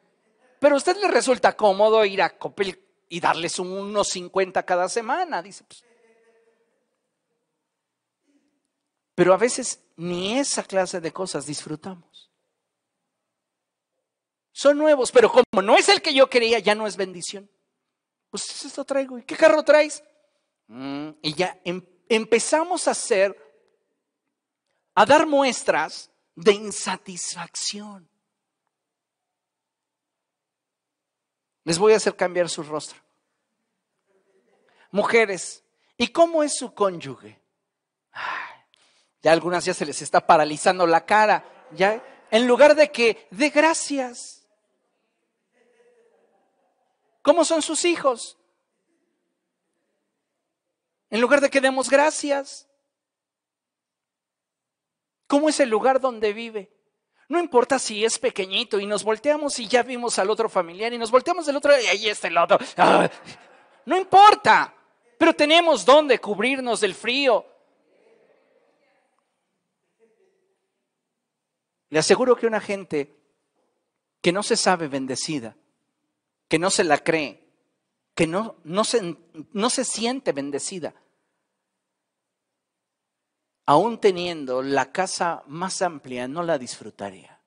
Pero 0.58 0.74
a 0.74 0.78
usted 0.78 0.96
le 0.96 1.08
resulta 1.08 1.56
cómodo 1.56 2.04
ir 2.04 2.22
a 2.22 2.38
Coppel 2.38 2.80
y 3.08 3.20
darles 3.20 3.58
unos 3.58 4.08
50 4.08 4.62
cada 4.64 4.88
semana. 4.88 5.42
Dice, 5.42 5.64
pues. 5.64 5.84
Pero 9.14 9.34
a 9.34 9.36
veces 9.36 9.80
ni 9.96 10.38
esa 10.38 10.62
clase 10.62 11.00
de 11.00 11.12
cosas 11.12 11.46
disfrutamos. 11.46 12.30
Son 14.52 14.76
nuevos, 14.76 15.10
pero 15.12 15.30
como 15.30 15.62
no 15.62 15.76
es 15.76 15.88
el 15.88 16.02
que 16.02 16.14
yo 16.14 16.28
quería, 16.28 16.58
ya 16.58 16.74
no 16.74 16.86
es 16.86 16.96
bendición. 16.96 17.50
Pues 18.30 18.64
esto 18.64 18.84
traigo. 18.84 19.18
¿Y 19.18 19.22
qué 19.22 19.36
carro 19.36 19.62
traes? 19.62 20.02
Mm, 20.74 21.18
y 21.20 21.34
ya 21.34 21.60
em, 21.64 21.84
empezamos 22.08 22.88
a 22.88 22.92
hacer, 22.92 23.36
a 24.94 25.04
dar 25.04 25.26
muestras 25.26 26.10
de 26.34 26.52
insatisfacción. 26.52 28.08
Les 31.64 31.78
voy 31.78 31.92
a 31.92 31.96
hacer 31.96 32.16
cambiar 32.16 32.48
su 32.48 32.62
rostro. 32.62 32.98
Mujeres, 34.90 35.62
¿y 35.98 36.08
cómo 36.08 36.42
es 36.42 36.56
su 36.56 36.72
cónyuge? 36.72 37.38
ya 39.22 39.32
algunas 39.32 39.66
ya 39.66 39.74
se 39.74 39.84
les 39.84 40.00
está 40.00 40.26
paralizando 40.26 40.86
la 40.86 41.04
cara. 41.04 41.44
Ya, 41.72 42.02
en 42.30 42.46
lugar 42.46 42.74
de 42.76 42.90
que 42.90 43.28
de 43.30 43.50
gracias. 43.50 44.46
¿Cómo 47.20 47.44
son 47.44 47.60
sus 47.60 47.84
hijos? 47.84 48.38
En 51.12 51.20
lugar 51.20 51.42
de 51.42 51.50
que 51.50 51.60
demos 51.60 51.90
gracias. 51.90 52.66
¿Cómo 55.26 55.50
es 55.50 55.60
el 55.60 55.68
lugar 55.68 56.00
donde 56.00 56.32
vive? 56.32 56.72
No 57.28 57.38
importa 57.38 57.78
si 57.78 58.02
es 58.02 58.18
pequeñito 58.18 58.80
y 58.80 58.86
nos 58.86 59.04
volteamos 59.04 59.58
y 59.58 59.68
ya 59.68 59.82
vimos 59.82 60.18
al 60.18 60.30
otro 60.30 60.48
familiar 60.48 60.90
y 60.90 60.96
nos 60.96 61.10
volteamos 61.10 61.44
del 61.44 61.56
otro 61.56 61.78
y 61.78 61.84
ahí 61.84 62.08
está 62.08 62.28
el 62.28 62.38
otro. 62.38 62.58
Ah, 62.78 63.10
no 63.84 63.98
importa, 63.98 64.74
pero 65.18 65.34
tenemos 65.34 65.84
donde 65.84 66.18
cubrirnos 66.18 66.80
del 66.80 66.94
frío. 66.94 67.44
Le 71.90 71.98
aseguro 71.98 72.36
que 72.36 72.46
una 72.46 72.60
gente 72.60 73.14
que 74.22 74.32
no 74.32 74.42
se 74.42 74.56
sabe 74.56 74.88
bendecida, 74.88 75.56
que 76.48 76.58
no 76.58 76.70
se 76.70 76.84
la 76.84 76.96
cree, 76.96 77.41
que 78.14 78.26
no, 78.26 78.56
no, 78.64 78.84
se, 78.84 79.16
no 79.52 79.70
se 79.70 79.84
siente 79.84 80.32
bendecida, 80.32 80.94
aún 83.66 83.98
teniendo 83.98 84.62
la 84.62 84.92
casa 84.92 85.42
más 85.46 85.82
amplia, 85.82 86.28
no 86.28 86.42
la 86.42 86.58
disfrutaría. 86.58 87.40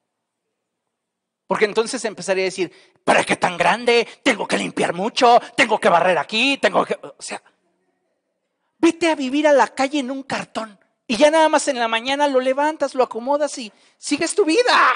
Porque 1.48 1.66
entonces 1.66 2.04
empezaría 2.06 2.44
a 2.44 2.46
decir, 2.46 2.72
¿para 3.04 3.24
qué 3.24 3.36
tan 3.36 3.58
grande? 3.58 4.08
Tengo 4.24 4.48
que 4.48 4.58
limpiar 4.58 4.94
mucho, 4.94 5.40
tengo 5.56 5.80
que 5.80 5.90
barrer 5.90 6.18
aquí, 6.18 6.58
tengo 6.58 6.84
que... 6.86 6.96
O 6.96 7.22
sea, 7.22 7.42
vete 8.80 9.12
a 9.12 9.16
vivir 9.16 9.48
a 9.48 9.54
la 9.54 9.68
calle 9.68 10.00
en 10.00 10.10
un 10.10 10.24
cartón 10.24 10.80
y 11.08 11.18
ya 11.18 11.30
nada 11.30 11.48
más 11.50 11.68
en 11.68 11.78
la 11.78 11.88
mañana 11.88 12.28
lo 12.28 12.40
levantas, 12.40 12.96
lo 12.96 13.04
acomodas 13.04 13.58
y 13.60 13.72
sigues 13.98 14.34
tu 14.34 14.44
vida. 14.44 14.94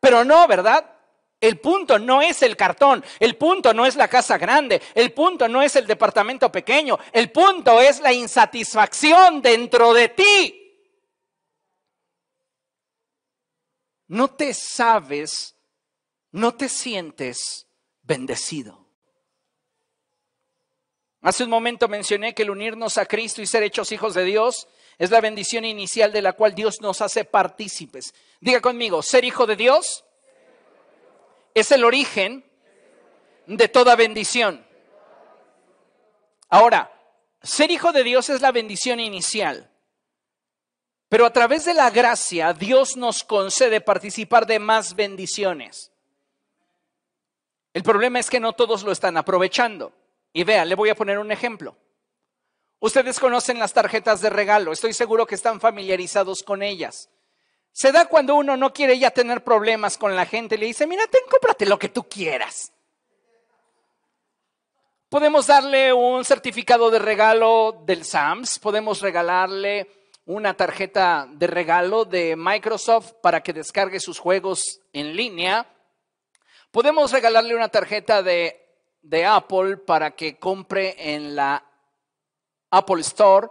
Pero 0.00 0.22
no, 0.24 0.46
¿verdad? 0.46 0.97
El 1.40 1.60
punto 1.60 1.98
no 1.98 2.20
es 2.20 2.42
el 2.42 2.56
cartón, 2.56 3.04
el 3.20 3.36
punto 3.36 3.72
no 3.72 3.86
es 3.86 3.94
la 3.94 4.08
casa 4.08 4.38
grande, 4.38 4.82
el 4.94 5.12
punto 5.12 5.48
no 5.48 5.62
es 5.62 5.76
el 5.76 5.86
departamento 5.86 6.50
pequeño, 6.50 6.98
el 7.12 7.30
punto 7.30 7.80
es 7.80 8.00
la 8.00 8.12
insatisfacción 8.12 9.40
dentro 9.40 9.94
de 9.94 10.08
ti. 10.08 10.64
No 14.08 14.34
te 14.34 14.52
sabes, 14.52 15.54
no 16.32 16.54
te 16.54 16.68
sientes 16.68 17.68
bendecido. 18.02 18.88
Hace 21.20 21.44
un 21.44 21.50
momento 21.50 21.88
mencioné 21.88 22.34
que 22.34 22.42
el 22.42 22.50
unirnos 22.50 22.96
a 22.98 23.06
Cristo 23.06 23.42
y 23.42 23.46
ser 23.46 23.62
hechos 23.62 23.92
hijos 23.92 24.14
de 24.14 24.24
Dios 24.24 24.66
es 24.98 25.10
la 25.10 25.20
bendición 25.20 25.64
inicial 25.64 26.10
de 26.10 26.22
la 26.22 26.32
cual 26.32 26.54
Dios 26.54 26.80
nos 26.80 27.00
hace 27.00 27.24
partícipes. 27.24 28.12
Diga 28.40 28.60
conmigo, 28.60 29.02
ser 29.02 29.24
hijo 29.24 29.46
de 29.46 29.54
Dios 29.54 30.04
es 31.54 31.72
el 31.72 31.84
origen 31.84 32.44
de 33.46 33.68
toda 33.68 33.96
bendición. 33.96 34.66
Ahora, 36.48 36.92
ser 37.42 37.70
hijo 37.70 37.92
de 37.92 38.04
Dios 38.04 38.28
es 38.30 38.40
la 38.40 38.52
bendición 38.52 39.00
inicial. 39.00 39.70
Pero 41.08 41.24
a 41.24 41.32
través 41.32 41.64
de 41.64 41.74
la 41.74 41.90
gracia, 41.90 42.52
Dios 42.52 42.96
nos 42.96 43.24
concede 43.24 43.80
participar 43.80 44.46
de 44.46 44.58
más 44.58 44.94
bendiciones. 44.94 45.90
El 47.72 47.82
problema 47.82 48.18
es 48.18 48.28
que 48.28 48.40
no 48.40 48.52
todos 48.52 48.82
lo 48.82 48.92
están 48.92 49.16
aprovechando. 49.16 49.92
Y 50.32 50.44
vean, 50.44 50.68
le 50.68 50.74
voy 50.74 50.90
a 50.90 50.94
poner 50.94 51.18
un 51.18 51.32
ejemplo. 51.32 51.76
Ustedes 52.80 53.18
conocen 53.18 53.58
las 53.58 53.72
tarjetas 53.72 54.20
de 54.20 54.30
regalo, 54.30 54.72
estoy 54.72 54.92
seguro 54.92 55.26
que 55.26 55.34
están 55.34 55.60
familiarizados 55.60 56.42
con 56.42 56.62
ellas. 56.62 57.10
Se 57.72 57.92
da 57.92 58.06
cuando 58.06 58.34
uno 58.34 58.56
no 58.56 58.72
quiere 58.72 58.98
ya 58.98 59.10
tener 59.10 59.44
problemas 59.44 59.96
con 59.98 60.16
la 60.16 60.26
gente, 60.26 60.58
le 60.58 60.66
dice, 60.66 60.86
mira, 60.86 61.06
ten, 61.06 61.22
cómprate 61.30 61.66
lo 61.66 61.78
que 61.78 61.88
tú 61.88 62.08
quieras. 62.08 62.72
Podemos 65.08 65.46
darle 65.46 65.92
un 65.92 66.24
certificado 66.24 66.90
de 66.90 66.98
regalo 66.98 67.82
del 67.86 68.04
SAMS, 68.04 68.58
podemos 68.58 69.00
regalarle 69.00 69.90
una 70.26 70.52
tarjeta 70.54 71.26
de 71.32 71.46
regalo 71.46 72.04
de 72.04 72.36
Microsoft 72.36 73.12
para 73.22 73.42
que 73.42 73.54
descargue 73.54 74.00
sus 74.00 74.18
juegos 74.18 74.82
en 74.92 75.16
línea. 75.16 75.66
Podemos 76.70 77.10
regalarle 77.12 77.54
una 77.54 77.70
tarjeta 77.70 78.22
de, 78.22 78.60
de 79.00 79.24
Apple 79.24 79.78
para 79.78 80.10
que 80.14 80.38
compre 80.38 81.14
en 81.14 81.34
la 81.34 81.64
Apple 82.70 83.00
Store 83.00 83.48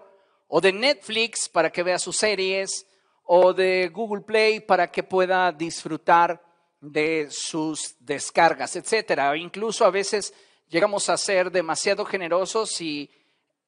o 0.48 0.62
de 0.62 0.72
Netflix 0.72 1.50
para 1.50 1.72
que 1.72 1.82
vea 1.82 1.98
sus 1.98 2.18
series 2.18 2.86
o 3.28 3.54
de 3.54 3.90
Google 3.90 4.22
Play 4.22 4.62
para 4.62 4.90
que 4.90 5.04
pueda 5.04 5.52
disfrutar 5.52 6.42
de 6.80 7.28
sus 7.30 7.96
descargas, 8.00 8.76
etcétera. 8.76 9.36
Incluso 9.36 9.86
a 9.86 9.92
veces 9.92 10.34
llegamos 10.70 11.10
a 11.10 11.18
ser 11.18 11.52
demasiado 11.52 12.06
generosos 12.06 12.80
y 12.82 13.10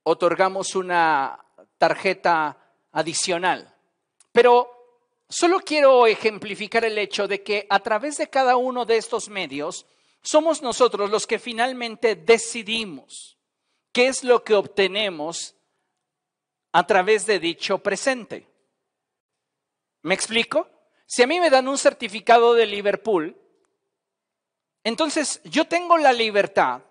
otorgamos 0.04 0.76
una 0.76 1.44
tarjeta 1.78 2.58
adicional. 2.94 3.76
Pero 4.32 4.70
solo 5.28 5.60
quiero 5.60 6.08
ejemplificar 6.08 6.86
el 6.86 6.98
hecho 6.98 7.28
de 7.28 7.44
que 7.44 7.68
a 7.70 7.80
través 7.80 8.18
de 8.18 8.30
cada 8.30 8.56
uno 8.56 8.86
de 8.86 8.98
estos 8.98 9.28
medios 9.28 9.86
somos 10.22 10.62
nosotros 10.62 11.10
los 11.10 11.28
que 11.28 11.40
finalmente 11.40 12.16
decidimos 12.16 13.38
qué 13.92 14.08
es 14.08 14.24
lo 14.24 14.44
que 14.44 14.56
obtenemos 14.56 15.56
a 16.72 16.86
través 16.86 17.26
de 17.26 17.40
dicho 17.40 17.80
presente. 17.80 18.49
¿Me 20.02 20.14
explico? 20.14 20.68
Si 21.06 21.24
a 21.24 21.28
mí 21.28 21.40
me 21.40 21.50
dan 21.50 21.68
un 21.68 21.78
certificado 21.78 22.54
de 22.54 22.66
Liverpool, 22.66 23.36
entonces 24.84 25.42
yo 25.44 25.68
tengo 25.68 25.98
la 25.98 26.14
libertad 26.14 26.82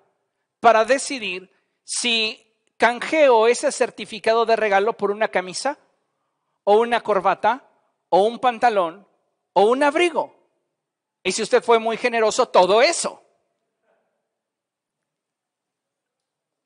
para 0.61 0.85
decidir 0.85 1.51
si 1.85 2.45
canjeo 2.77 3.49
ese 3.49 3.73
certificado 3.73 4.45
de 4.45 4.57
regalo 4.57 4.97
por 4.97 5.11
una 5.11 5.29
camisa 5.29 5.79
o 6.65 6.79
una 6.79 7.01
corbata 7.01 7.65
o 8.09 8.23
un 8.23 8.39
pantalón 8.39 9.07
o 9.53 9.63
un 9.63 9.83
abrigo. 9.83 10.35
Y 11.23 11.33
si 11.33 11.43
usted 11.43 11.63
fue 11.63 11.79
muy 11.79 11.97
generoso, 11.97 12.49
todo 12.49 12.81
eso. 12.83 13.23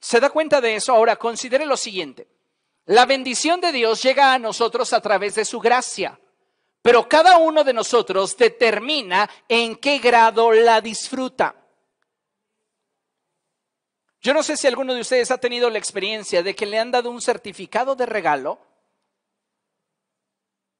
¿Se 0.01 0.21
da 0.21 0.31
cuenta 0.31 0.61
de 0.61 0.75
eso? 0.75 0.93
Ahora, 0.93 1.17
considere 1.17 1.65
lo 1.65 1.77
siguiente. 1.77 2.29
La 2.87 3.07
bendición 3.07 3.61
de 3.61 3.73
Dios 3.73 4.03
llega 4.03 4.35
a 4.35 4.39
nosotros 4.39 4.93
a 4.93 5.01
través 5.01 5.37
de 5.37 5.45
su 5.45 5.61
gracia, 5.61 6.19
pero 6.83 7.09
cada 7.09 7.39
uno 7.39 7.63
de 7.63 7.73
nosotros 7.73 8.37
determina 8.37 9.31
en 9.49 9.77
qué 9.77 9.99
grado 9.99 10.53
la 10.53 10.81
disfruta. 10.81 11.55
Yo 14.21 14.35
no 14.35 14.43
sé 14.43 14.57
si 14.57 14.67
alguno 14.67 14.95
de 14.95 15.01
ustedes 15.01 15.31
ha 15.31 15.39
tenido 15.39 15.71
la 15.71 15.79
experiencia 15.79 16.43
de 16.43 16.55
que 16.55 16.67
le 16.67 16.79
han 16.79 16.91
dado 16.91 17.11
un 17.11 17.21
certificado 17.21 17.97
de 17.97 18.07
regalo 18.07 18.61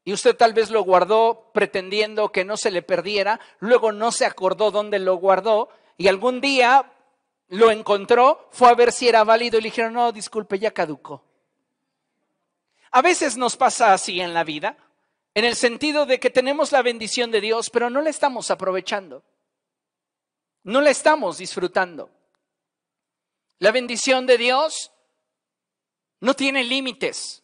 y 0.05 0.13
usted 0.13 0.37
tal 0.37 0.53
vez 0.53 0.71
lo 0.71 0.83
guardó 0.83 1.51
pretendiendo 1.53 2.33
que 2.33 2.45
no 2.45 2.57
se 2.57 2.73
le 2.73 2.83
perdiera, 2.83 3.41
luego 3.61 3.93
no 3.93 4.11
se 4.11 4.27
acordó 4.27 4.71
dónde 4.71 4.99
lo 4.99 5.17
guardó 5.17 5.69
y 5.97 6.09
algún 6.09 6.41
día 6.41 6.93
lo 7.49 7.71
encontró, 7.71 8.49
fue 8.51 8.69
a 8.69 8.75
ver 8.75 8.93
si 8.93 9.09
era 9.09 9.25
válido 9.25 9.59
y 9.59 9.63
le 9.63 9.69
dijeron, 9.69 9.93
no, 9.93 10.11
disculpe, 10.11 10.59
ya 10.59 10.73
caducó. 10.73 11.23
A 12.91 13.03
veces 13.03 13.37
nos 13.37 13.57
pasa 13.57 13.93
así 13.93 14.21
en 14.21 14.35
la 14.35 14.43
vida, 14.43 14.77
en 15.35 15.45
el 15.45 15.57
sentido 15.57 16.07
de 16.07 16.21
que 16.21 16.31
tenemos 16.31 16.73
la 16.73 16.83
bendición 16.83 17.31
de 17.31 17.41
Dios, 17.41 17.71
pero 17.71 17.91
no 17.91 18.01
la 18.01 18.11
estamos 18.11 18.51
aprovechando. 18.51 19.25
No 20.65 20.81
la 20.81 20.91
estamos 20.91 21.39
disfrutando. 21.39 22.11
La 23.59 23.73
bendición 23.73 24.27
de 24.27 24.39
Dios 24.39 24.93
no 26.21 26.35
tiene 26.35 26.65
límites. 26.65 27.43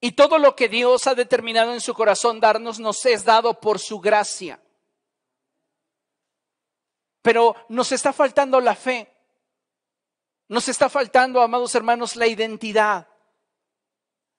Y 0.00 0.12
todo 0.12 0.38
lo 0.38 0.54
que 0.54 0.68
Dios 0.68 1.06
ha 1.06 1.14
determinado 1.14 1.72
en 1.72 1.80
su 1.80 1.94
corazón 1.94 2.40
darnos 2.40 2.78
nos 2.78 3.04
es 3.06 3.24
dado 3.24 3.58
por 3.60 3.78
su 3.78 4.00
gracia. 4.00 4.62
Pero 7.22 7.56
nos 7.68 7.90
está 7.92 8.12
faltando 8.12 8.60
la 8.60 8.76
fe. 8.76 9.12
Nos 10.48 10.68
está 10.68 10.88
faltando, 10.88 11.42
amados 11.42 11.74
hermanos, 11.74 12.16
la 12.16 12.26
identidad. 12.26 13.07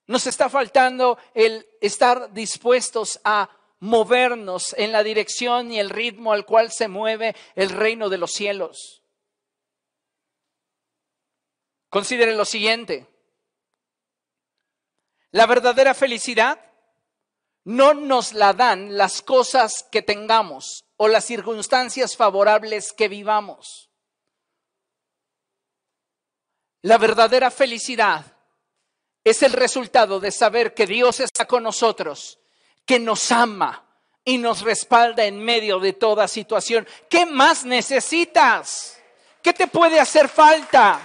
Nos 0.10 0.26
está 0.26 0.50
faltando 0.50 1.20
el 1.36 1.70
estar 1.82 2.34
dispuestos 2.34 3.22
a 3.24 3.48
movernos 3.80 4.74
en 4.76 4.92
la 4.92 5.04
dirección 5.04 5.72
y 5.72 5.80
el 5.80 5.92
ritmo 5.92 6.34
al 6.34 6.48
cual 6.48 6.72
se 6.72 6.88
mueve 6.88 7.36
el 7.54 7.70
reino 7.70 8.10
de 8.10 8.18
los 8.18 8.32
cielos. 8.32 9.04
Considere 11.90 12.36
lo 12.36 12.44
siguiente. 12.46 13.06
La 15.30 15.46
verdadera 15.46 15.94
felicidad 15.94 16.60
no 17.66 17.94
nos 17.94 18.34
la 18.34 18.54
dan 18.54 18.98
las 18.98 19.22
cosas 19.22 19.88
que 19.92 20.02
tengamos 20.02 20.86
o 20.98 21.08
las 21.08 21.26
circunstancias 21.26 22.18
favorables 22.18 22.94
que 22.94 23.10
vivamos. 23.10 23.92
La 26.82 26.98
verdadera 26.98 27.52
felicidad 27.52 28.39
es 29.24 29.44
el 29.44 29.54
resultado 29.54 30.20
de 30.20 30.32
saber 30.32 30.74
que 30.74 30.86
Dios 30.86 31.20
está 31.20 31.46
con 31.46 31.64
nosotros, 31.64 32.40
que 32.86 33.00
nos 33.00 33.32
ama 33.32 33.86
y 34.24 34.38
nos 34.38 34.62
respalda 34.62 35.26
en 35.26 35.44
medio 35.44 35.80
de 35.80 35.94
toda 35.94 36.28
situación. 36.28 36.88
¿Qué 37.10 37.26
más 37.26 37.66
necesitas? 37.66 39.02
¿Qué 39.42 39.54
te 39.54 39.68
puede 39.68 40.00
hacer 40.00 40.30
falta? 40.30 41.02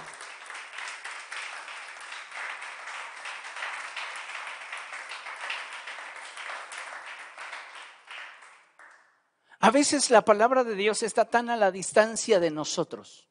A 9.59 9.71
veces 9.71 10.11
la 10.11 10.23
palabra 10.23 10.63
de 10.63 10.75
Dios 10.75 11.01
está 11.01 11.25
tan 11.25 11.49
a 11.49 11.57
la 11.57 11.71
distancia 11.71 12.39
de 12.39 12.51
nosotros 12.51 13.27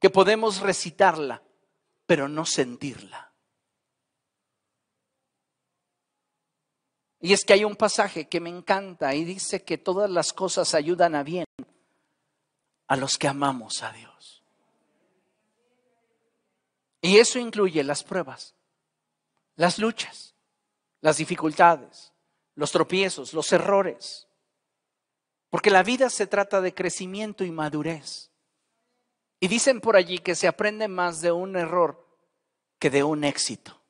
que 0.00 0.10
podemos 0.10 0.60
recitarla 0.60 1.42
pero 2.08 2.26
no 2.26 2.46
sentirla. 2.46 3.34
Y 7.20 7.34
es 7.34 7.44
que 7.44 7.52
hay 7.52 7.64
un 7.64 7.76
pasaje 7.76 8.28
que 8.28 8.40
me 8.40 8.48
encanta 8.48 9.14
y 9.14 9.24
dice 9.24 9.62
que 9.62 9.76
todas 9.76 10.08
las 10.08 10.32
cosas 10.32 10.72
ayudan 10.72 11.14
a 11.14 11.22
bien 11.22 11.44
a 12.86 12.96
los 12.96 13.18
que 13.18 13.28
amamos 13.28 13.82
a 13.82 13.92
Dios. 13.92 14.42
Y 17.02 17.18
eso 17.18 17.38
incluye 17.38 17.84
las 17.84 18.02
pruebas, 18.02 18.54
las 19.56 19.78
luchas, 19.78 20.34
las 21.02 21.18
dificultades, 21.18 22.14
los 22.54 22.72
tropiezos, 22.72 23.34
los 23.34 23.52
errores. 23.52 24.28
Porque 25.50 25.70
la 25.70 25.82
vida 25.82 26.08
se 26.08 26.26
trata 26.26 26.62
de 26.62 26.72
crecimiento 26.72 27.44
y 27.44 27.50
madurez. 27.50 28.27
Y 29.40 29.48
dicen 29.48 29.80
por 29.80 29.96
allí 29.96 30.18
que 30.18 30.34
se 30.34 30.48
aprende 30.48 30.88
más 30.88 31.20
de 31.20 31.32
un 31.32 31.56
error 31.56 32.06
que 32.78 32.90
de 32.90 33.04
un 33.04 33.24
éxito. 33.24 33.80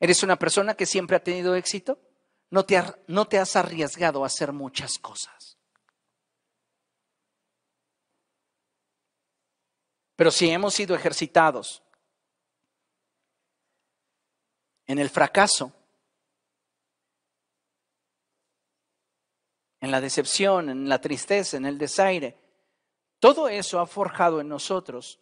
¿Eres 0.00 0.22
una 0.22 0.36
persona 0.36 0.74
que 0.74 0.86
siempre 0.86 1.16
ha 1.16 1.22
tenido 1.22 1.54
éxito? 1.54 2.00
No 2.50 2.64
te, 2.64 2.80
no 3.08 3.26
te 3.26 3.38
has 3.38 3.56
arriesgado 3.56 4.22
a 4.22 4.26
hacer 4.26 4.52
muchas 4.52 4.98
cosas. 4.98 5.58
Pero 10.16 10.30
si 10.30 10.50
hemos 10.50 10.74
sido 10.74 10.94
ejercitados 10.96 11.82
en 14.86 14.98
el 14.98 15.10
fracaso, 15.10 15.72
en 19.80 19.90
la 19.90 20.00
decepción, 20.00 20.68
en 20.68 20.88
la 20.88 21.00
tristeza, 21.00 21.56
en 21.56 21.66
el 21.66 21.78
desaire. 21.78 22.36
Todo 23.18 23.48
eso 23.48 23.80
ha 23.80 23.86
forjado 23.86 24.40
en 24.40 24.48
nosotros 24.48 25.20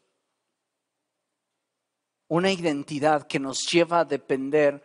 una 2.29 2.51
identidad 2.51 3.27
que 3.27 3.39
nos 3.39 3.71
lleva 3.71 4.01
a 4.01 4.05
depender 4.05 4.83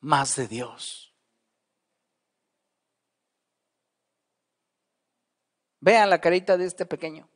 más 0.00 0.36
de 0.36 0.48
Dios. 0.48 1.14
Vean 5.80 6.10
la 6.10 6.20
carita 6.20 6.56
de 6.56 6.66
este 6.66 6.86
pequeño. 6.86 7.28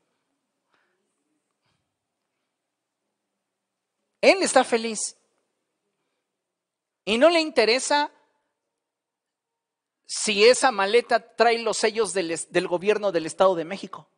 Él 4.21 4.43
está 4.43 4.63
feliz 4.65 5.17
y 7.05 7.19
no 7.19 7.31
le 7.31 7.41
interesa 7.41 8.11
si 10.07 10.45
esa 10.45 10.71
maleta 10.71 11.35
trae 11.35 11.59
los 11.59 11.77
sellos 11.77 12.15
del, 12.15 12.69
gobierno 12.69 13.11
del 13.11 13.27
Estado 13.27 13.57
de 13.57 13.65
México 13.65 14.09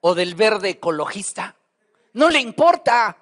o 0.00 0.14
del 0.14 0.34
verde 0.34 0.70
ecologista. 0.70 1.56
No 2.12 2.28
le 2.28 2.38
importa. 2.38 3.16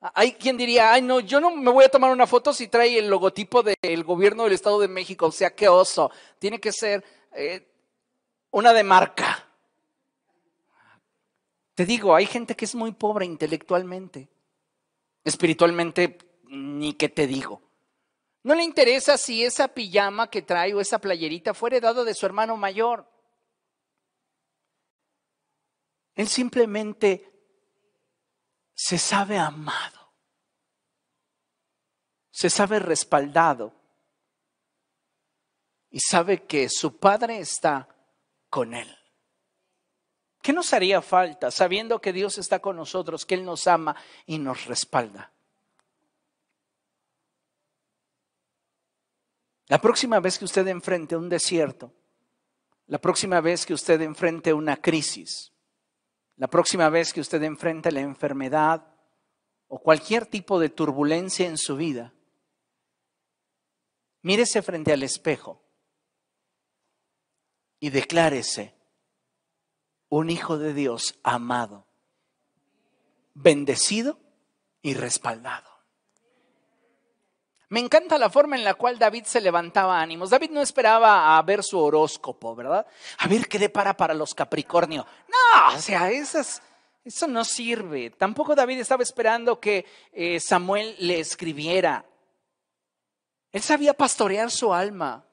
Hay 0.00 0.32
quien 0.32 0.56
diría, 0.56 0.92
ay 0.92 1.02
no, 1.02 1.20
yo 1.20 1.40
no 1.40 1.54
me 1.54 1.70
voy 1.70 1.84
a 1.84 1.88
tomar 1.88 2.10
una 2.10 2.26
foto 2.26 2.52
si 2.52 2.68
trae 2.68 2.98
el 2.98 3.08
logotipo 3.08 3.62
del 3.62 4.04
gobierno 4.04 4.44
del 4.44 4.52
Estado 4.52 4.80
de 4.80 4.88
México, 4.88 5.26
o 5.26 5.32
sea, 5.32 5.54
qué 5.54 5.68
oso. 5.68 6.10
Tiene 6.38 6.60
que 6.60 6.72
ser 6.72 7.04
eh, 7.32 7.66
una 8.50 8.72
de 8.72 8.82
marca. 8.82 9.48
Te 11.74 11.86
digo, 11.86 12.14
hay 12.14 12.26
gente 12.26 12.54
que 12.54 12.64
es 12.64 12.74
muy 12.74 12.92
pobre 12.92 13.24
intelectualmente, 13.24 14.28
espiritualmente, 15.24 16.18
ni 16.48 16.92
que 16.92 17.08
te 17.08 17.26
digo. 17.26 17.63
No 18.44 18.54
le 18.54 18.62
interesa 18.62 19.16
si 19.16 19.42
esa 19.42 19.68
pijama 19.68 20.28
que 20.28 20.42
trae 20.42 20.74
o 20.74 20.80
esa 20.80 20.98
playerita 20.98 21.54
fue 21.54 21.70
heredada 21.70 22.04
de 22.04 22.14
su 22.14 22.26
hermano 22.26 22.56
mayor. 22.58 23.10
Él 26.14 26.28
simplemente 26.28 27.32
se 28.74 28.98
sabe 28.98 29.38
amado, 29.38 30.12
se 32.30 32.50
sabe 32.50 32.78
respaldado 32.78 33.72
y 35.90 36.00
sabe 36.00 36.44
que 36.44 36.68
su 36.68 36.98
Padre 36.98 37.38
está 37.38 37.88
con 38.50 38.74
él. 38.74 38.94
¿Qué 40.42 40.52
nos 40.52 40.74
haría 40.74 41.00
falta 41.00 41.50
sabiendo 41.50 41.98
que 42.00 42.12
Dios 42.12 42.36
está 42.36 42.58
con 42.58 42.76
nosotros, 42.76 43.24
que 43.24 43.34
Él 43.36 43.46
nos 43.46 43.66
ama 43.66 43.96
y 44.26 44.38
nos 44.38 44.66
respalda? 44.66 45.33
La 49.68 49.80
próxima 49.80 50.20
vez 50.20 50.38
que 50.38 50.44
usted 50.44 50.66
enfrente 50.68 51.16
un 51.16 51.28
desierto, 51.28 51.92
la 52.86 53.00
próxima 53.00 53.40
vez 53.40 53.64
que 53.64 53.72
usted 53.74 54.00
enfrente 54.02 54.52
una 54.52 54.76
crisis, 54.76 55.52
la 56.36 56.48
próxima 56.48 56.88
vez 56.90 57.12
que 57.12 57.20
usted 57.20 57.42
enfrente 57.42 57.90
la 57.92 58.00
enfermedad 58.00 58.86
o 59.68 59.78
cualquier 59.78 60.26
tipo 60.26 60.58
de 60.60 60.68
turbulencia 60.68 61.46
en 61.46 61.56
su 61.56 61.76
vida, 61.76 62.12
mírese 64.22 64.60
frente 64.62 64.92
al 64.92 65.02
espejo 65.02 65.62
y 67.80 67.90
declárese 67.90 68.74
un 70.08 70.30
hijo 70.30 70.58
de 70.58 70.74
Dios 70.74 71.18
amado, 71.22 71.86
bendecido 73.32 74.20
y 74.82 74.94
respaldado. 74.94 75.73
Me 77.74 77.80
encanta 77.80 78.18
la 78.18 78.30
forma 78.30 78.54
en 78.54 78.62
la 78.62 78.74
cual 78.74 79.00
David 79.00 79.24
se 79.24 79.40
levantaba 79.40 80.00
ánimos. 80.00 80.30
David 80.30 80.50
no 80.50 80.60
esperaba 80.60 81.36
a 81.36 81.42
ver 81.42 81.64
su 81.64 81.76
horóscopo, 81.76 82.54
¿verdad? 82.54 82.86
A 83.18 83.26
ver 83.26 83.48
qué 83.48 83.58
depara 83.58 83.96
para 83.96 84.14
los 84.14 84.32
Capricornio. 84.32 85.04
No, 85.26 85.76
o 85.76 85.80
sea, 85.80 86.08
eso 86.08 87.26
no 87.26 87.44
sirve. 87.44 88.10
Tampoco 88.10 88.54
David 88.54 88.78
estaba 88.78 89.02
esperando 89.02 89.58
que 89.58 89.86
eh, 90.12 90.38
Samuel 90.38 90.94
le 91.00 91.18
escribiera. 91.18 92.06
Él 93.50 93.60
sabía 93.60 93.92
pastorear 93.92 94.52
su 94.52 94.72
alma. 94.72 95.26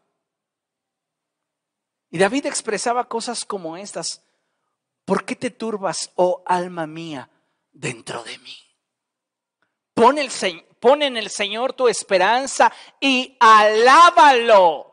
Y 2.09 2.17
David 2.17 2.47
expresaba 2.47 3.07
cosas 3.07 3.45
como 3.45 3.77
estas. 3.77 4.23
¿Por 5.05 5.25
qué 5.25 5.35
te 5.35 5.51
turbas, 5.51 6.09
oh 6.15 6.41
alma 6.47 6.87
mía, 6.87 7.29
dentro 7.71 8.23
de 8.23 8.39
mí? 8.39 8.57
Pon, 9.93 10.17
el, 10.17 10.31
pon 10.81 11.03
en 11.03 11.15
el 11.15 11.29
Señor 11.29 11.71
tu 11.71 11.87
esperanza 11.87 12.73
y 12.99 13.37
alábalo. 13.39 14.87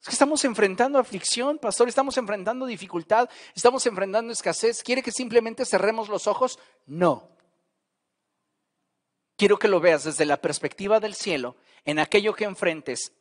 Es 0.00 0.06
que 0.08 0.12
estamos 0.12 0.42
enfrentando 0.44 0.98
aflicción, 0.98 1.58
pastor, 1.58 1.86
estamos 1.86 2.16
enfrentando 2.16 2.64
dificultad, 2.64 3.28
estamos 3.54 3.84
enfrentando 3.86 4.32
escasez. 4.32 4.82
¿Quiere 4.82 5.02
que 5.02 5.12
simplemente 5.12 5.66
cerremos 5.66 6.08
los 6.08 6.26
ojos? 6.26 6.58
No. 6.86 7.28
Quiero 9.36 9.58
que 9.58 9.68
lo 9.68 9.80
veas 9.80 10.04
desde 10.04 10.24
la 10.24 10.40
perspectiva 10.40 10.98
del 10.98 11.14
cielo, 11.14 11.56
en 11.84 11.98
aquello 11.98 12.34
que 12.34 12.44
enfrentes 12.44 13.12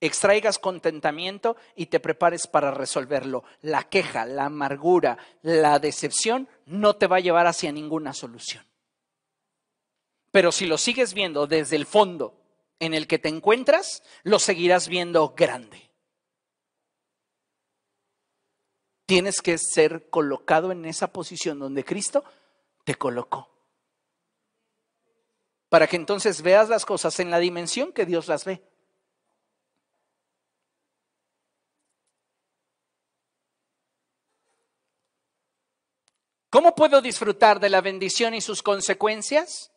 extraigas 0.00 0.58
contentamiento 0.58 1.56
y 1.74 1.86
te 1.86 2.00
prepares 2.00 2.46
para 2.46 2.70
resolverlo. 2.70 3.44
La 3.60 3.84
queja, 3.84 4.26
la 4.26 4.46
amargura, 4.46 5.18
la 5.42 5.78
decepción 5.78 6.48
no 6.66 6.96
te 6.96 7.06
va 7.06 7.16
a 7.16 7.20
llevar 7.20 7.46
hacia 7.46 7.72
ninguna 7.72 8.12
solución. 8.12 8.64
Pero 10.30 10.52
si 10.52 10.66
lo 10.66 10.78
sigues 10.78 11.14
viendo 11.14 11.46
desde 11.46 11.76
el 11.76 11.86
fondo 11.86 12.34
en 12.78 12.94
el 12.94 13.06
que 13.06 13.18
te 13.18 13.28
encuentras, 13.28 14.02
lo 14.22 14.38
seguirás 14.38 14.88
viendo 14.88 15.34
grande. 15.36 15.90
Tienes 19.06 19.40
que 19.40 19.56
ser 19.56 20.10
colocado 20.10 20.70
en 20.70 20.84
esa 20.84 21.12
posición 21.12 21.58
donde 21.58 21.84
Cristo 21.84 22.24
te 22.84 22.94
colocó. 22.94 23.48
Para 25.70 25.86
que 25.86 25.96
entonces 25.96 26.42
veas 26.42 26.68
las 26.68 26.84
cosas 26.84 27.18
en 27.18 27.30
la 27.30 27.38
dimensión 27.38 27.92
que 27.92 28.06
Dios 28.06 28.28
las 28.28 28.44
ve. 28.44 28.62
¿Cómo 36.50 36.74
puedo 36.74 37.02
disfrutar 37.02 37.60
de 37.60 37.68
la 37.68 37.80
bendición 37.80 38.34
y 38.34 38.40
sus 38.40 38.62
consecuencias? 38.62 39.70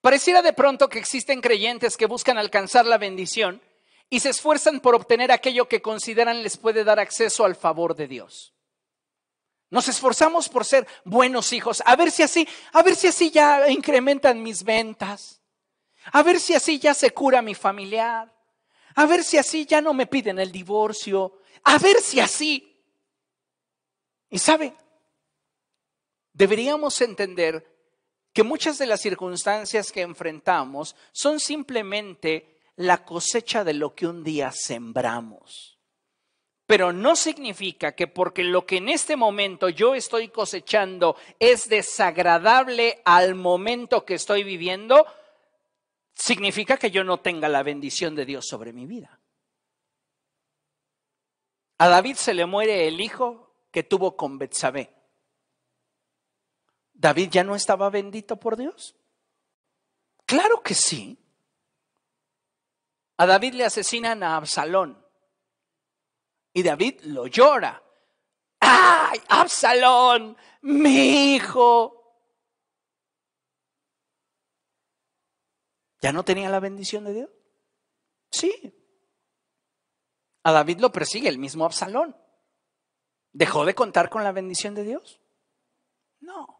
Pareciera 0.00 0.40
de 0.40 0.52
pronto 0.52 0.88
que 0.88 0.98
existen 0.98 1.40
creyentes 1.40 1.96
que 1.96 2.06
buscan 2.06 2.38
alcanzar 2.38 2.86
la 2.86 2.96
bendición 2.96 3.60
y 4.08 4.20
se 4.20 4.30
esfuerzan 4.30 4.80
por 4.80 4.94
obtener 4.94 5.32
aquello 5.32 5.68
que 5.68 5.82
consideran 5.82 6.42
les 6.42 6.56
puede 6.56 6.84
dar 6.84 7.00
acceso 7.00 7.44
al 7.44 7.56
favor 7.56 7.96
de 7.96 8.06
Dios. 8.08 8.54
Nos 9.68 9.88
esforzamos 9.88 10.48
por 10.48 10.64
ser 10.64 10.86
buenos 11.04 11.52
hijos, 11.52 11.82
a 11.86 11.94
ver 11.96 12.10
si 12.10 12.22
así, 12.22 12.48
a 12.72 12.82
ver 12.82 12.96
si 12.96 13.06
así 13.06 13.30
ya 13.30 13.68
incrementan 13.68 14.42
mis 14.42 14.64
ventas, 14.64 15.40
a 16.12 16.22
ver 16.22 16.40
si 16.40 16.54
así 16.54 16.78
ya 16.78 16.94
se 16.94 17.12
cura 17.12 17.42
mi 17.42 17.54
familiar, 17.54 18.32
a 18.96 19.06
ver 19.06 19.22
si 19.22 19.38
así 19.38 19.66
ya 19.66 19.80
no 19.80 19.94
me 19.94 20.06
piden 20.06 20.40
el 20.40 20.50
divorcio, 20.50 21.38
a 21.62 21.78
ver 21.78 22.00
si 22.00 22.18
así. 22.18 22.66
Y 24.28 24.38
sabe, 24.38 24.74
deberíamos 26.40 26.98
entender 27.02 27.70
que 28.32 28.42
muchas 28.42 28.78
de 28.78 28.86
las 28.86 29.02
circunstancias 29.02 29.92
que 29.92 30.00
enfrentamos 30.00 30.96
son 31.12 31.38
simplemente 31.38 32.62
la 32.76 33.04
cosecha 33.04 33.62
de 33.62 33.74
lo 33.74 33.94
que 33.94 34.06
un 34.06 34.24
día 34.24 34.50
sembramos. 34.50 35.78
Pero 36.64 36.94
no 36.94 37.14
significa 37.14 37.92
que 37.92 38.06
porque 38.06 38.42
lo 38.42 38.64
que 38.64 38.78
en 38.78 38.88
este 38.88 39.16
momento 39.16 39.68
yo 39.68 39.94
estoy 39.94 40.28
cosechando 40.28 41.14
es 41.38 41.68
desagradable 41.68 43.02
al 43.04 43.34
momento 43.34 44.06
que 44.06 44.14
estoy 44.14 44.42
viviendo, 44.42 45.04
significa 46.14 46.78
que 46.78 46.90
yo 46.90 47.04
no 47.04 47.20
tenga 47.20 47.50
la 47.50 47.62
bendición 47.62 48.14
de 48.14 48.24
Dios 48.24 48.46
sobre 48.46 48.72
mi 48.72 48.86
vida. 48.86 49.20
A 51.76 51.88
David 51.88 52.14
se 52.14 52.32
le 52.32 52.46
muere 52.46 52.88
el 52.88 52.98
hijo 53.02 53.52
que 53.70 53.82
tuvo 53.82 54.16
con 54.16 54.38
Betsabé. 54.38 54.99
¿David 57.00 57.30
ya 57.30 57.44
no 57.44 57.56
estaba 57.56 57.88
bendito 57.88 58.36
por 58.36 58.58
Dios? 58.58 58.94
Claro 60.26 60.62
que 60.62 60.74
sí. 60.74 61.18
A 63.16 63.24
David 63.24 63.54
le 63.54 63.64
asesinan 63.64 64.22
a 64.22 64.36
Absalón 64.36 65.02
y 66.52 66.62
David 66.62 67.00
lo 67.04 67.26
llora. 67.26 67.82
¡Ay, 68.60 69.18
Absalón, 69.28 70.36
mi 70.60 71.36
hijo! 71.36 71.96
¿Ya 76.02 76.12
no 76.12 76.22
tenía 76.22 76.50
la 76.50 76.60
bendición 76.60 77.04
de 77.04 77.14
Dios? 77.14 77.30
Sí. 78.30 78.74
A 80.42 80.52
David 80.52 80.80
lo 80.80 80.92
persigue 80.92 81.30
el 81.30 81.38
mismo 81.38 81.64
Absalón. 81.64 82.14
¿Dejó 83.32 83.64
de 83.64 83.74
contar 83.74 84.10
con 84.10 84.22
la 84.22 84.32
bendición 84.32 84.74
de 84.74 84.84
Dios? 84.84 85.18
No. 86.20 86.59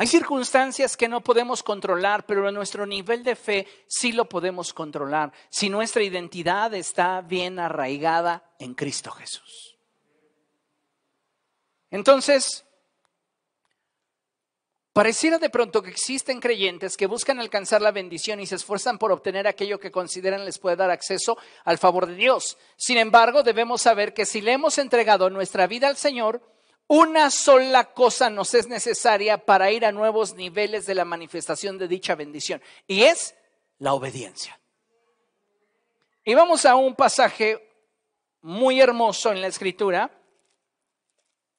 Hay 0.00 0.06
circunstancias 0.06 0.96
que 0.96 1.08
no 1.08 1.20
podemos 1.20 1.62
controlar, 1.62 2.24
pero 2.24 2.50
nuestro 2.50 2.86
nivel 2.86 3.22
de 3.22 3.36
fe 3.36 3.66
sí 3.86 4.12
lo 4.12 4.26
podemos 4.26 4.72
controlar 4.72 5.30
si 5.50 5.68
nuestra 5.68 6.02
identidad 6.02 6.72
está 6.72 7.20
bien 7.20 7.58
arraigada 7.58 8.42
en 8.58 8.72
Cristo 8.72 9.10
Jesús. 9.10 9.76
Entonces, 11.90 12.64
Pareciera 14.92 15.38
de 15.38 15.50
pronto 15.50 15.82
que 15.82 15.90
existen 15.90 16.40
creyentes 16.40 16.96
que 16.96 17.06
buscan 17.06 17.38
alcanzar 17.38 17.80
la 17.80 17.92
bendición 17.92 18.40
y 18.40 18.46
se 18.46 18.56
esfuerzan 18.56 18.98
por 18.98 19.12
obtener 19.12 19.46
aquello 19.46 19.78
que 19.78 19.92
consideran 19.92 20.44
les 20.44 20.58
puede 20.58 20.74
dar 20.74 20.90
acceso 20.90 21.38
al 21.64 21.78
favor 21.78 22.06
de 22.06 22.16
Dios. 22.16 22.58
Sin 22.76 22.98
embargo, 22.98 23.44
debemos 23.44 23.82
saber 23.82 24.12
que 24.14 24.26
si 24.26 24.40
le 24.40 24.52
hemos 24.52 24.78
entregado 24.78 25.30
nuestra 25.30 25.68
vida 25.68 25.86
al 25.86 25.96
Señor, 25.96 26.42
una 26.92 27.30
sola 27.30 27.84
cosa 27.94 28.30
nos 28.30 28.52
es 28.52 28.66
necesaria 28.66 29.38
para 29.38 29.70
ir 29.70 29.86
a 29.86 29.92
nuevos 29.92 30.34
niveles 30.34 30.86
de 30.86 30.96
la 30.96 31.04
manifestación 31.04 31.78
de 31.78 31.86
dicha 31.86 32.16
bendición, 32.16 32.60
y 32.88 33.04
es 33.04 33.36
la 33.78 33.94
obediencia. 33.94 34.58
Y 36.24 36.34
vamos 36.34 36.66
a 36.66 36.74
un 36.74 36.96
pasaje 36.96 37.64
muy 38.40 38.80
hermoso 38.80 39.30
en 39.30 39.40
la 39.40 39.46
escritura, 39.46 40.10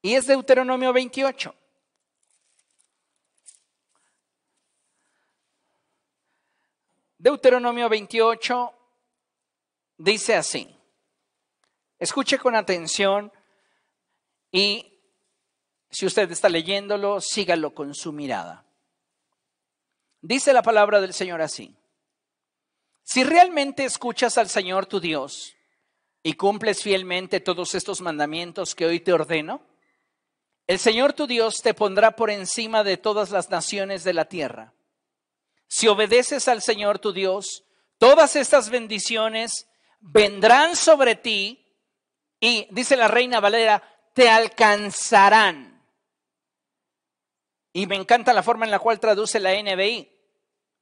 y 0.02 0.16
es 0.16 0.28
Deuteronomio 0.28 0.92
28. 0.92 1.56
Deuteronomio 7.20 7.88
28 7.88 8.74
dice 9.96 10.36
así. 10.36 10.78
Escuche 11.98 12.38
con 12.38 12.54
atención 12.54 13.32
y 14.52 14.91
si 15.92 16.06
usted 16.06 16.32
está 16.32 16.50
leyéndolo, 16.50 17.22
sígalo 17.22 17.74
con 17.74 17.94
su 17.94 18.12
mirada. 18.12 18.66
Dice 20.22 20.54
la 20.54 20.62
palabra 20.62 21.02
del 21.02 21.14
Señor 21.14 21.42
así. 21.42 21.76
Si 23.04 23.24
realmente 23.24 23.84
escuchas 23.86 24.38
al 24.38 24.50
Señor 24.50 24.86
tu 24.86 25.00
Dios 25.00 25.56
y 26.24 26.34
cumples 26.34 26.82
fielmente 26.82 27.40
todos 27.40 27.76
estos 27.76 28.02
mandamientos 28.02 28.74
que 28.74 28.86
hoy 28.86 29.00
te 29.00 29.14
ordeno, 29.14 29.62
el 30.68 30.80
Señor 30.80 31.14
tu 31.14 31.28
Dios 31.28 31.58
te 31.62 31.74
pondrá 31.74 32.16
por 32.16 32.30
encima 32.30 32.84
de 32.84 32.98
todas 32.98 33.32
las 33.32 33.50
naciones 33.50 34.04
de 34.04 34.14
la 34.14 34.26
tierra 34.26 34.74
si 35.72 35.88
obedeces 35.88 36.50
al 36.50 36.62
Señor 36.62 37.00
tu 37.00 37.14
Dios, 37.14 37.64
todas 37.98 38.36
estas 38.36 38.70
bendiciones 38.70 39.70
vendrán 40.02 40.76
sobre 40.76 41.16
ti 41.16 41.66
y, 42.42 42.68
dice 42.72 42.98
la 42.98 43.08
reina 43.08 43.40
Valera, 43.40 43.82
te 44.14 44.30
alcanzarán. 44.30 45.71
Y 47.74 47.88
me 47.88 47.96
encanta 47.96 48.34
la 48.34 48.44
forma 48.44 48.66
en 48.66 48.72
la 48.72 48.80
cual 48.80 49.00
traduce 49.00 49.40
la 49.40 49.52
NBI. 49.54 50.10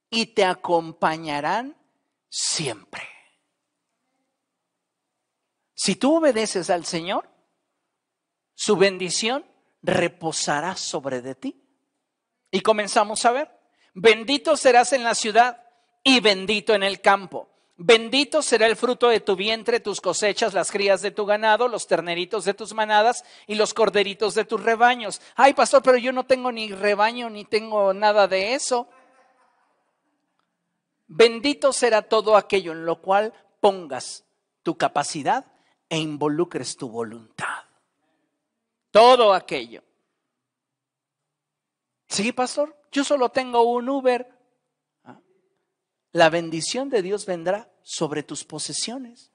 Y 0.09 0.27
te 0.27 0.43
acompañarán 0.43 1.77
siempre. 2.29 3.07
Si 5.75 5.95
tú 5.95 6.17
obedeces 6.17 6.69
al 6.69 6.85
Señor, 6.85 7.29
su 8.55 8.75
bendición 8.75 9.45
reposará 9.81 10.75
sobre 10.75 11.21
de 11.21 11.35
ti. 11.35 11.63
Y 12.51 12.61
comenzamos 12.61 13.23
a 13.25 13.31
ver. 13.31 13.51
Bendito 13.93 14.57
serás 14.57 14.93
en 14.93 15.03
la 15.03 15.15
ciudad 15.15 15.63
y 16.03 16.19
bendito 16.19 16.73
en 16.73 16.83
el 16.83 17.01
campo. 17.01 17.49
Bendito 17.81 18.41
será 18.41 18.67
el 18.67 18.75
fruto 18.75 19.07
de 19.07 19.21
tu 19.21 19.37
vientre, 19.37 19.79
tus 19.79 20.01
cosechas, 20.01 20.53
las 20.53 20.69
crías 20.69 21.01
de 21.01 21.11
tu 21.11 21.25
ganado, 21.25 21.69
los 21.69 21.87
terneritos 21.87 22.43
de 22.43 22.53
tus 22.53 22.73
manadas 22.73 23.23
y 23.47 23.55
los 23.55 23.73
corderitos 23.73 24.35
de 24.35 24.43
tus 24.43 24.61
rebaños. 24.61 25.21
Ay, 25.37 25.53
pastor, 25.53 25.81
pero 25.81 25.97
yo 25.97 26.11
no 26.11 26.25
tengo 26.25 26.51
ni 26.51 26.73
rebaño 26.73 27.29
ni 27.29 27.45
tengo 27.45 27.93
nada 27.93 28.27
de 28.27 28.53
eso. 28.53 28.89
Bendito 31.07 31.71
será 31.71 32.01
todo 32.01 32.35
aquello 32.35 32.73
en 32.73 32.85
lo 32.85 33.01
cual 33.01 33.33
pongas 33.61 34.25
tu 34.61 34.77
capacidad 34.77 35.45
e 35.87 35.99
involucres 35.99 36.75
tu 36.75 36.89
voluntad. 36.89 37.63
Todo 38.91 39.33
aquello. 39.33 39.83
Sí, 42.09 42.33
pastor, 42.33 42.75
yo 42.91 43.05
solo 43.05 43.29
tengo 43.29 43.63
un 43.63 43.87
Uber. 43.87 44.27
¿Ah? 45.05 45.21
La 46.11 46.29
bendición 46.29 46.89
de 46.89 47.01
Dios 47.01 47.25
vendrá 47.25 47.68
sobre 47.83 48.23
tus 48.23 48.43
posesiones. 48.43 49.31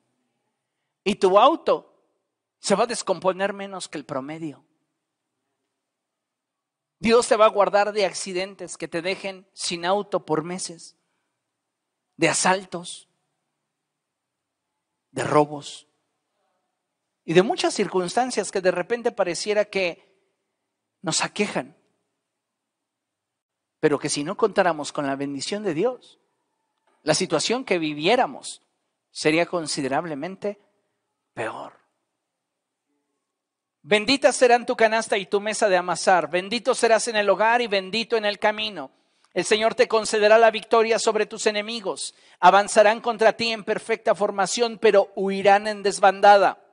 Y 1.02 1.16
tu 1.16 1.38
auto 1.38 1.94
se 2.58 2.74
va 2.74 2.84
a 2.84 2.88
descomponer 2.88 3.52
menos 3.52 3.88
que 3.88 3.98
el 3.98 4.04
promedio. 4.04 4.64
Dios 6.98 7.28
te 7.28 7.36
va 7.36 7.46
a 7.46 7.50
guardar 7.50 7.92
de 7.92 8.06
accidentes 8.06 8.76
que 8.76 8.88
te 8.88 9.02
dejen 9.02 9.46
sin 9.52 9.84
auto 9.84 10.24
por 10.24 10.42
meses, 10.42 10.96
de 12.16 12.28
asaltos, 12.28 13.08
de 15.10 15.24
robos 15.24 15.86
y 17.24 17.34
de 17.34 17.42
muchas 17.42 17.74
circunstancias 17.74 18.50
que 18.50 18.60
de 18.60 18.70
repente 18.70 19.12
pareciera 19.12 19.64
que 19.64 20.16
nos 21.02 21.22
aquejan 21.22 21.76
pero 23.84 23.98
que 23.98 24.08
si 24.08 24.24
no 24.24 24.34
contáramos 24.34 24.92
con 24.92 25.06
la 25.06 25.14
bendición 25.14 25.62
de 25.62 25.74
Dios, 25.74 26.18
la 27.04 27.14
situación 27.14 27.64
que 27.64 27.78
viviéramos 27.78 28.62
sería 29.12 29.46
considerablemente 29.46 30.58
peor. 31.32 31.74
Bendita 33.82 34.32
serán 34.32 34.64
tu 34.64 34.74
canasta 34.74 35.18
y 35.18 35.26
tu 35.26 35.40
mesa 35.40 35.68
de 35.68 35.76
amasar, 35.76 36.30
bendito 36.30 36.74
serás 36.74 37.06
en 37.08 37.16
el 37.16 37.28
hogar 37.28 37.60
y 37.60 37.66
bendito 37.66 38.16
en 38.16 38.24
el 38.24 38.38
camino. 38.38 38.90
El 39.34 39.44
Señor 39.44 39.74
te 39.74 39.86
concederá 39.86 40.38
la 40.38 40.50
victoria 40.50 40.98
sobre 40.98 41.26
tus 41.26 41.46
enemigos. 41.46 42.14
Avanzarán 42.40 43.00
contra 43.00 43.34
ti 43.34 43.50
en 43.50 43.64
perfecta 43.64 44.14
formación, 44.14 44.78
pero 44.78 45.10
huirán 45.16 45.66
en 45.66 45.82
desbandada. 45.82 46.64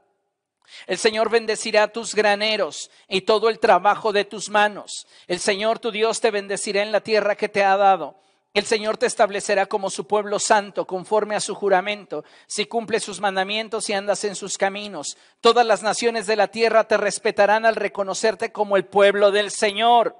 El 0.87 0.97
Señor 0.97 1.29
bendecirá 1.29 1.91
tus 1.91 2.15
graneros 2.15 2.89
y 3.09 3.21
todo 3.21 3.49
el 3.49 3.59
trabajo 3.59 4.13
de 4.13 4.25
tus 4.25 4.49
manos. 4.49 5.07
El 5.27 5.39
Señor 5.39 5.79
tu 5.79 5.91
Dios 5.91 6.21
te 6.21 6.31
bendecirá 6.31 6.83
en 6.83 6.91
la 6.91 7.01
tierra 7.01 7.35
que 7.35 7.49
te 7.49 7.63
ha 7.63 7.75
dado. 7.75 8.21
El 8.53 8.65
Señor 8.65 8.97
te 8.97 9.05
establecerá 9.05 9.65
como 9.65 9.89
su 9.89 10.07
pueblo 10.07 10.37
santo, 10.37 10.85
conforme 10.85 11.35
a 11.35 11.39
su 11.39 11.55
juramento, 11.55 12.25
si 12.47 12.65
cumples 12.65 13.01
sus 13.01 13.21
mandamientos 13.21 13.89
y 13.89 13.93
andas 13.93 14.25
en 14.25 14.35
sus 14.35 14.57
caminos. 14.57 15.17
Todas 15.39 15.65
las 15.65 15.83
naciones 15.83 16.27
de 16.27 16.35
la 16.35 16.49
tierra 16.49 16.85
te 16.85 16.97
respetarán 16.97 17.65
al 17.65 17.77
reconocerte 17.77 18.51
como 18.51 18.75
el 18.75 18.85
pueblo 18.85 19.31
del 19.31 19.51
Señor. 19.51 20.17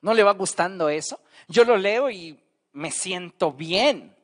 ¿No 0.00 0.14
le 0.14 0.22
va 0.22 0.32
gustando 0.32 0.88
eso? 0.88 1.20
Yo 1.46 1.64
lo 1.64 1.76
leo 1.76 2.08
y 2.08 2.42
me 2.72 2.90
siento 2.90 3.52
bien. 3.52 4.16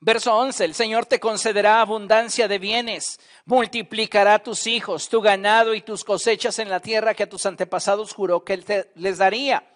Verso 0.00 0.34
11, 0.34 0.64
el 0.64 0.74
Señor 0.74 1.06
te 1.06 1.20
concederá 1.20 1.80
abundancia 1.80 2.48
de 2.48 2.58
bienes, 2.58 3.20
multiplicará 3.44 4.40
tus 4.40 4.66
hijos, 4.66 5.08
tu 5.08 5.20
ganado 5.20 5.74
y 5.74 5.82
tus 5.82 6.02
cosechas 6.02 6.58
en 6.58 6.70
la 6.70 6.80
tierra 6.80 7.14
que 7.14 7.22
a 7.22 7.28
tus 7.28 7.46
antepasados 7.46 8.12
juró 8.12 8.42
que 8.42 8.54
Él 8.54 8.90
les 8.96 9.18
daría. 9.18 9.68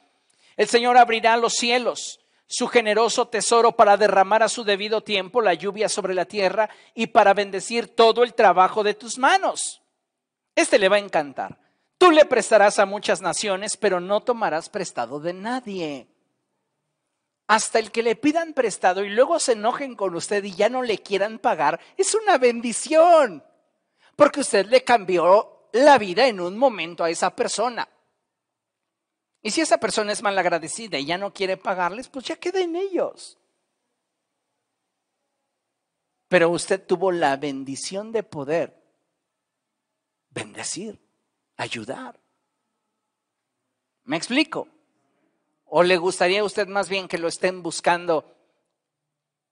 El 0.57 0.66
Señor 0.66 0.96
abrirá 0.96 1.36
los 1.36 1.52
cielos, 1.52 2.18
su 2.47 2.68
generoso 2.68 3.28
tesoro 3.28 3.72
para 3.72 3.97
derramar 3.97 4.42
a 4.42 4.49
su 4.49 4.64
debido 4.64 5.03
tiempo 5.03 5.40
la 5.40 5.55
lluvia 5.55 5.88
sobre 5.88 6.14
la 6.14 6.24
tierra 6.24 6.70
y 6.94 7.09
para 7.09 7.34
bendecir 7.34 7.94
todo 7.94 8.22
el 8.22 8.34
trabajo 8.34 8.82
de 8.82 8.94
tus 8.94 9.18
manos. 9.18 9.82
Este 10.55 10.78
le 10.78 10.88
va 10.88 10.97
a 10.97 11.01
encantar. 11.01 11.59
Tú 11.99 12.11
le 12.11 12.24
prestarás 12.24 12.78
a 12.78 12.86
muchas 12.86 13.20
naciones, 13.20 13.76
pero 13.76 14.01
no 14.01 14.20
tomarás 14.20 14.68
prestado 14.68 15.18
de 15.20 15.32
nadie 15.32 16.09
hasta 17.47 17.78
el 17.78 17.90
que 17.90 18.03
le 18.03 18.16
pidan 18.16 18.53
prestado 18.55 19.05
y 19.05 19.11
luego 19.11 19.38
se 19.38 19.53
enojen 19.53 19.94
con 19.94 20.14
usted 20.14 20.42
y 20.44 20.55
ya 20.55 20.68
no 20.68 20.82
le 20.82 20.99
quieran 20.99 21.38
pagar, 21.38 21.80
es 21.97 22.14
una 22.14 22.38
bendición, 22.38 23.44
porque 24.16 24.40
usted 24.40 24.66
le 24.66 24.82
cambió 24.82 25.68
la 25.72 25.99
vida 25.99 26.26
en 26.26 26.40
un 26.40 26.57
momento 26.57 27.05
a 27.05 27.11
esa 27.11 27.34
persona. 27.34 27.88
Y 29.47 29.53
si 29.53 29.61
esa 29.61 29.78
persona 29.78 30.11
es 30.11 30.24
malagradecida 30.24 30.99
y 30.99 31.07
ya 31.07 31.18
no 31.18 31.32
quiere 31.32 31.57
pagarles, 31.57 32.09
pues 32.09 32.24
ya 32.24 32.34
queda 32.34 32.61
en 32.61 32.74
ellos. 32.74 33.38
Pero 36.26 36.51
usted 36.51 36.84
tuvo 36.84 37.12
la 37.12 37.36
bendición 37.36 38.11
de 38.11 38.24
poder 38.24 38.76
bendecir, 40.30 41.01
ayudar. 41.57 42.18
¿Me 44.03 44.16
explico? 44.16 44.66
¿O 45.66 45.84
le 45.84 45.97
gustaría 45.97 46.40
a 46.40 46.44
usted 46.44 46.66
más 46.66 46.88
bien 46.88 47.07
que 47.07 47.16
lo 47.16 47.28
estén 47.28 47.62
buscando 47.62 48.34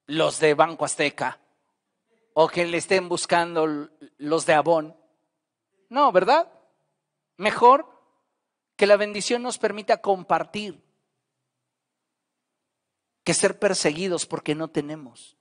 los 0.07 0.41
de 0.41 0.55
Banco 0.55 0.85
Azteca? 0.85 1.39
¿O 2.33 2.49
que 2.49 2.67
le 2.67 2.79
estén 2.79 3.09
buscando 3.09 3.89
los 4.19 4.45
de 4.45 4.55
Avon? 4.55 4.97
No, 5.89 6.11
¿verdad? 6.11 6.53
Mejor 7.37 7.94
que 8.77 8.87
la 8.87 8.97
bendición 8.97 9.43
nos 9.43 9.59
permita 9.59 10.01
compartir 10.01 10.83
que 13.23 13.35
ser 13.35 13.59
perseguidos 13.59 14.27
porque 14.27 14.55
no 14.55 14.69
tenemos. 14.69 15.37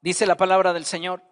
Dice 0.00 0.26
la 0.26 0.36
palabra 0.36 0.72
del 0.72 0.84
Señor, 0.84 1.22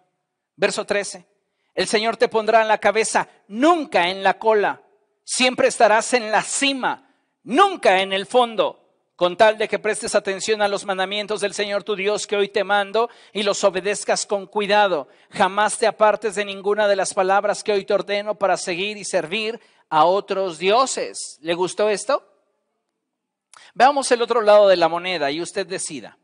verso 0.55 0.85
13, 0.85 1.27
el 1.75 1.87
Señor 1.87 2.17
te 2.17 2.29
pondrá 2.29 2.61
en 2.61 2.67
la 2.67 2.79
cabeza, 2.79 3.29
nunca 3.47 4.09
en 4.09 4.23
la 4.23 4.37
cola 4.37 4.83
Siempre 5.31 5.67
estarás 5.67 6.15
en 6.15 6.31
la 6.31 6.41
cima, 6.41 7.07
nunca 7.43 8.01
en 8.01 8.13
el 8.13 8.25
fondo 8.25 8.88
con 9.19 9.35
tal 9.35 9.57
de 9.57 9.67
que 9.67 9.79
prestes 9.79 10.15
atención 10.15 10.61
a 10.61 10.69
los 10.69 10.85
mandamientos 10.85 11.41
del 11.41 11.53
Señor 11.53 11.83
tu 11.83 11.97
Dios 11.97 12.25
que 12.25 12.37
hoy 12.37 12.47
te 12.47 12.63
mando 12.63 13.09
y 13.33 13.43
los 13.43 13.65
obedezcas 13.65 14.25
con 14.25 14.47
cuidado. 14.47 15.09
Jamás 15.31 15.77
te 15.77 15.87
apartes 15.87 16.35
de 16.35 16.45
ninguna 16.45 16.87
de 16.87 16.95
las 16.95 17.13
palabras 17.13 17.61
que 17.61 17.73
hoy 17.73 17.83
te 17.83 17.93
ordeno 17.93 18.35
para 18.35 18.55
seguir 18.55 18.95
y 18.95 19.03
servir 19.03 19.59
a 19.89 20.05
otros 20.05 20.57
dioses. 20.57 21.37
¿Le 21.41 21.53
gustó 21.53 21.89
esto? 21.89 22.23
Veamos 23.73 24.09
el 24.13 24.21
otro 24.21 24.41
lado 24.41 24.69
de 24.69 24.77
la 24.77 24.87
moneda 24.87 25.29
y 25.31 25.41
usted 25.41 25.67
decida. 25.67 26.17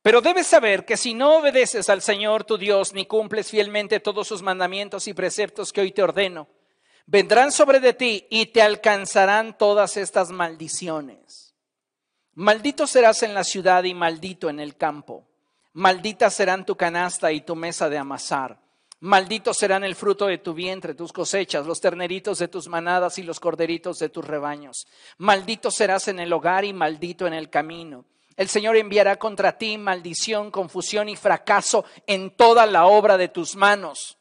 Pero 0.00 0.22
debes 0.22 0.46
saber 0.46 0.86
que 0.86 0.96
si 0.96 1.12
no 1.12 1.36
obedeces 1.36 1.90
al 1.90 2.00
Señor 2.00 2.44
tu 2.44 2.56
Dios 2.56 2.94
ni 2.94 3.04
cumples 3.04 3.50
fielmente 3.50 4.00
todos 4.00 4.26
sus 4.26 4.40
mandamientos 4.40 5.06
y 5.06 5.12
preceptos 5.12 5.74
que 5.74 5.82
hoy 5.82 5.92
te 5.92 6.02
ordeno, 6.02 6.48
vendrán 7.04 7.52
sobre 7.52 7.78
de 7.78 7.92
ti 7.92 8.26
y 8.30 8.46
te 8.46 8.62
alcanzarán 8.62 9.58
todas 9.58 9.98
estas 9.98 10.30
maldiciones. 10.30 11.47
Maldito 12.38 12.86
serás 12.86 13.24
en 13.24 13.34
la 13.34 13.42
ciudad 13.42 13.82
y 13.82 13.94
maldito 13.94 14.48
en 14.48 14.60
el 14.60 14.76
campo. 14.76 15.24
Maldita 15.72 16.30
serán 16.30 16.64
tu 16.64 16.76
canasta 16.76 17.32
y 17.32 17.40
tu 17.40 17.56
mesa 17.56 17.88
de 17.88 17.98
amasar. 17.98 18.60
Maldito 19.00 19.52
serán 19.52 19.82
el 19.82 19.96
fruto 19.96 20.26
de 20.26 20.38
tu 20.38 20.54
vientre, 20.54 20.94
tus 20.94 21.12
cosechas, 21.12 21.66
los 21.66 21.80
terneritos 21.80 22.38
de 22.38 22.46
tus 22.46 22.68
manadas 22.68 23.18
y 23.18 23.24
los 23.24 23.40
corderitos 23.40 23.98
de 23.98 24.08
tus 24.08 24.24
rebaños. 24.24 24.86
Maldito 25.16 25.72
serás 25.72 26.06
en 26.06 26.20
el 26.20 26.32
hogar 26.32 26.64
y 26.64 26.72
maldito 26.72 27.26
en 27.26 27.34
el 27.34 27.50
camino. 27.50 28.04
El 28.36 28.48
Señor 28.48 28.76
enviará 28.76 29.16
contra 29.16 29.58
ti 29.58 29.76
maldición, 29.76 30.52
confusión 30.52 31.08
y 31.08 31.16
fracaso 31.16 31.86
en 32.06 32.30
toda 32.30 32.66
la 32.66 32.86
obra 32.86 33.16
de 33.16 33.26
tus 33.26 33.56
manos 33.56 34.17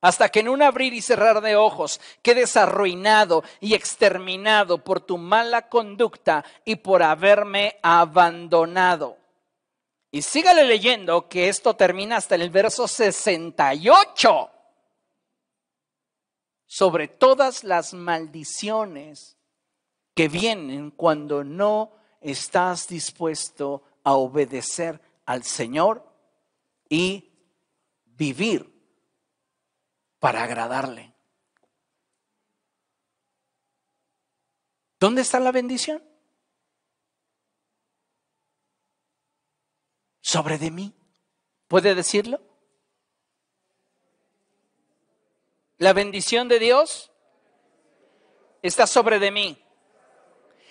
hasta 0.00 0.28
que 0.28 0.40
en 0.40 0.48
un 0.48 0.62
abrir 0.62 0.94
y 0.94 1.02
cerrar 1.02 1.40
de 1.40 1.56
ojos 1.56 2.00
quedes 2.22 2.56
arruinado 2.56 3.42
y 3.60 3.74
exterminado 3.74 4.84
por 4.84 5.00
tu 5.00 5.18
mala 5.18 5.68
conducta 5.68 6.44
y 6.64 6.76
por 6.76 7.02
haberme 7.02 7.78
abandonado. 7.82 9.16
Y 10.10 10.22
sígale 10.22 10.64
leyendo 10.64 11.28
que 11.28 11.48
esto 11.48 11.74
termina 11.74 12.16
hasta 12.16 12.36
el 12.36 12.48
verso 12.50 12.88
68 12.88 14.50
sobre 16.66 17.08
todas 17.08 17.64
las 17.64 17.92
maldiciones 17.92 19.36
que 20.14 20.28
vienen 20.28 20.90
cuando 20.90 21.44
no 21.44 21.92
estás 22.20 22.88
dispuesto 22.88 23.82
a 24.04 24.14
obedecer 24.14 25.00
al 25.26 25.44
Señor 25.44 26.04
y 26.88 27.30
vivir 28.04 28.77
para 30.18 30.42
agradarle. 30.42 31.14
¿Dónde 35.00 35.22
está 35.22 35.38
la 35.38 35.52
bendición? 35.52 36.02
Sobre 40.20 40.58
de 40.58 40.70
mí. 40.70 40.94
¿Puede 41.68 41.94
decirlo? 41.94 42.40
La 45.76 45.92
bendición 45.92 46.48
de 46.48 46.58
Dios 46.58 47.12
está 48.62 48.86
sobre 48.86 49.20
de 49.20 49.30
mí. 49.30 49.64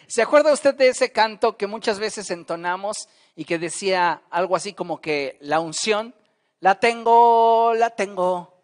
¿Se 0.07 0.21
acuerda 0.21 0.53
usted 0.53 0.75
de 0.75 0.89
ese 0.89 1.11
canto 1.11 1.57
que 1.57 1.67
muchas 1.67 1.99
veces 1.99 2.29
entonamos 2.31 3.07
y 3.35 3.45
que 3.45 3.57
decía 3.59 4.23
algo 4.29 4.55
así 4.55 4.73
como 4.73 4.99
que 4.99 5.37
la 5.41 5.59
unción, 5.59 6.15
la 6.59 6.79
tengo, 6.79 7.73
la 7.73 7.91
tengo, 7.91 8.56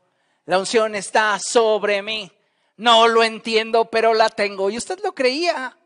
la 0.46 0.60
unción 0.60 0.96
está 0.96 1.40
sobre 1.40 2.02
mí. 2.02 2.32
No 2.76 3.08
lo 3.08 3.24
entiendo, 3.24 3.86
pero 3.86 4.14
la 4.14 4.30
tengo. 4.30 4.70
Y 4.70 4.78
usted 4.78 5.00
lo 5.04 5.14
creía. 5.14 5.78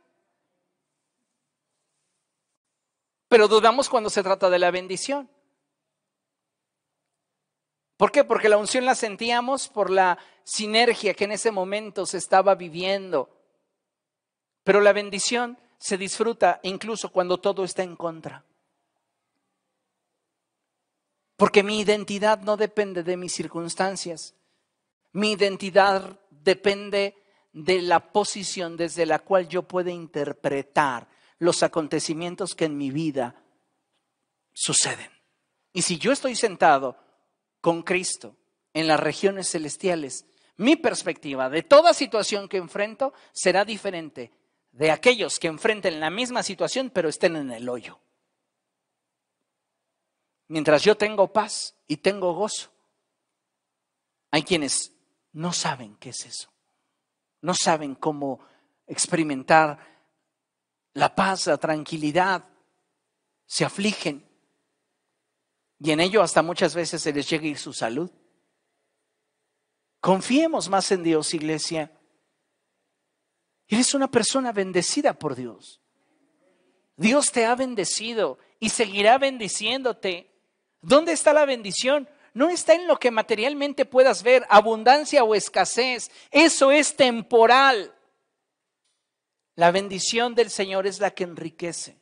Pero 3.28 3.48
dudamos 3.48 3.90
cuando 3.90 4.10
se 4.10 4.24
trata 4.24 4.50
de 4.50 4.60
la 4.60 4.72
bendición. 4.72 5.30
¿Por 7.98 8.12
qué? 8.12 8.24
Porque 8.24 8.50
la 8.50 8.58
unción 8.58 8.86
la 8.86 8.96
sentíamos 8.96 9.68
por 9.70 9.90
la 9.90 10.18
sinergia 10.44 11.14
que 11.14 11.26
en 11.26 11.34
ese 11.34 11.52
momento 11.52 12.06
se 12.06 12.18
estaba 12.18 12.56
viviendo. 12.56 13.30
Pero 14.64 14.82
la 14.82 14.94
bendición 14.94 15.58
se 15.78 15.98
disfruta 15.98 16.60
incluso 16.64 17.12
cuando 17.12 17.40
todo 17.40 17.64
está 17.64 17.84
en 17.84 17.96
contra. 17.96 18.46
Porque 21.36 21.64
mi 21.64 21.80
identidad 21.80 22.40
no 22.42 22.56
depende 22.56 23.04
de 23.04 23.18
mis 23.18 23.34
circunstancias. 23.34 24.36
Mi 25.18 25.32
identidad 25.32 26.20
depende 26.30 27.16
de 27.52 27.82
la 27.82 28.12
posición 28.12 28.78
desde 28.78 29.08
la 29.08 29.18
cual 29.18 29.48
yo 29.48 29.64
puedo 29.64 29.90
interpretar 29.90 31.10
los 31.40 31.64
acontecimientos 31.64 32.54
que 32.54 32.66
en 32.66 32.78
mi 32.78 32.92
vida 32.92 33.44
suceden. 34.54 35.10
Y 35.74 35.82
si 35.82 35.98
yo 35.98 36.12
estoy 36.12 36.36
sentado 36.36 36.98
con 37.62 37.82
Cristo 37.82 38.36
en 38.76 38.86
las 38.86 39.00
regiones 39.00 39.50
celestiales, 39.50 40.28
mi 40.58 40.76
perspectiva 40.76 41.50
de 41.50 41.64
toda 41.64 41.96
situación 41.96 42.48
que 42.48 42.58
enfrento 42.58 43.12
será 43.32 43.66
diferente 43.66 44.32
de 44.72 44.92
aquellos 44.92 45.40
que 45.40 45.48
enfrenten 45.48 46.00
la 46.00 46.12
misma 46.12 46.44
situación 46.44 46.92
pero 46.92 47.10
estén 47.10 47.38
en 47.38 47.50
el 47.50 47.68
hoyo. 47.70 48.00
Mientras 50.48 50.84
yo 50.84 50.96
tengo 50.96 51.34
paz 51.34 51.76
y 51.88 51.98
tengo 51.98 52.36
gozo, 52.36 52.70
hay 54.30 54.44
quienes 54.44 54.94
no 55.38 55.54
saben 55.54 55.96
qué 55.98 56.10
es 56.10 56.26
eso. 56.26 56.52
No 57.42 57.54
saben 57.54 57.94
cómo 57.94 58.40
experimentar 58.88 59.78
la 60.94 61.14
paz, 61.14 61.46
la 61.46 61.58
tranquilidad. 61.58 62.44
Se 63.46 63.64
afligen. 63.64 64.28
Y 65.78 65.92
en 65.92 66.00
ello 66.00 66.24
hasta 66.24 66.42
muchas 66.42 66.74
veces 66.74 67.04
se 67.04 67.14
les 67.14 67.30
llega 67.30 67.56
su 67.56 67.72
salud. 67.72 68.10
Confiemos 70.00 70.70
más 70.70 70.92
en 70.92 71.04
Dios, 71.04 71.32
iglesia. 71.36 71.96
Eres 73.68 73.94
una 73.94 74.10
persona 74.10 74.52
bendecida 74.52 75.14
por 75.14 75.36
Dios. 75.36 75.84
Dios 76.96 77.32
te 77.32 77.46
ha 77.46 77.54
bendecido 77.54 78.40
y 78.60 78.70
seguirá 78.70 79.20
bendiciéndote. 79.20 80.34
¿Dónde 80.82 81.12
está 81.12 81.32
la 81.32 81.46
bendición? 81.46 82.10
No 82.38 82.52
está 82.52 82.76
en 82.76 82.86
lo 82.86 83.00
que 83.00 83.10
materialmente 83.10 83.84
puedas 83.86 84.22
ver, 84.22 84.46
abundancia 84.48 85.24
o 85.24 85.34
escasez. 85.34 86.12
Eso 86.30 86.70
es 86.70 86.96
temporal. 86.96 87.96
La 89.56 89.72
bendición 89.72 90.36
del 90.36 90.52
Señor 90.52 90.86
es 90.86 91.00
la 91.00 91.10
que 91.10 91.24
enriquece. 91.24 91.98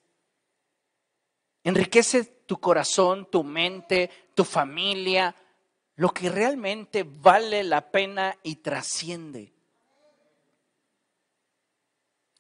Enriquece 1.64 2.26
tu 2.26 2.60
corazón, 2.60 3.30
tu 3.32 3.46
mente, 3.46 4.10
tu 4.34 4.44
familia, 4.44 5.34
lo 5.96 6.10
que 6.10 6.30
realmente 6.30 7.04
vale 7.04 7.64
la 7.64 7.90
pena 7.90 8.38
y 8.44 8.58
trasciende. 8.58 9.54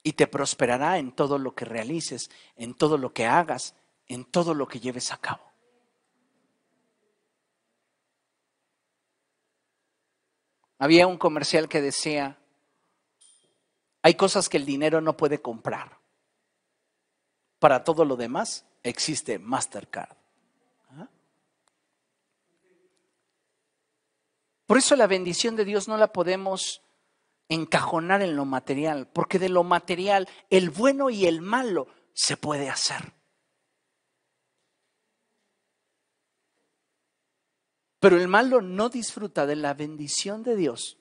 Y 0.03 0.11
te 0.11 0.27
prosperará 0.27 0.97
en 0.97 1.13
todo 1.13 1.37
lo 1.37 1.55
que 1.55 1.63
realices, 1.63 2.29
en 2.57 2.73
todo 2.73 2.97
lo 2.97 3.13
que 3.13 3.25
hagas, 3.25 3.73
en 4.09 4.25
todo 4.25 4.53
lo 4.53 4.67
que 4.67 4.81
lleves 4.81 5.13
a 5.13 5.17
cabo. 5.17 5.54
Había 10.77 11.07
un 11.07 11.17
comercial 11.17 11.67
que 11.69 11.81
decía, 11.81 12.37
hay 14.01 14.13
cosas 14.13 14.49
que 14.49 14.57
el 14.57 14.65
dinero 14.65 15.01
no 15.01 15.17
puede 15.17 15.41
comprar. 15.41 15.99
Para 17.59 17.83
todo 17.83 18.05
lo 18.05 18.15
demás 18.15 18.65
existe 18.83 19.39
Mastercard. 19.39 20.15
Por 24.67 24.77
eso 24.77 24.95
la 24.95 25.07
bendición 25.07 25.55
de 25.55 25.65
Dios 25.65 25.87
no 25.87 25.97
la 25.97 26.11
podemos 26.11 26.81
encajonar 27.49 28.21
en 28.21 28.35
lo 28.35 28.45
material, 28.45 29.07
porque 29.07 29.39
de 29.39 29.49
lo 29.49 29.63
material 29.63 30.27
el 30.49 30.69
bueno 30.69 31.09
y 31.09 31.25
el 31.25 31.41
malo 31.41 31.87
se 32.13 32.37
puede 32.37 32.69
hacer. 32.69 33.14
Pero 38.05 38.17
el 38.17 38.27
malo 38.27 38.61
no 38.61 38.89
disfruta 38.89 39.47
de 39.47 39.55
la 39.55 39.73
bendición 39.73 40.43
de 40.43 40.55
Dios 40.55 40.99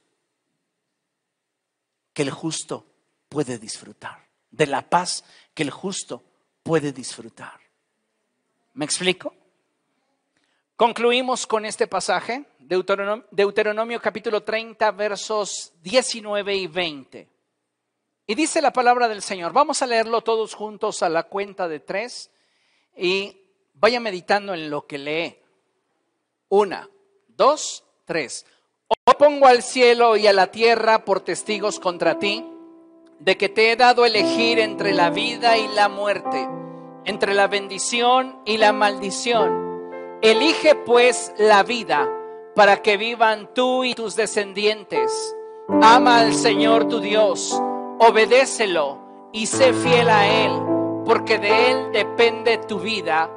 que 2.15 2.23
el 2.23 2.31
justo 2.31 2.87
puede 3.29 3.59
disfrutar, 3.59 4.27
de 4.51 4.67
la 4.67 4.89
paz 4.89 5.23
que 5.53 5.65
el 5.65 5.71
justo 5.71 6.23
puede 6.63 6.93
disfrutar. 6.93 7.61
¿Me 8.73 8.87
explico? 8.87 9.35
Concluimos 10.77 11.47
con 11.47 11.67
este 11.67 11.87
pasaje, 11.87 12.47
Deuteronomio, 12.59 13.27
Deuteronomio, 13.31 14.01
capítulo 14.01 14.43
30, 14.43 14.91
versos 14.93 15.75
19 15.83 16.57
y 16.57 16.67
20. 16.69 17.29
Y 18.29 18.35
dice 18.35 18.63
la 18.63 18.73
palabra 18.73 19.09
del 19.09 19.21
Señor. 19.21 19.53
Vamos 19.53 19.83
a 19.83 19.87
leerlo 19.87 20.23
todos 20.23 20.55
juntos 20.55 21.03
a 21.03 21.11
la 21.11 21.25
cuenta 21.25 21.69
de 21.69 21.81
tres 21.81 22.31
y 22.97 23.43
vaya 23.75 24.01
meditando 24.01 24.55
en 24.55 24.71
lo 24.71 24.87
que 24.87 24.97
lee. 24.97 25.39
Una, 26.49 26.89
dos, 27.37 27.85
tres. 28.05 28.47
Hoy 28.89 29.15
pongo 29.19 29.47
al 29.47 29.63
cielo 29.63 30.17
y 30.17 30.27
a 30.27 30.33
la 30.33 30.49
tierra 30.49 31.05
por 31.05 31.21
testigos 31.21 31.81
contra 31.81 32.19
ti, 32.19 32.45
de 33.19 33.37
que 33.37 33.49
te 33.49 33.73
he 33.73 33.77
dado 33.77 34.05
elegir 34.05 34.59
entre 34.59 34.93
la 34.93 35.11
vida 35.11 35.57
y 35.57 35.69
la 35.69 35.89
muerte, 35.89 36.49
entre 37.05 37.35
la 37.35 37.47
bendición 37.47 38.41
y 38.45 38.59
la 38.59 38.73
maldición. 38.73 40.19
Elige 40.23 40.75
pues 40.75 41.33
la 41.39 41.63
vida 41.63 42.09
para 42.55 42.83
que 42.83 42.97
vivan 42.97 43.53
tú 43.55 43.85
y 43.85 43.95
tus 43.95 44.17
descendientes. 44.17 45.37
Ama 45.83 46.21
al 46.21 46.35
Señor 46.35 46.89
tu 46.89 47.01
Dios, 47.01 47.61
obedécelo 47.99 49.31
y 49.33 49.47
sé 49.47 49.73
fiel 49.73 50.09
a 50.09 50.29
Él, 50.29 50.53
porque 51.05 51.39
de 51.39 51.71
Él 51.71 51.93
depende 51.93 52.59
tu 52.59 52.79
vida 52.79 53.31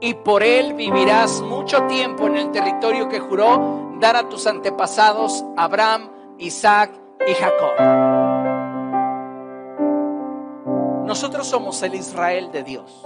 y 0.00 0.14
por 0.14 0.42
Él 0.42 0.74
vivirás 0.74 1.42
mucho 1.42 1.86
tiempo 1.86 2.26
en 2.26 2.36
el 2.36 2.50
territorio 2.50 3.08
que 3.08 3.20
juró 3.20 3.96
dar 4.00 4.16
a 4.16 4.28
tus 4.28 4.46
antepasados 4.46 5.44
Abraham, 5.56 6.10
Isaac 6.38 6.90
y 7.26 7.32
Jacob. 7.34 7.72
Nosotros 11.06 11.46
somos 11.46 11.82
el 11.82 11.94
Israel 11.94 12.50
de 12.52 12.62
Dios. 12.62 13.02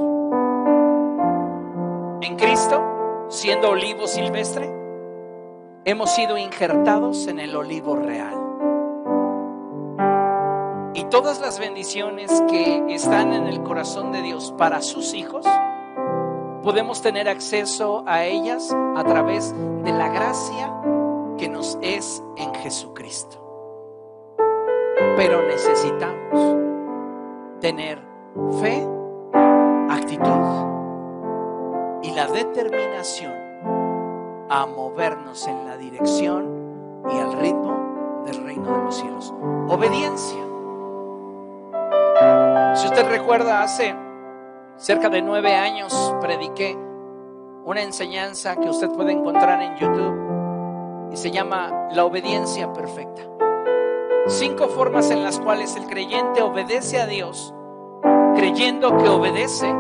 En 2.23 2.37
Cristo, 2.37 3.27
siendo 3.29 3.71
olivo 3.71 4.07
silvestre, 4.07 4.71
hemos 5.85 6.11
sido 6.11 6.37
injertados 6.37 7.27
en 7.29 7.39
el 7.39 7.55
olivo 7.55 7.97
real. 7.97 8.35
Y 10.95 11.05
todas 11.05 11.41
las 11.41 11.61
bendiciones 11.61 12.43
que 12.51 12.85
están 12.89 13.33
en 13.33 13.47
el 13.47 13.63
corazón 13.63 14.13
de 14.13 14.23
Dios 14.23 14.53
para 14.59 14.83
sus 14.83 15.15
hijos, 15.15 15.47
podemos 16.63 17.03
tener 17.03 17.29
acceso 17.29 18.05
a 18.07 18.25
ellas 18.25 18.75
a 18.97 19.05
través 19.05 19.55
de 19.85 19.93
la 19.93 20.09
gracia 20.09 20.73
que 21.39 21.49
nos 21.49 21.79
es 21.81 22.23
en 22.37 22.55
Jesucristo. 22.55 23.39
Pero 25.17 25.43
necesitamos 25.47 26.59
tener 27.61 28.03
fe, 28.61 28.87
actitud 29.91 30.71
y 32.03 32.11
la 32.13 32.27
determinación 32.27 33.33
a 34.49 34.67
movernos 34.67 35.47
en 35.47 35.67
la 35.67 35.77
dirección 35.77 37.05
y 37.11 37.19
al 37.19 37.33
ritmo 37.35 38.23
del 38.27 38.45
reino 38.45 38.77
de 38.77 38.85
los 38.85 38.97
cielos. 38.97 39.33
Obediencia. 39.69 40.41
Si 42.75 42.87
usted 42.87 43.09
recuerda, 43.09 43.63
hace 43.63 43.95
cerca 44.81 45.11
de 45.11 45.21
nueve 45.21 45.55
años 45.55 46.15
prediqué 46.23 46.75
una 47.67 47.83
enseñanza 47.83 48.57
que 48.57 48.71
usted 48.71 48.89
puede 48.89 49.13
encontrar 49.13 49.61
en 49.61 49.77
YouTube 49.77 51.11
y 51.13 51.17
se 51.19 51.31
llama 51.31 51.89
La 51.93 52.07
obediencia 52.07 52.73
perfecta. 52.73 53.23
Cinco 54.27 54.69
formas 54.69 55.11
en 55.11 55.23
las 55.23 55.39
cuales 55.39 55.77
el 55.77 55.85
creyente 55.85 56.41
obedece 56.41 56.99
a 56.99 57.07
Dios, 57.07 57.55
creyendo 58.35 58.97
que 58.97 59.09
obedece, 59.11 59.71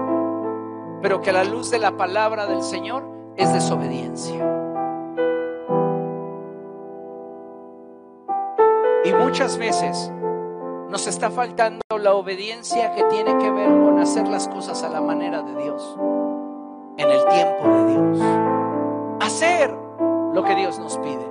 pero 1.01 1.22
que 1.22 1.31
a 1.31 1.35
la 1.35 1.44
luz 1.44 1.70
de 1.70 1.78
la 1.78 1.97
palabra 1.97 2.44
del 2.44 2.62
Señor 2.62 3.09
es 3.36 3.51
desobediencia. 3.55 4.36
Y 9.02 9.14
muchas 9.14 9.56
veces 9.56 10.12
nos 10.90 11.06
está 11.06 11.30
faltando 11.30 11.80
la 12.00 12.14
obediencia 12.14 12.92
que 12.94 13.04
tiene 13.04 13.38
que 13.38 13.48
ver 13.48 13.68
con 13.68 14.00
hacer 14.00 14.26
las 14.26 14.48
cosas 14.48 14.82
a 14.82 14.88
la 14.88 15.00
manera 15.00 15.40
de 15.42 15.62
Dios, 15.62 15.96
en 16.96 17.08
el 17.08 17.24
tiempo 17.26 17.68
de 17.68 17.92
Dios. 17.92 18.18
Hacer 19.20 19.72
lo 20.34 20.42
que 20.42 20.54
Dios 20.56 20.80
nos 20.80 20.98
pide. 20.98 21.30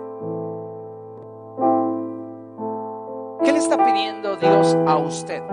¿Qué 3.43 3.51
le 3.51 3.57
está 3.57 3.83
pidiendo 3.83 4.37
Dios 4.37 4.77
a 4.87 4.95
usted 4.95 5.43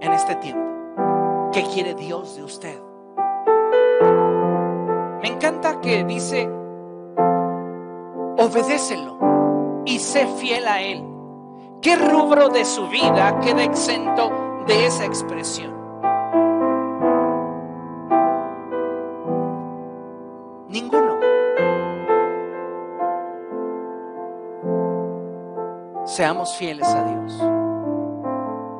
en 0.00 0.12
este 0.12 0.36
tiempo? 0.36 1.50
¿Qué 1.52 1.64
quiere 1.74 1.94
Dios 1.94 2.36
de 2.36 2.44
usted? 2.44 2.80
Me 5.20 5.28
encanta 5.28 5.80
que 5.80 6.04
dice, 6.04 6.48
obedécelo 8.38 9.82
y 9.84 9.98
sé 9.98 10.28
fiel 10.28 10.68
a 10.68 10.80
Él. 10.80 11.15
¿Qué 11.86 11.94
rubro 11.94 12.48
de 12.48 12.64
su 12.64 12.88
vida 12.88 13.38
queda 13.38 13.62
exento 13.62 14.64
de 14.66 14.86
esa 14.86 15.04
expresión? 15.04 15.72
Ninguno. 20.68 21.20
Seamos 26.06 26.56
fieles 26.56 26.88
a 26.88 27.04
Dios. 27.04 27.40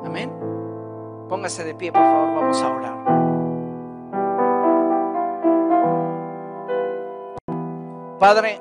Amén. 0.05 0.33
Póngase 1.28 1.62
de 1.62 1.77
pie, 1.77 1.93
por 1.93 2.03
favor, 2.03 2.35
vamos 2.35 2.61
a 2.61 2.69
orar. 2.74 2.97
Padre, 8.19 8.61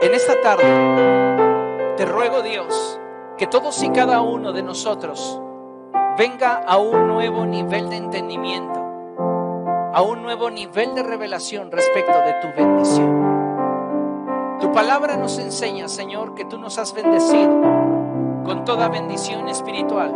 en 0.00 0.14
esta 0.14 0.40
tarde 0.40 1.94
te 1.98 2.06
ruego 2.06 2.40
Dios 2.40 2.97
que 3.38 3.46
todos 3.46 3.82
y 3.84 3.90
cada 3.90 4.20
uno 4.20 4.52
de 4.52 4.64
nosotros 4.64 5.40
venga 6.18 6.64
a 6.66 6.76
un 6.76 7.06
nuevo 7.06 7.46
nivel 7.46 7.88
de 7.88 7.96
entendimiento, 7.96 8.80
a 9.94 10.02
un 10.02 10.22
nuevo 10.22 10.50
nivel 10.50 10.96
de 10.96 11.04
revelación 11.04 11.70
respecto 11.70 12.18
de 12.18 12.32
tu 12.42 12.48
bendición. 12.56 14.58
Tu 14.60 14.72
palabra 14.72 15.16
nos 15.16 15.38
enseña, 15.38 15.86
Señor, 15.86 16.34
que 16.34 16.46
tú 16.46 16.58
nos 16.58 16.78
has 16.78 16.92
bendecido 16.92 17.62
con 18.44 18.64
toda 18.64 18.88
bendición 18.88 19.48
espiritual 19.48 20.12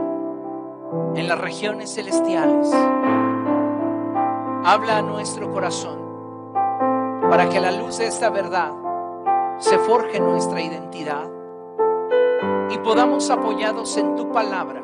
en 1.15 1.29
las 1.29 1.41
regiones 1.41 1.95
celestiales. 1.95 2.73
Habla 4.65 4.99
a 4.99 5.03
nuestro 5.03 5.53
corazón 5.53 6.01
para 7.31 7.49
que 7.49 7.59
a 7.59 7.61
la 7.61 7.71
luz 7.71 7.99
de 7.99 8.09
esta 8.09 8.31
verdad 8.31 8.73
se 9.59 9.79
forje 9.79 10.19
nuestra 10.19 10.61
identidad 10.61 11.32
y 12.73 12.79
podamos 12.79 13.29
apoyados 13.31 13.97
en 13.99 14.17
tu 14.17 14.33
palabra 14.33 14.83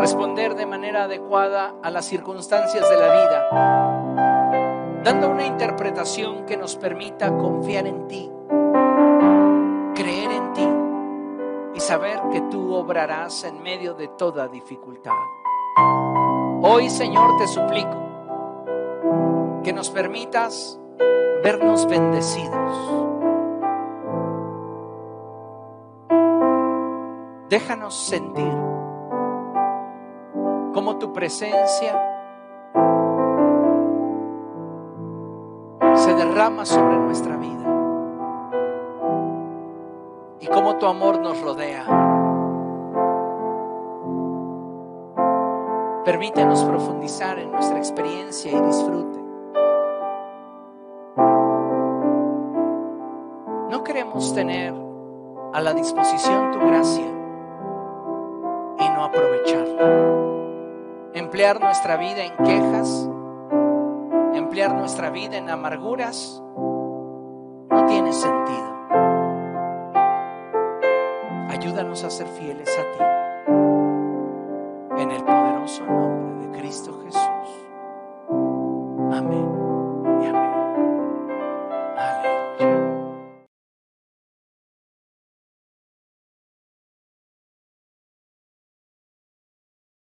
responder 0.00 0.56
de 0.56 0.66
manera 0.66 1.04
adecuada 1.04 1.74
a 1.82 1.90
las 1.90 2.06
circunstancias 2.06 2.88
de 2.88 2.96
la 2.96 3.12
vida, 3.12 5.02
dando 5.04 5.28
una 5.30 5.46
interpretación 5.46 6.46
que 6.46 6.56
nos 6.56 6.76
permita 6.76 7.36
confiar 7.36 7.86
en 7.86 8.08
ti, 8.08 8.32
creer 9.94 10.32
en 10.32 10.52
ti 10.52 10.68
y 11.74 11.80
saber 11.80 12.18
que 12.32 12.40
tú 12.50 12.74
obrarás 12.74 13.44
en 13.44 13.62
medio 13.62 13.94
de 13.94 14.08
toda 14.08 14.48
dificultad. 14.48 15.12
Hoy, 16.62 16.90
Señor, 16.90 17.36
te 17.38 17.46
suplico 17.46 17.96
que 19.62 19.72
nos 19.72 19.90
permitas 19.90 20.80
vernos 21.42 21.86
bendecidos 21.86 23.09
Déjanos 27.50 27.96
sentir 27.96 28.56
cómo 30.72 30.98
tu 31.00 31.12
presencia 31.12 32.00
se 35.94 36.14
derrama 36.14 36.64
sobre 36.64 36.96
nuestra 36.98 37.36
vida 37.38 37.64
y 40.38 40.46
cómo 40.46 40.76
tu 40.76 40.86
amor 40.86 41.18
nos 41.18 41.42
rodea. 41.42 41.84
Permítenos 46.04 46.62
profundizar 46.62 47.40
en 47.40 47.50
nuestra 47.50 47.78
experiencia 47.78 48.52
y 48.52 48.60
disfrute. 48.60 49.18
No 53.70 53.82
queremos 53.82 54.32
tener 54.34 54.72
a 55.52 55.60
la 55.60 55.74
disposición 55.74 56.52
tu 56.52 56.60
gracia 56.60 57.19
emplear 61.30 61.60
nuestra 61.60 61.96
vida 61.96 62.24
en 62.24 62.36
quejas, 62.44 63.08
emplear 64.34 64.74
nuestra 64.74 65.10
vida 65.10 65.36
en 65.36 65.48
amarguras, 65.48 66.42
no 67.70 67.86
tiene 67.86 68.12
sentido. 68.12 68.70
Ayúdanos 71.48 72.04
a 72.04 72.10
ser 72.10 72.26
fieles 72.26 72.68
a 72.68 72.82
ti. 72.82 73.19